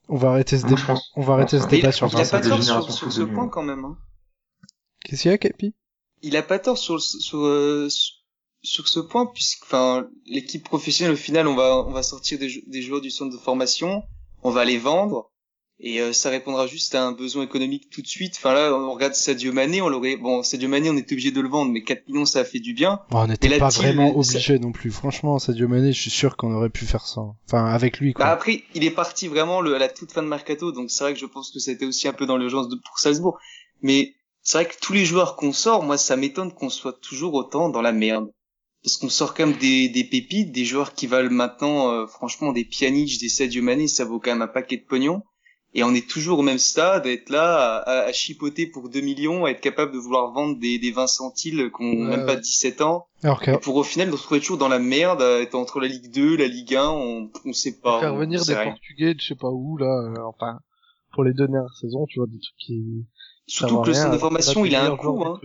On 0.07 0.15
va 0.15 0.29
arrêter 0.29 0.57
ce 0.57 0.65
débat. 0.65 0.97
On 1.15 1.21
va 1.21 1.33
arrêter 1.33 1.59
ce 1.59 1.67
débat 1.67 1.89
a- 1.89 1.91
sur 1.91 2.07
il 2.07 2.15
a 2.15 2.17
Vincent. 2.19 2.37
pas 2.37 2.41
tort 2.47 2.91
sur, 2.91 3.11
ce 3.11 3.21
point 3.21 3.49
quand 3.49 3.63
même. 3.63 3.83
Hein. 3.85 3.97
Qu'est-ce 5.03 5.23
qu'il 5.23 5.31
y 5.31 5.33
a, 5.33 5.37
Capi? 5.37 5.73
Il 6.21 6.35
a 6.37 6.43
pas 6.43 6.59
tort 6.59 6.77
sur 6.77 7.01
sur 7.01 7.39
euh, 7.39 7.87
sur 8.63 8.87
ce 8.87 8.99
point 8.99 9.25
puisque 9.27 9.63
enfin 9.63 10.07
l'équipe 10.25 10.63
professionnelle 10.63 11.13
au 11.13 11.17
final 11.17 11.47
on 11.47 11.55
va 11.55 11.83
on 11.85 11.91
va 11.91 12.01
sortir 12.01 12.39
des, 12.39 12.63
des 12.67 12.81
joueurs 12.81 13.01
du 13.01 13.11
centre 13.11 13.31
de 13.31 13.37
formation 13.37 14.03
on 14.41 14.49
va 14.49 14.65
les 14.65 14.79
vendre 14.79 15.31
et 15.80 16.01
euh, 16.01 16.11
ça 16.11 16.30
répondra 16.32 16.65
juste 16.65 16.95
à 16.95 17.03
un 17.05 17.11
besoin 17.11 17.43
économique 17.43 17.89
tout 17.91 18.01
de 18.01 18.07
suite 18.07 18.34
enfin 18.38 18.53
là 18.53 18.73
on 18.73 18.91
regarde 18.93 19.13
Sadio 19.13 19.53
Mané 19.53 19.82
on 19.82 19.89
l'aurait 19.89 20.17
bon 20.17 20.41
Sadio 20.41 20.67
Mané 20.67 20.89
on 20.89 20.97
était 20.97 21.13
obligé 21.13 21.30
de 21.32 21.39
le 21.39 21.47
vendre 21.49 21.71
mais 21.71 21.84
4 21.84 22.07
millions 22.07 22.25
ça 22.25 22.39
a 22.39 22.43
fait 22.45 22.59
du 22.59 22.73
bien 22.73 23.01
Bon, 23.11 23.19
On 23.19 23.28
n'était 23.28 23.59
pas 23.59 23.69
vraiment 23.69 24.23
ça- 24.23 24.32
obligé 24.38 24.57
non 24.59 24.71
plus. 24.71 24.89
Franchement, 24.91 25.38
Sadio 25.38 25.67
Mané, 25.67 25.93
je 25.93 26.01
suis 26.01 26.09
sûr 26.09 26.36
qu'on 26.36 26.53
aurait 26.55 26.69
pu 26.71 26.86
faire 26.86 27.05
ça. 27.05 27.21
Enfin, 27.45 27.65
avec 27.67 27.99
lui, 27.99 28.13
bah 28.13 28.15
quoi. 28.23 28.25
après 28.28 28.63
il 28.73 28.84
est 28.84 28.91
parti 28.91 29.28
vraiment 29.28 29.61
le, 29.61 29.75
à 29.75 29.80
la 29.80 29.88
toute 29.88 30.11
fin 30.11 30.23
de 30.23 30.28
mercato 30.28 30.71
donc 30.71 30.89
c'est 30.89 31.03
vrai 31.03 31.13
que 31.13 31.19
je 31.19 31.25
pense 31.28 31.51
que 31.51 31.69
été 31.69 31.86
aussi 31.86 32.07
un 32.07 32.13
peu 32.13 32.25
dans 32.25 32.38
l'urgence 32.38 32.69
de 32.69 32.75
pour 32.75 32.97
Salzbourg 32.99 33.38
mais 33.82 34.13
c'est 34.41 34.57
vrai 34.59 34.65
que 34.67 34.80
tous 34.82 34.93
les 34.93 35.05
joueurs 35.05 35.36
qu'on 35.36 35.53
sort 35.53 35.84
moi 35.84 35.97
ça 35.97 36.15
m'étonne 36.15 36.51
qu'on 36.53 36.69
soit 36.69 36.99
toujours 37.01 37.34
autant 37.36 37.69
dans 37.69 37.82
la 37.82 37.91
merde 37.91 38.30
parce 38.84 38.97
qu'on 38.97 39.09
sort 39.09 39.34
quand 39.34 39.45
même 39.47 39.57
des, 39.57 39.89
des 39.89 40.05
pépites, 40.05 40.51
des 40.51 40.63
joueurs 40.63 40.93
qui 40.93 41.07
valent 41.07 41.32
maintenant, 41.32 41.91
euh, 41.91 42.07
franchement, 42.07 42.53
des 42.53 42.63
Pjanic, 42.63 43.19
des 43.19 43.28
Sadio 43.28 43.61
Mané, 43.61 43.88
ça 43.88 44.05
vaut 44.05 44.19
quand 44.19 44.32
même 44.32 44.43
un 44.43 44.47
paquet 44.47 44.78
de 44.78 44.84
pognon. 44.84 45.23
Et 45.78 45.84
on 45.84 45.93
est 45.93 46.09
toujours 46.09 46.39
au 46.39 46.41
même 46.41 46.57
stade, 46.57 47.05
à 47.05 47.11
être 47.11 47.30
là, 47.30 47.78
à, 47.78 48.05
à 48.07 48.11
chipoter 48.11 48.65
pour 48.65 48.89
2 48.89 48.99
millions, 48.99 49.45
à 49.45 49.51
être 49.51 49.61
capable 49.61 49.91
de 49.93 49.99
vouloir 49.99 50.32
vendre 50.32 50.57
des, 50.59 50.80
des 50.80 50.89
Vincent 50.91 51.32
Hill 51.45 51.69
qui 51.73 51.84
ont 51.84 51.91
Ouais, 51.91 52.17
même 52.17 52.25
pas 52.25 52.34
ouais. 52.34 52.41
17 52.41 52.82
ans. 52.82 53.07
Alors 53.21 53.39
que, 53.39 53.51
Et 53.51 53.57
pour 53.59 53.75
au 53.75 53.84
final, 53.84 54.07
de 54.09 54.15
se 54.15 54.17
retrouver 54.23 54.39
toujours 54.39 54.57
dans 54.57 54.69
la 54.69 54.80
merde, 54.80 55.21
à 55.21 55.39
être 55.39 55.53
entre 55.53 55.80
la 55.80 55.88
Ligue 55.88 56.11
2, 56.11 56.36
la 56.36 56.47
Ligue 56.47 56.75
1, 56.75 56.89
on, 56.89 57.32
on 57.45 57.53
sait 57.53 57.80
pas. 57.80 57.99
faire 57.99 58.13
on 58.15 58.17
venir 58.17 58.43
des 58.43 58.55
rien. 58.55 58.71
Portugais 58.71 59.13
de 59.13 59.19
je 59.21 59.28
sais 59.28 59.36
pas 59.36 59.49
où 59.51 59.78
là, 59.78 59.86
euh, 59.86 60.23
enfin 60.25 60.59
pour 61.13 61.23
les 61.23 61.34
deux 61.34 61.47
dernières 61.47 61.75
saisons, 61.80 62.05
tu 62.07 62.19
vois 62.19 62.28
des 62.28 62.39
trucs 62.39 62.57
qui 62.57 63.05
Surtout 63.45 63.82
que 63.82 63.88
le 63.89 63.93
centre 63.93 64.11
de 64.13 64.17
formation, 64.17 64.65
il 64.65 64.75
a 64.75 64.84
un 64.91 64.97
coût, 64.97 65.23
hein. 65.25 65.39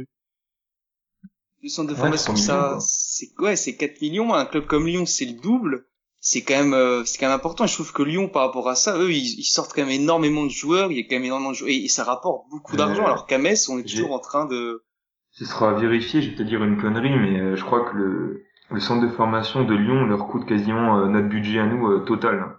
Le 1.62 1.68
centre 1.68 1.89
de 1.91 1.95
Ouais, 1.95 2.01
formation, 2.01 2.33
3 2.35 2.35
millions, 2.35 2.47
ça, 2.47 2.78
c'est 2.80 3.28
ouais, 3.39 3.57
c'est 3.57 3.76
4 3.76 4.01
millions. 4.01 4.35
Un 4.35 4.47
club 4.47 4.66
comme 4.66 4.87
Lyon, 4.87 5.07
c'est 5.07 5.26
le 5.26 5.35
double. 5.35 5.87
C'est 6.25 6.43
quand 6.43 6.55
même, 6.55 6.73
euh, 6.73 7.05
c'est 7.05 7.18
quand 7.18 7.27
même 7.27 7.35
important. 7.35 7.64
Et 7.64 7.68
je 7.68 7.75
trouve 7.75 7.93
que 7.93 8.03
Lyon, 8.05 8.29
par 8.29 8.43
rapport 8.47 8.68
à 8.68 8.77
ça, 8.77 8.97
eux, 8.97 9.11
ils, 9.12 9.41
ils 9.41 9.45
sortent 9.45 9.73
quand 9.75 9.83
même 9.83 9.91
énormément 9.91 10.45
de 10.45 10.51
joueurs. 10.51 10.93
Il 10.93 10.97
y 10.97 11.01
a 11.01 11.03
quand 11.03 11.16
même 11.16 11.25
énormément 11.25 11.51
de 11.51 11.57
joueurs 11.57 11.70
et, 11.70 11.85
et 11.85 11.89
ça 11.89 12.05
rapporte 12.05 12.49
beaucoup 12.49 12.75
Euh, 12.75 12.77
d'argent. 12.79 13.05
Alors 13.05 13.27
qu'à 13.27 13.39
Metz, 13.39 13.68
on 13.68 13.79
est 13.79 13.83
toujours 13.83 14.12
en 14.12 14.20
train 14.20 14.47
de. 14.47 14.85
Ce 15.33 15.45
sera 15.45 15.75
vérifié, 15.75 16.23
je 16.23 16.31
vais 16.31 16.37
te 16.37 16.43
dire 16.45 16.62
une 16.62 16.81
connerie, 16.81 17.11
mais 17.18 17.41
euh, 17.41 17.57
je 17.57 17.64
crois 17.64 17.91
que 17.91 17.97
le, 17.97 18.45
le 18.70 18.79
centre 18.81 19.03
de 19.05 19.11
formation 19.12 19.64
de 19.64 19.75
Lyon 19.75 20.05
leur 20.07 20.29
coûte 20.29 20.47
quasiment 20.47 20.99
euh, 21.01 21.09
notre 21.09 21.29
budget 21.29 21.59
à 21.59 21.66
nous 21.66 21.89
euh, 21.89 22.05
total. 22.05 22.57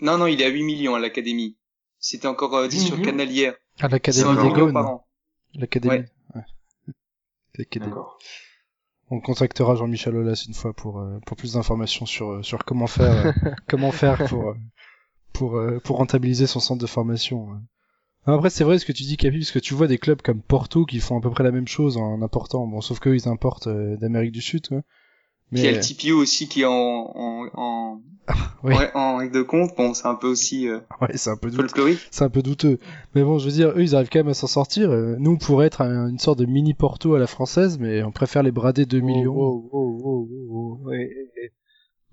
Non, 0.00 0.18
non, 0.18 0.26
il 0.26 0.42
est 0.42 0.44
à 0.46 0.48
8 0.48 0.64
millions 0.64 0.94
à 0.96 0.98
l'académie. 0.98 1.56
C'était 2.00 2.26
encore 2.26 2.54
euh, 2.56 2.66
dit 2.66 2.80
8 2.80 2.86
sur 2.86 3.00
Canal 3.02 3.30
hier. 3.30 3.54
à 3.78 3.86
l'Académie 3.88 4.34
des. 4.42 5.60
L'académie. 5.60 5.94
Ouais. 5.94 6.04
Ouais. 6.34 6.42
L'académie. 7.56 7.90
D'accord. 7.90 8.18
On 9.10 9.20
contactera 9.20 9.76
Jean-Michel 9.76 10.16
Aulas 10.16 10.44
une 10.48 10.54
fois 10.54 10.72
pour 10.72 10.98
euh, 10.98 11.18
pour 11.26 11.36
plus 11.36 11.54
d'informations 11.54 12.06
sur 12.06 12.32
euh, 12.32 12.42
sur 12.42 12.64
comment 12.64 12.86
faire 12.86 13.26
euh, 13.26 13.32
comment 13.68 13.92
faire 13.92 14.24
pour 14.26 14.54
pour 15.32 15.60
pour 15.84 15.96
rentabiliser 15.98 16.46
son 16.46 16.60
centre 16.60 16.80
de 16.80 16.86
formation. 16.86 17.60
Après 18.24 18.50
c'est 18.50 18.64
vrai 18.64 18.78
ce 18.78 18.86
que 18.86 18.92
tu 18.92 19.04
dis 19.04 19.16
Capi 19.16 19.38
parce 19.38 19.52
que 19.52 19.58
tu 19.58 19.74
vois 19.74 19.86
des 19.86 19.98
clubs 19.98 20.22
comme 20.22 20.40
Porto 20.40 20.84
qui 20.84 20.98
font 20.98 21.18
à 21.18 21.20
peu 21.20 21.30
près 21.30 21.44
la 21.44 21.52
même 21.52 21.68
chose 21.68 21.96
en 21.96 22.22
important 22.22 22.66
bon 22.66 22.80
sauf 22.80 22.98
qu'eux 22.98 23.14
ils 23.14 23.28
importent 23.28 23.68
d'Amérique 23.68 24.32
du 24.32 24.40
Sud 24.40 24.66
quoi. 24.68 24.82
Puis 25.52 25.60
il 25.60 25.64
y 25.64 25.68
a 25.68 25.72
le 25.72 25.80
TPO 25.80 26.16
aussi 26.16 26.48
qui 26.48 26.62
est 26.62 26.66
en, 26.66 26.72
en, 26.72 27.46
en, 27.54 28.00
Oui. 28.64 28.74
ouais, 28.74 28.90
en 28.94 29.16
règle 29.18 29.32
de 29.34 29.42
compte. 29.42 29.70
Bon, 29.76 29.94
c'est 29.94 30.06
un 30.06 30.16
peu 30.16 30.26
aussi 30.26 30.68
euh, 30.68 30.80
ouais 31.00 31.16
c'est 31.16 31.30
un 31.30 31.36
peu 31.36 31.50
douteux. 31.50 31.62
folklorique. 31.62 32.00
c'est 32.10 32.24
un 32.24 32.28
peu 32.30 32.42
douteux. 32.42 32.78
Mais 33.14 33.22
bon, 33.22 33.38
je 33.38 33.46
veux 33.46 33.52
dire, 33.52 33.68
eux, 33.70 33.82
ils 33.82 33.94
arrivent 33.94 34.08
quand 34.12 34.18
même 34.18 34.28
à 34.28 34.34
s'en 34.34 34.48
sortir. 34.48 34.90
Euh, 34.90 35.14
Nous, 35.20 35.30
on 35.32 35.36
pourrait 35.36 35.66
être 35.68 35.82
un- 35.82 36.08
une 36.08 36.18
sorte 36.18 36.38
de 36.40 36.46
mini 36.46 36.74
Porto 36.74 37.14
à 37.14 37.18
la 37.20 37.28
française, 37.28 37.78
mais 37.78 38.02
on 38.02 38.10
préfère 38.10 38.42
les 38.42 38.50
brader 38.50 38.86
2 38.86 38.98
millions. 39.00 39.34
Oh, 39.36 39.68
oh, 39.72 40.00
oh, 40.04 40.28
oh, 40.28 40.28
oh, 40.50 40.86
ouais, 40.88 40.96
ouais, 40.98 41.06
ouais. 41.36 41.52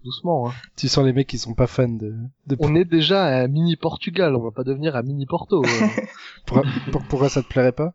Doucement, 0.03 0.49
hein. 0.49 0.53
Tu 0.75 0.87
sens 0.89 1.03
les 1.05 1.13
mecs 1.13 1.27
qui 1.27 1.37
sont 1.39 1.53
pas 1.53 1.65
fans 1.65 1.87
de... 1.87 2.13
de... 2.47 2.57
On 2.59 2.75
est 2.75 2.83
déjà 2.85 3.23
à 3.23 3.43
un 3.43 3.47
mini 3.47 3.77
Portugal, 3.77 4.35
on 4.35 4.43
va 4.43 4.51
pas 4.51 4.65
devenir 4.65 4.95
un 4.97 5.01
mini 5.01 5.25
Porto. 5.25 5.63
euh. 5.63 5.67
Pourquoi, 6.45 6.69
pour- 6.91 7.03
pourquoi 7.05 7.29
ça 7.29 7.41
te 7.41 7.47
plairait 7.47 7.71
pas? 7.71 7.93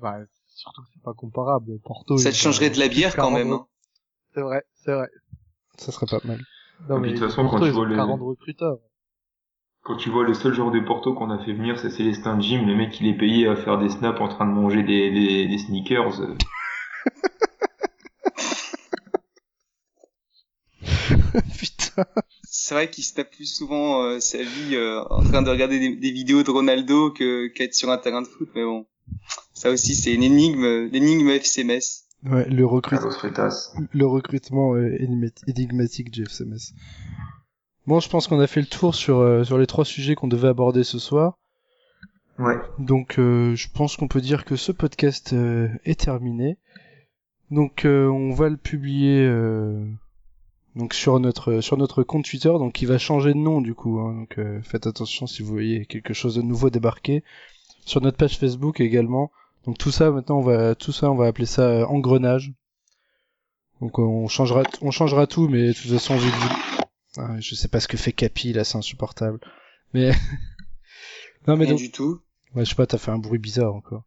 Bah, 0.00 0.18
surtout 0.48 0.82
que 0.82 0.88
c'est 0.92 1.02
pas 1.02 1.14
comparable. 1.14 1.78
Porto. 1.84 2.18
Ça 2.18 2.30
te 2.30 2.36
changerait 2.36 2.70
de 2.70 2.78
la 2.78 2.88
bière 2.88 3.14
quand 3.16 3.30
40 3.30 3.34
même. 3.34 3.52
hein. 3.52 3.66
C'est 4.38 4.44
vrai, 4.44 4.62
c'est 4.84 4.92
vrai. 4.92 5.08
Ça 5.78 5.90
serait 5.90 6.06
pas 6.06 6.20
mal. 6.24 6.38
Non, 6.88 7.00
mais 7.00 7.08
de 7.08 7.14
toute 7.18 7.26
façon, 7.26 7.42
Porto, 7.42 7.58
quand 7.58 7.64
tu 7.66 7.72
vois 7.72 7.86
le- 7.86 7.96
40 7.96 8.20
recruteurs. 8.20 8.78
Quand 9.82 9.96
tu 9.96 10.10
vois 10.10 10.22
le 10.22 10.32
seul 10.32 10.54
joueur 10.54 10.70
de 10.70 10.78
Porto 10.78 11.12
qu'on 11.12 11.30
a 11.32 11.44
fait 11.44 11.52
venir, 11.52 11.76
c'est 11.80 11.90
Célestin 11.90 12.38
Jim, 12.40 12.64
le 12.64 12.76
mec 12.76 13.00
il 13.00 13.08
est 13.08 13.18
payé 13.18 13.48
à 13.48 13.56
faire 13.56 13.78
des 13.80 13.88
snaps 13.88 14.20
en 14.20 14.28
train 14.28 14.46
de 14.46 14.52
manger 14.52 14.84
des, 14.84 15.10
des, 15.10 15.48
des 15.48 15.58
sneakers. 15.58 16.20
Putain. 21.58 22.06
C'est 22.44 22.74
vrai 22.74 22.90
qu'il 22.90 23.02
se 23.04 23.14
tape 23.14 23.30
plus 23.32 23.52
souvent 23.52 24.04
euh, 24.04 24.20
sa 24.20 24.38
vie 24.42 24.76
euh, 24.76 25.02
en 25.10 25.22
train 25.24 25.42
de 25.42 25.50
regarder 25.50 25.80
des, 25.80 25.96
des 25.96 26.10
vidéos 26.12 26.42
de 26.44 26.50
Ronaldo 26.50 27.10
que 27.10 27.48
qu'être 27.48 27.74
sur 27.74 27.90
un 27.90 27.98
terrain 27.98 28.22
de 28.22 28.26
foot. 28.28 28.48
Mais 28.54 28.62
bon, 28.64 28.86
ça 29.52 29.70
aussi 29.70 29.94
c'est 29.96 30.14
une 30.14 30.22
énigme, 30.22 30.86
l'énigme 30.92 31.28
FC 31.30 31.64
Metz. 31.64 32.04
Ouais, 32.24 32.48
le, 32.48 32.66
recrut... 32.66 32.96
Recrutement 34.06 34.74
euh, 34.74 34.96
énigmat- 35.00 35.42
énigmatique 35.46 36.12
Jeff 36.12 36.28
SMS. 36.28 36.74
Bon, 37.86 38.00
je 38.00 38.08
pense 38.08 38.26
qu'on 38.26 38.40
a 38.40 38.46
fait 38.46 38.60
le 38.60 38.66
tour 38.66 38.94
sur, 38.94 39.18
euh, 39.18 39.44
sur 39.44 39.56
les 39.58 39.66
trois 39.66 39.84
sujets 39.84 40.14
qu'on 40.14 40.28
devait 40.28 40.48
aborder 40.48 40.84
ce 40.84 40.98
soir. 40.98 41.38
Ouais. 42.38 42.56
Donc 42.78 43.18
euh, 43.18 43.54
je 43.56 43.68
pense 43.72 43.96
qu'on 43.96 44.08
peut 44.08 44.20
dire 44.20 44.44
que 44.44 44.56
ce 44.56 44.72
podcast 44.72 45.32
euh, 45.32 45.68
est 45.84 45.98
terminé. 46.00 46.58
Donc 47.50 47.84
euh, 47.84 48.06
on 48.08 48.32
va 48.32 48.48
le 48.48 48.56
publier 48.56 49.24
euh, 49.26 49.84
donc 50.76 50.94
sur 50.94 51.18
notre 51.18 51.60
sur 51.60 51.76
notre 51.76 52.02
compte 52.04 52.24
Twitter, 52.26 52.50
donc 52.50 52.74
qui 52.74 52.84
va 52.86 52.98
changer 52.98 53.32
de 53.32 53.38
nom 53.38 53.60
du 53.60 53.74
coup. 53.74 53.98
hein. 54.00 54.14
donc 54.14 54.38
euh, 54.38 54.60
faites 54.62 54.86
attention 54.86 55.26
si 55.26 55.42
vous 55.42 55.52
voyez 55.52 55.86
quelque 55.86 56.14
chose 56.14 56.34
de 56.36 56.42
nouveau 56.42 56.70
débarquer. 56.70 57.24
Sur 57.86 58.02
notre 58.02 58.18
page 58.18 58.38
Facebook 58.38 58.80
également. 58.80 59.30
Donc 59.64 59.78
tout 59.78 59.90
ça 59.90 60.10
maintenant 60.10 60.38
on 60.38 60.42
va 60.42 60.74
tout 60.74 60.92
ça 60.92 61.10
on 61.10 61.16
va 61.16 61.26
appeler 61.26 61.46
ça 61.46 61.62
euh, 61.62 61.86
engrenage. 61.86 62.52
Donc 63.80 63.98
euh, 63.98 64.02
on 64.02 64.28
changera 64.28 64.62
on 64.80 64.90
changera 64.90 65.26
tout, 65.26 65.48
mais 65.48 65.68
de 65.68 65.72
toute 65.72 65.90
façon 65.90 66.16
vu 66.16 66.30
que. 66.30 67.20
Ah, 67.20 67.36
je 67.40 67.54
sais 67.54 67.68
pas 67.68 67.80
ce 67.80 67.88
que 67.88 67.96
fait 67.96 68.12
Capi 68.12 68.52
là, 68.52 68.64
c'est 68.64 68.78
insupportable. 68.78 69.40
Mais 69.94 70.10
non 71.46 71.56
mais 71.56 71.64
Rien 71.64 71.74
donc 71.74 71.78
du 71.78 71.90
tout. 71.90 72.20
Ouais, 72.54 72.64
je 72.64 72.70
sais 72.70 72.76
pas, 72.76 72.86
t'as 72.86 72.98
fait 72.98 73.10
un 73.10 73.18
bruit 73.18 73.38
bizarre 73.38 73.74
encore. 73.74 74.04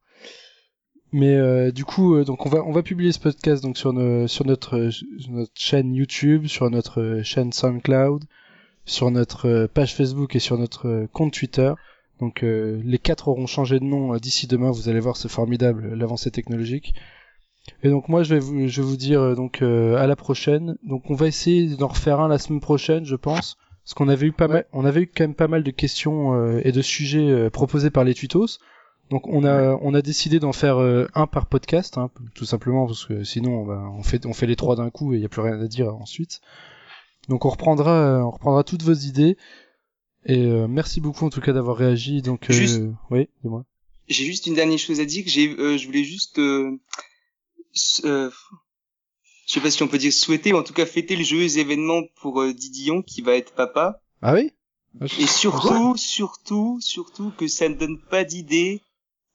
Mais 1.14 1.36
euh, 1.36 1.72
du 1.72 1.84
coup, 1.84 2.16
euh, 2.16 2.24
donc 2.24 2.46
on 2.46 2.50
va 2.50 2.64
on 2.64 2.72
va 2.72 2.84
publier 2.84 3.12
ce 3.12 3.20
podcast 3.20 3.62
donc 3.62 3.78
sur 3.78 3.92
nos, 3.92 4.28
sur 4.28 4.46
notre 4.46 4.90
sur 4.90 5.32
notre 5.32 5.52
chaîne 5.56 5.94
YouTube, 5.94 6.48
sur 6.48 6.70
notre 6.70 7.22
chaîne 7.24 7.52
SoundCloud, 7.52 8.24
sur 8.86 9.12
notre 9.12 9.68
page 9.68 9.94
Facebook 9.94 10.36
et 10.36 10.40
sur 10.40 10.58
notre 10.58 11.08
compte 11.12 11.34
Twitter. 11.34 11.74
Donc 12.22 12.44
euh, 12.44 12.80
les 12.86 13.00
quatre 13.00 13.28
auront 13.28 13.48
changé 13.48 13.80
de 13.80 13.84
nom 13.84 14.14
euh, 14.14 14.20
d'ici 14.20 14.48
demain. 14.48 14.72
Vous 14.72 14.88
allez 14.88 15.00
voir, 15.00 15.18
c'est 15.18 15.28
formidable 15.28 15.94
l'avancée 15.96 16.32
technologique. 16.32 16.94
Et 17.84 17.90
donc 17.90 18.10
moi 18.10 18.24
je 18.24 18.36
vais 18.36 18.40
vous 18.40 18.68
je 18.68 18.82
vais 18.82 18.88
vous 18.88 18.98
dire 18.98 19.22
euh, 19.22 19.36
donc 19.36 19.62
euh, 19.62 19.98
à 19.98 20.08
la 20.08 20.16
prochaine. 20.16 20.78
Donc 20.84 21.10
on 21.10 21.16
va 21.16 21.28
essayer 21.28 21.76
d'en 21.76 21.88
refaire 21.88 22.20
un 22.20 22.28
la 22.28 22.38
semaine 22.38 22.62
prochaine, 22.62 23.06
je 23.06 23.16
pense. 23.16 23.58
Parce 23.84 23.96
qu'on 23.96 24.08
avait 24.08 24.28
eu 24.28 24.32
pas 24.32 24.48
mal, 24.48 24.66
on 24.74 24.86
avait 24.86 25.02
eu 25.02 25.08
quand 25.08 25.24
même 25.24 25.34
pas 25.34 25.48
mal 25.48 25.64
de 25.64 25.72
questions 25.72 26.36
euh, 26.36 26.62
et 26.64 26.72
de 26.72 26.82
sujets 26.84 27.28
euh, 27.28 27.50
proposés 27.50 27.90
par 27.90 28.04
les 28.04 28.14
tutos. 28.14 28.60
Donc 29.10 29.28
on 29.28 29.44
a 29.44 29.76
on 29.82 29.94
a 29.96 30.02
décidé 30.04 30.40
d'en 30.40 30.54
faire 30.54 30.78
euh, 30.80 31.08
un 31.16 31.26
par 31.26 31.48
podcast, 31.48 31.98
hein, 31.98 32.12
tout 32.36 32.46
simplement 32.46 32.86
parce 32.86 33.06
que 33.06 33.24
sinon 33.24 33.66
bah, 33.66 33.84
on 33.98 34.04
fait 34.04 34.26
on 34.28 34.34
fait 34.34 34.46
les 34.46 34.56
trois 34.56 34.76
d'un 34.76 34.92
coup 34.92 35.14
et 35.14 35.18
il 35.18 35.22
y 35.22 35.26
a 35.26 35.30
plus 35.30 35.42
rien 35.42 35.60
à 35.60 35.68
dire 35.68 35.94
ensuite. 35.96 36.40
Donc 37.28 37.46
on 37.46 37.50
reprendra 37.50 38.24
on 38.24 38.30
reprendra 38.30 38.64
toutes 38.64 38.84
vos 38.84 38.94
idées 38.94 39.38
et 40.26 40.46
euh, 40.46 40.68
merci 40.68 41.02
beaucoup 41.02 41.26
en 41.26 41.30
tout 41.30 41.42
cas 41.42 41.54
d'avoir 41.54 41.78
réagi. 41.78 42.22
Donc 42.22 42.50
euh, 42.50 42.54
Juste- 42.54 42.82
oui, 43.10 43.28
dis-moi. 43.44 43.66
J'ai 44.08 44.26
juste 44.26 44.46
une 44.48 44.56
dernière 44.56 44.78
chose 44.80 45.00
à 45.00 45.06
dire. 45.06 45.24
J'ai, 45.28 45.50
euh, 45.58 45.78
je 45.78 45.86
voulais 45.86 46.04
juste, 46.04 46.38
euh, 46.40 46.78
euh, 48.04 48.30
je 49.48 49.54
sais 49.54 49.60
pas 49.62 49.72
si 49.72 49.82
on 49.84 49.88
peut 49.88 49.98
dire 49.98 50.12
souhaiter, 50.14 50.52
mais 50.52 50.60
en 50.60 50.64
tout 50.64 50.74
cas 50.74 50.86
fêter 50.86 51.16
le 51.16 51.24
joyeux 51.24 51.58
événement 51.58 52.02
pour 52.22 52.42
euh, 52.42 52.54
Didion 52.54 53.02
qui 53.02 53.22
va 53.22 53.36
être 53.36 53.54
papa. 53.54 54.02
Ah 54.22 54.34
oui? 54.34 54.52
Ah, 55.00 55.06
je- 55.06 55.22
Et 55.22 55.28
surtout, 55.28 55.96
surtout, 55.96 56.80
surtout 56.82 57.32
que 57.38 57.48
ça 57.48 57.70
ne 57.70 57.76
donne 57.76 58.00
pas 58.00 58.24
d'idée 58.26 58.82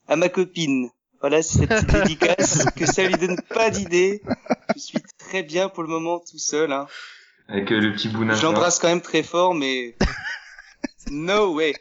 à 0.09 0.17
ma 0.17 0.29
copine. 0.29 0.91
Voilà, 1.21 1.43
c'est 1.43 1.61
cette 1.61 1.71
petite 1.71 1.91
dédicace, 1.93 2.65
que 2.77 2.85
ça 2.85 3.03
lui 3.09 3.15
donne 3.15 3.41
pas 3.55 3.71
d'idée. 3.71 4.21
Je 4.75 4.81
suis 4.81 4.99
très 5.19 5.43
bien 5.43 5.71
pour 5.71 5.83
le 5.83 5.89
moment 5.89 6.19
tout 6.21 6.39
seul. 6.39 6.71
Hein. 6.73 6.87
Avec 7.49 7.73
euh, 7.73 7.81
le 7.81 7.93
petit 7.95 8.09
bout 8.09 8.29
Je 8.31 8.43
l'embrasse 8.43 8.79
quand 8.79 8.89
même 8.89 9.01
très 9.01 9.23
fort, 9.23 9.55
mais 9.55 9.97
no 11.11 11.55
way. 11.55 11.75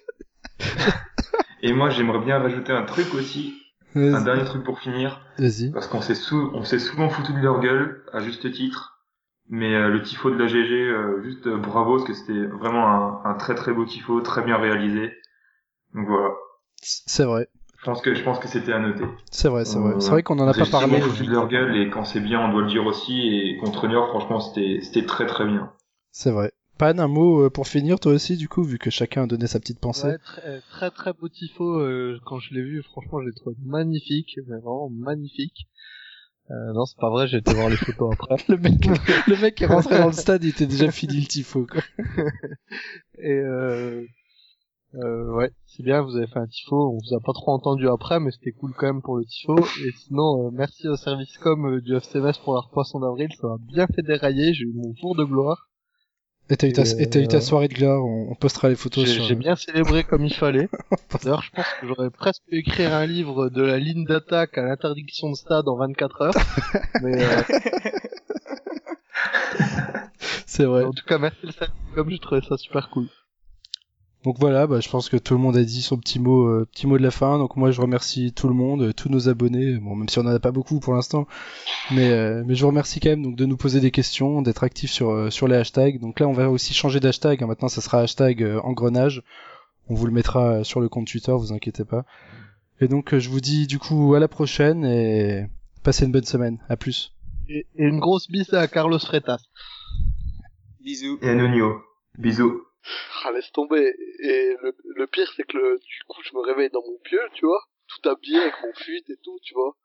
Et 1.62 1.74
moi 1.74 1.90
j'aimerais 1.90 2.20
bien 2.24 2.40
rajouter 2.40 2.72
un 2.74 2.84
truc 2.84 3.14
aussi, 3.14 3.56
un 3.96 4.22
dernier 4.22 4.44
truc 4.46 4.64
pour 4.64 4.80
finir, 4.80 5.22
Vas-y. 5.40 5.72
parce 5.72 5.88
qu'on 5.88 6.02
s'est 6.02 6.16
sou- 6.16 6.52
on 6.54 6.64
s'est 6.64 6.80
souvent 6.80 7.10
foutu 7.10 7.34
de 7.34 7.40
leur 7.40 7.60
gueule, 7.60 8.04
à 8.14 8.20
juste 8.22 8.52
titre. 8.52 8.92
Mais 9.48 9.76
euh, 9.76 9.90
le 9.90 10.02
tifo 10.02 10.32
de 10.32 10.38
la 10.38 10.48
GG, 10.48 10.74
euh, 10.74 11.22
juste 11.24 11.46
euh, 11.46 11.58
bravo, 11.58 11.98
parce 11.98 12.08
que 12.08 12.14
c'était 12.16 12.46
vraiment 12.48 12.88
un, 12.88 13.22
un 13.30 13.34
très 13.36 13.54
très 13.54 13.74
beau 13.74 13.86
tifo, 13.86 14.20
très 14.22 14.42
bien 14.42 14.58
réalisé. 14.58 15.14
Donc 15.94 16.08
voilà. 16.08 16.30
C'est 16.82 17.26
vrai. 17.26 17.48
Je 17.78 17.86
pense 17.86 18.02
que 18.02 18.16
je 18.16 18.24
pense 18.24 18.40
que 18.40 18.48
c'était 18.48 18.74
à 18.74 18.80
noter. 18.80 19.06
C'est 19.32 19.48
vrai, 19.50 19.64
c'est 19.66 19.78
vrai. 19.78 19.94
Euh, 19.94 20.00
C'est 20.00 20.10
vrai 20.10 20.24
qu'on 20.24 20.40
en 20.40 20.48
a 20.48 20.50
On 20.50 20.54
pas 20.58 20.66
s'est 20.66 20.72
parlé. 20.72 21.00
souvent 21.00 21.10
foutu 21.10 21.26
de 21.28 21.32
leur 21.32 21.48
gueule 21.48 21.78
et 21.78 21.90
quand 21.92 22.04
c'est 22.06 22.20
bien, 22.22 22.40
on 22.42 22.52
doit 22.52 22.62
le 22.64 22.68
dire 22.68 22.86
aussi. 22.88 23.22
Et 23.28 23.58
contre 23.58 23.88
Niort, 23.88 24.08
franchement, 24.10 24.40
c'était 24.40 24.80
c'était 24.82 25.06
très 25.06 25.28
très 25.28 25.46
bien. 25.46 25.72
C'est 26.12 26.32
vrai. 26.32 26.52
Pan, 26.78 26.98
un 26.98 27.08
mot 27.08 27.44
euh, 27.44 27.50
pour 27.50 27.68
finir 27.68 28.00
toi 28.00 28.12
aussi 28.14 28.36
du 28.36 28.50
coup 28.50 28.64
vu 28.64 28.78
que 28.78 28.90
chacun 28.90 29.24
a 29.24 29.28
donné 29.28 29.48
sa 29.48 29.60
petite 29.60 29.80
pensée. 29.80 30.08
Ouais, 30.08 30.18
très, 30.18 30.62
très 30.70 30.92
très 30.92 31.14
beau 31.14 31.30
tifo. 31.30 31.80
euh, 31.80 32.20
quand 32.26 32.40
je 32.40 32.54
l'ai 32.54 32.62
vu, 32.62 32.84
franchement, 32.84 33.22
je 33.22 33.28
l'ai 33.28 33.34
trouvé 33.34 33.56
magnifique, 33.64 34.38
mais 34.48 34.58
vraiment 34.58 34.90
magnifique. 34.90 35.68
Euh, 36.52 36.74
non, 36.74 36.86
c'est 36.86 37.00
pas 37.00 37.10
vrai. 37.10 37.28
J'ai 37.28 37.38
été 37.38 37.54
voir 37.54 37.70
les 37.70 37.78
photos 37.78 38.14
après. 38.14 38.36
Le 38.50 38.58
mec, 38.58 38.86
le 39.28 39.42
mec 39.42 39.62
est 39.62 39.66
rentré 39.66 39.98
dans 39.98 40.08
le 40.08 40.14
stade, 40.14 40.44
il 40.44 40.50
était 40.50 40.68
déjà 40.68 40.92
fini 40.92 41.20
le 41.22 41.26
tifo 41.28 41.66
quoi. 41.66 41.82
Et 43.20 43.32
euh, 43.32 44.04
euh, 44.96 45.34
ouais, 45.34 45.52
c'est 45.66 45.82
bien. 45.84 46.02
Vous 46.02 46.16
avez 46.18 46.28
fait 46.28 46.40
un 46.40 46.46
tifo. 46.48 46.76
On 46.76 46.98
vous 46.98 47.16
a 47.16 47.20
pas 47.20 47.34
trop 47.34 47.52
entendu 47.54 47.88
après, 47.88 48.20
mais 48.20 48.32
c'était 48.32 48.52
cool 48.52 48.74
quand 48.78 48.86
même 48.88 49.02
pour 49.02 49.18
le 49.18 49.26
tifo. 49.26 49.56
Et 49.58 49.92
sinon, 50.06 50.48
euh, 50.48 50.52
merci 50.54 50.88
au 50.88 50.96
service 50.98 51.38
com 51.40 51.66
euh, 51.78 51.82
du 51.82 51.96
FCMS 51.96 52.34
pour 52.44 52.54
leur 52.54 52.70
poisson 52.70 53.00
d'avril. 53.00 53.30
Ça 53.40 53.48
m'a 53.48 53.58
bien 53.60 53.88
fait 53.88 54.04
dérailler. 54.04 54.54
J'ai 54.54 54.66
eu 54.66 54.74
mon 54.76 54.94
tour 54.94 55.16
de 55.16 55.24
gloire. 55.24 55.70
Et 56.50 56.58
t'as 56.58 56.68
eu 56.68 56.70
eu 56.70 57.28
ta 57.28 57.38
euh, 57.38 57.42
soirée 57.42 57.68
de 57.68 57.74
gloire, 57.74 58.06
on, 58.06 58.30
on 58.30 58.36
postera 58.36 58.70
les 58.70 58.76
photos 58.76 59.06
J'ai 59.06 59.14
sur... 59.14 59.24
j'ai 59.24 59.36
bien 59.36 59.56
célébré 59.56 60.04
comme 60.04 60.26
il 60.26 60.34
fallait. 60.34 60.70
D'ailleurs, 61.24 61.42
je 61.42 61.50
pense 61.50 61.66
que 61.82 61.88
j'aurais 61.88 62.12
presque 62.12 62.44
pu 62.48 62.58
écrire 62.60 62.94
un 62.94 63.08
livre 63.08 63.50
de 63.50 63.64
la 63.64 63.80
ligne 63.80 64.06
d'attaque 64.06 64.58
à 64.60 64.62
l'interdiction 64.62 65.32
de 65.32 65.36
stade 65.36 65.68
en 65.68 65.76
24 65.76 66.22
heures. 66.22 66.34
Mais 67.02 67.24
euh, 67.24 67.42
C'est 70.46 70.66
vrai. 70.66 70.84
en 70.84 70.92
tout 70.92 71.06
cas, 71.06 71.18
merci 71.18 71.40
le 71.44 71.52
service 71.52 71.76
com. 71.96 72.10
J'ai 72.10 72.20
trouvé 72.20 72.42
ça 72.48 72.58
super 72.58 72.90
cool. 72.92 73.08
Donc 74.26 74.38
voilà, 74.40 74.66
bah, 74.66 74.80
je 74.80 74.90
pense 74.90 75.08
que 75.08 75.18
tout 75.18 75.36
le 75.36 75.40
monde 75.40 75.56
a 75.56 75.64
dit 75.64 75.84
son 75.84 75.98
petit 75.98 76.20
mot, 76.20 76.48
euh, 76.48 76.68
petit 76.72 76.88
mot 76.88 76.98
de 76.98 77.04
la 77.04 77.12
fin. 77.12 77.38
Donc 77.38 77.56
moi 77.58 77.70
je 77.70 77.80
remercie 77.80 78.34
tout 78.34 78.48
le 78.48 78.56
monde, 78.56 78.82
euh, 78.82 78.92
tous 78.94 79.08
nos 79.08 79.30
abonnés. 79.30 79.78
Bon, 79.78 79.96
même 79.96 80.10
si 80.10 80.18
on 80.18 80.24
en 80.24 80.28
a 80.28 80.40
pas 80.40 80.52
beaucoup 80.52 80.80
pour 80.80 80.96
l'instant, 80.96 81.28
mais 81.92 82.10
euh, 82.10 82.44
mais 82.46 82.56
je 82.56 82.62
vous 82.62 82.68
remercie 82.70 83.00
quand 83.00 83.10
même 83.12 83.22
donc 83.22 83.36
de 83.36 83.46
nous 83.46 83.56
poser 83.56 83.80
des 83.82 83.92
questions, 83.92 84.42
d'être 84.42 84.64
actifs 84.64 84.92
sur 84.92 85.12
euh, 85.12 85.30
sur 85.30 85.48
les 85.48 85.56
hashtags. 85.56 86.00
Donc 86.00 86.20
là 86.20 86.28
on 86.28 86.34
va 86.34 86.50
aussi 86.50 86.74
changer 86.74 87.00
d'hashtag. 87.00 87.44
hein. 87.44 87.48
Maintenant 87.48 87.68
ça 87.68 87.82
sera 87.82 88.00
hashtag 88.00 88.42
euh, 88.42 88.60
engrenage. 88.62 89.22
On 89.90 89.94
vous 89.94 90.08
le 90.08 90.12
mettra 90.12 90.64
sur 90.64 90.82
le 90.82 90.90
compte 90.90 91.08
Twitter, 91.08 91.32
vous 91.32 91.54
inquiétez 91.54 91.86
pas. 91.86 92.04
Et 92.82 92.88
donc 92.88 93.14
euh, 93.14 93.20
je 93.20 93.30
vous 93.30 93.42
dis 93.42 93.68
du 93.68 93.78
coup 93.78 94.16
à 94.16 94.20
la 94.20 94.28
prochaine 94.28 94.84
et 94.86 95.46
passez 95.84 96.06
une 96.06 96.12
bonne 96.12 96.26
semaine. 96.26 96.58
À 96.68 96.78
plus. 96.78 97.14
Et, 97.48 97.68
et 97.76 97.84
une 97.86 98.00
grosse 98.00 98.28
bise 98.28 98.52
à 98.56 98.68
Carlos 98.68 98.98
Freitas. 98.98 99.38
Bisous. 100.84 101.20
Et 101.22 101.30
à 101.30 101.36
Nonio. 101.36 101.76
Bisous. 102.18 102.64
Ah, 103.24 103.32
laisse 103.32 103.52
tomber. 103.52 103.96
Et 104.20 104.56
le, 104.62 104.76
le 104.84 105.08
pire, 105.08 105.32
c'est 105.36 105.44
que 105.44 105.58
le, 105.58 105.80
du 105.80 106.04
coup, 106.08 106.22
je 106.22 106.36
me 106.36 106.42
réveille 106.42 106.70
dans 106.70 106.84
mon 106.84 106.98
pieu, 107.00 107.22
tu 107.34 107.46
vois, 107.46 107.64
tout 107.88 108.10
habillé 108.10 108.40
avec 108.40 108.54
mon 108.62 108.74
fuite 108.74 109.10
et 109.10 109.18
tout, 109.24 109.40
tu 109.44 109.54
vois. 109.54 109.76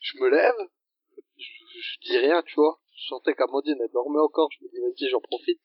Je 0.00 0.18
me 0.18 0.28
lève, 0.28 0.54
je 1.38 1.44
je 1.80 1.98
dis 2.10 2.18
rien, 2.18 2.42
tu 2.42 2.54
vois. 2.56 2.80
Je 2.96 3.06
sentais 3.08 3.34
qu'Amandine, 3.34 3.78
elle 3.80 3.92
dormait 3.92 4.20
encore. 4.20 4.48
Je 4.58 4.64
me 4.64 4.70
dis, 4.70 4.80
vas-y, 4.80 5.10
j'en 5.10 5.20
profite. 5.20 5.60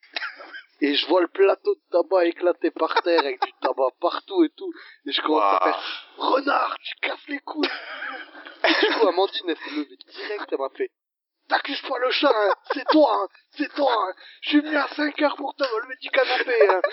Et 0.82 0.94
je 0.94 1.08
vois 1.08 1.22
le 1.22 1.28
plateau 1.28 1.74
de 1.76 1.82
tabac 1.90 2.26
éclaté 2.26 2.70
par 2.72 3.02
terre 3.02 3.22
avec 3.22 3.42
du 3.42 3.52
tabac 3.62 3.92
partout 4.00 4.44
et 4.44 4.50
tout. 4.50 4.72
Et 5.06 5.12
je 5.12 5.22
commence 5.22 5.44
à 5.44 5.60
faire, 5.64 6.08
renard, 6.18 6.78
tu 6.84 6.96
casses 7.02 7.28
les 7.28 7.40
couilles. 7.40 7.68
Et 8.64 8.86
du 8.86 8.94
coup, 8.94 9.08
Amandine, 9.08 9.50
elle 9.50 9.58
s'est 9.58 9.76
levée 9.76 9.98
direct, 9.98 10.48
elle 10.52 10.58
m'a 10.58 10.70
fait, 10.70 10.92
t'accuses 11.48 11.82
pas 11.82 11.98
le 12.00 12.12
chat, 12.12 12.32
hein. 12.34 12.54
c'est 12.74 12.86
toi, 12.86 13.12
hein. 13.14 13.28
c'est 13.58 13.74
toi. 13.74 13.92
Hein. 13.92 14.14
Je 14.42 14.50
suis 14.50 14.62
venu 14.62 14.76
à 14.78 14.88
5 14.88 15.22
heures 15.22 15.36
pour 15.36 15.56
te 15.56 15.64
lever 15.64 15.96
du 16.02 16.10
canapé. 16.10 16.70
Hein. 16.70 16.82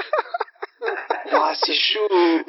Ah, 1.31 1.53
c'est 1.65 1.75
chaud. 1.75 2.09
Elle 2.11 2.45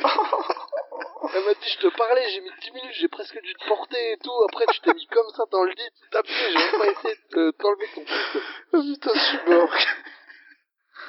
m'a 1.46 1.54
dit, 1.54 1.70
je 1.70 1.78
te 1.80 1.88
parlais, 1.96 2.30
j'ai 2.32 2.42
mis 2.42 2.50
10 2.62 2.72
minutes, 2.72 2.94
j'ai 2.94 3.08
presque 3.08 3.40
dû 3.40 3.54
te 3.54 3.68
porter 3.68 4.12
et 4.14 4.18
tout. 4.18 4.44
Après, 4.50 4.66
tu 4.74 4.80
t'es 4.82 4.94
mis 4.94 5.06
comme 5.08 5.30
ça 5.36 5.44
dans 5.52 5.64
le 5.64 5.70
lit, 5.70 5.90
tu 6.02 6.10
t'as 6.10 6.22
j'ai 6.26 6.58
même 6.58 6.72
pas 6.80 6.88
essayé 6.88 7.16
de 7.16 7.52
te- 7.52 7.58
t'enlever 7.58 7.88
ton 7.94 8.04
truc. 8.04 8.44
Oh, 8.74 8.82
putain, 8.82 9.12
je 9.14 9.20
suis 9.20 9.40
mort. 9.48 9.70